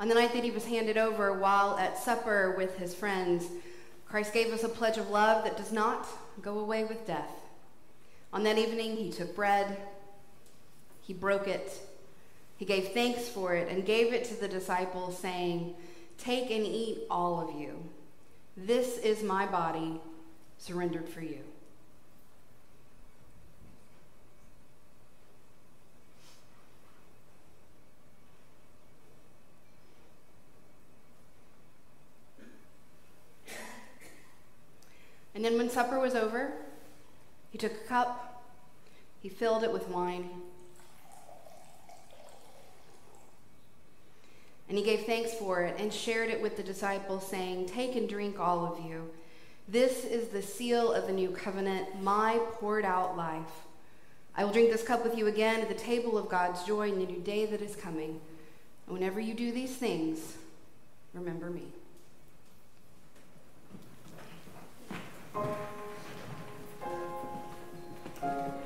On 0.00 0.08
the 0.08 0.14
night 0.14 0.32
that 0.32 0.44
he 0.44 0.50
was 0.50 0.66
handed 0.66 0.98
over 0.98 1.32
while 1.32 1.78
at 1.78 1.98
supper 1.98 2.54
with 2.56 2.76
his 2.78 2.94
friends, 2.94 3.46
Christ 4.08 4.32
gave 4.32 4.52
us 4.52 4.64
a 4.64 4.68
pledge 4.68 4.98
of 4.98 5.10
love 5.10 5.44
that 5.44 5.56
does 5.56 5.72
not 5.72 6.06
go 6.42 6.58
away 6.58 6.84
with 6.84 7.06
death. 7.06 7.30
On 8.32 8.42
that 8.42 8.58
evening, 8.58 8.96
he 8.96 9.10
took 9.10 9.36
bread, 9.36 9.76
he 11.02 11.12
broke 11.12 11.46
it, 11.46 11.80
he 12.56 12.64
gave 12.64 12.88
thanks 12.88 13.28
for 13.28 13.54
it, 13.54 13.68
and 13.68 13.86
gave 13.86 14.12
it 14.12 14.24
to 14.24 14.34
the 14.34 14.48
disciples, 14.48 15.18
saying, 15.18 15.74
Take 16.18 16.50
and 16.50 16.64
eat, 16.64 17.00
all 17.10 17.48
of 17.48 17.60
you. 17.60 17.84
This 18.56 18.98
is 18.98 19.22
my 19.22 19.46
body 19.46 20.00
surrendered 20.58 21.08
for 21.08 21.20
you. 21.20 21.40
And 35.34 35.44
then 35.44 35.58
when 35.58 35.68
supper 35.68 35.98
was 35.98 36.14
over, 36.14 36.52
he 37.50 37.58
took 37.58 37.72
a 37.72 37.88
cup, 37.88 38.44
he 39.20 39.28
filled 39.28 39.64
it 39.64 39.72
with 39.72 39.88
wine, 39.88 40.28
and 44.68 44.78
he 44.78 44.84
gave 44.84 45.04
thanks 45.04 45.34
for 45.34 45.62
it 45.62 45.76
and 45.78 45.92
shared 45.92 46.30
it 46.30 46.40
with 46.40 46.56
the 46.56 46.62
disciples, 46.62 47.26
saying, 47.26 47.66
Take 47.66 47.96
and 47.96 48.08
drink, 48.08 48.40
all 48.40 48.64
of 48.64 48.84
you. 48.84 49.10
This 49.68 50.04
is 50.04 50.28
the 50.28 50.42
seal 50.42 50.92
of 50.92 51.06
the 51.06 51.12
new 51.12 51.30
covenant, 51.30 52.02
my 52.02 52.38
poured 52.54 52.84
out 52.84 53.16
life. 53.16 53.42
I 54.36 54.44
will 54.44 54.52
drink 54.52 54.70
this 54.70 54.82
cup 54.82 55.04
with 55.04 55.16
you 55.16 55.26
again 55.26 55.60
at 55.60 55.68
the 55.68 55.74
table 55.74 56.18
of 56.18 56.28
God's 56.28 56.64
joy 56.64 56.88
in 56.88 56.98
the 56.98 57.06
new 57.06 57.20
day 57.20 57.46
that 57.46 57.62
is 57.62 57.76
coming. 57.76 58.20
And 58.86 58.94
whenever 58.94 59.20
you 59.20 59.32
do 59.32 59.52
these 59.52 59.76
things, 59.76 60.36
remember 61.12 61.50
me. 61.50 61.68
Thank 65.34 65.46
you. 68.22 68.63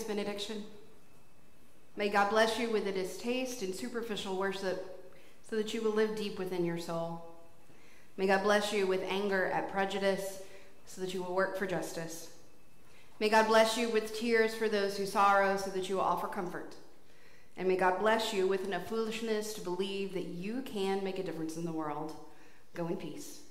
Benediction. 0.00 0.64
May 1.96 2.08
God 2.08 2.30
bless 2.30 2.58
you 2.58 2.70
with 2.70 2.86
a 2.86 2.92
distaste 2.92 3.62
in 3.62 3.74
superficial 3.74 4.36
worship 4.36 5.10
so 5.48 5.56
that 5.56 5.74
you 5.74 5.82
will 5.82 5.92
live 5.92 6.16
deep 6.16 6.38
within 6.38 6.64
your 6.64 6.78
soul. 6.78 7.22
May 8.16 8.26
God 8.26 8.42
bless 8.42 8.72
you 8.72 8.86
with 8.86 9.04
anger 9.08 9.46
at 9.46 9.70
prejudice 9.70 10.40
so 10.86 11.00
that 11.00 11.12
you 11.12 11.22
will 11.22 11.34
work 11.34 11.58
for 11.58 11.66
justice. 11.66 12.30
May 13.20 13.28
God 13.28 13.46
bless 13.46 13.76
you 13.76 13.90
with 13.90 14.18
tears 14.18 14.54
for 14.54 14.68
those 14.68 14.96
who 14.96 15.04
sorrow 15.04 15.56
so 15.56 15.70
that 15.70 15.88
you 15.88 15.96
will 15.96 16.02
offer 16.02 16.26
comfort. 16.26 16.74
And 17.56 17.68
may 17.68 17.76
God 17.76 17.98
bless 18.00 18.32
you 18.32 18.48
with 18.48 18.64
enough 18.64 18.86
foolishness 18.86 19.52
to 19.54 19.60
believe 19.60 20.14
that 20.14 20.26
you 20.26 20.62
can 20.62 21.04
make 21.04 21.18
a 21.18 21.22
difference 21.22 21.56
in 21.56 21.64
the 21.64 21.72
world. 21.72 22.16
Go 22.74 22.88
in 22.88 22.96
peace. 22.96 23.41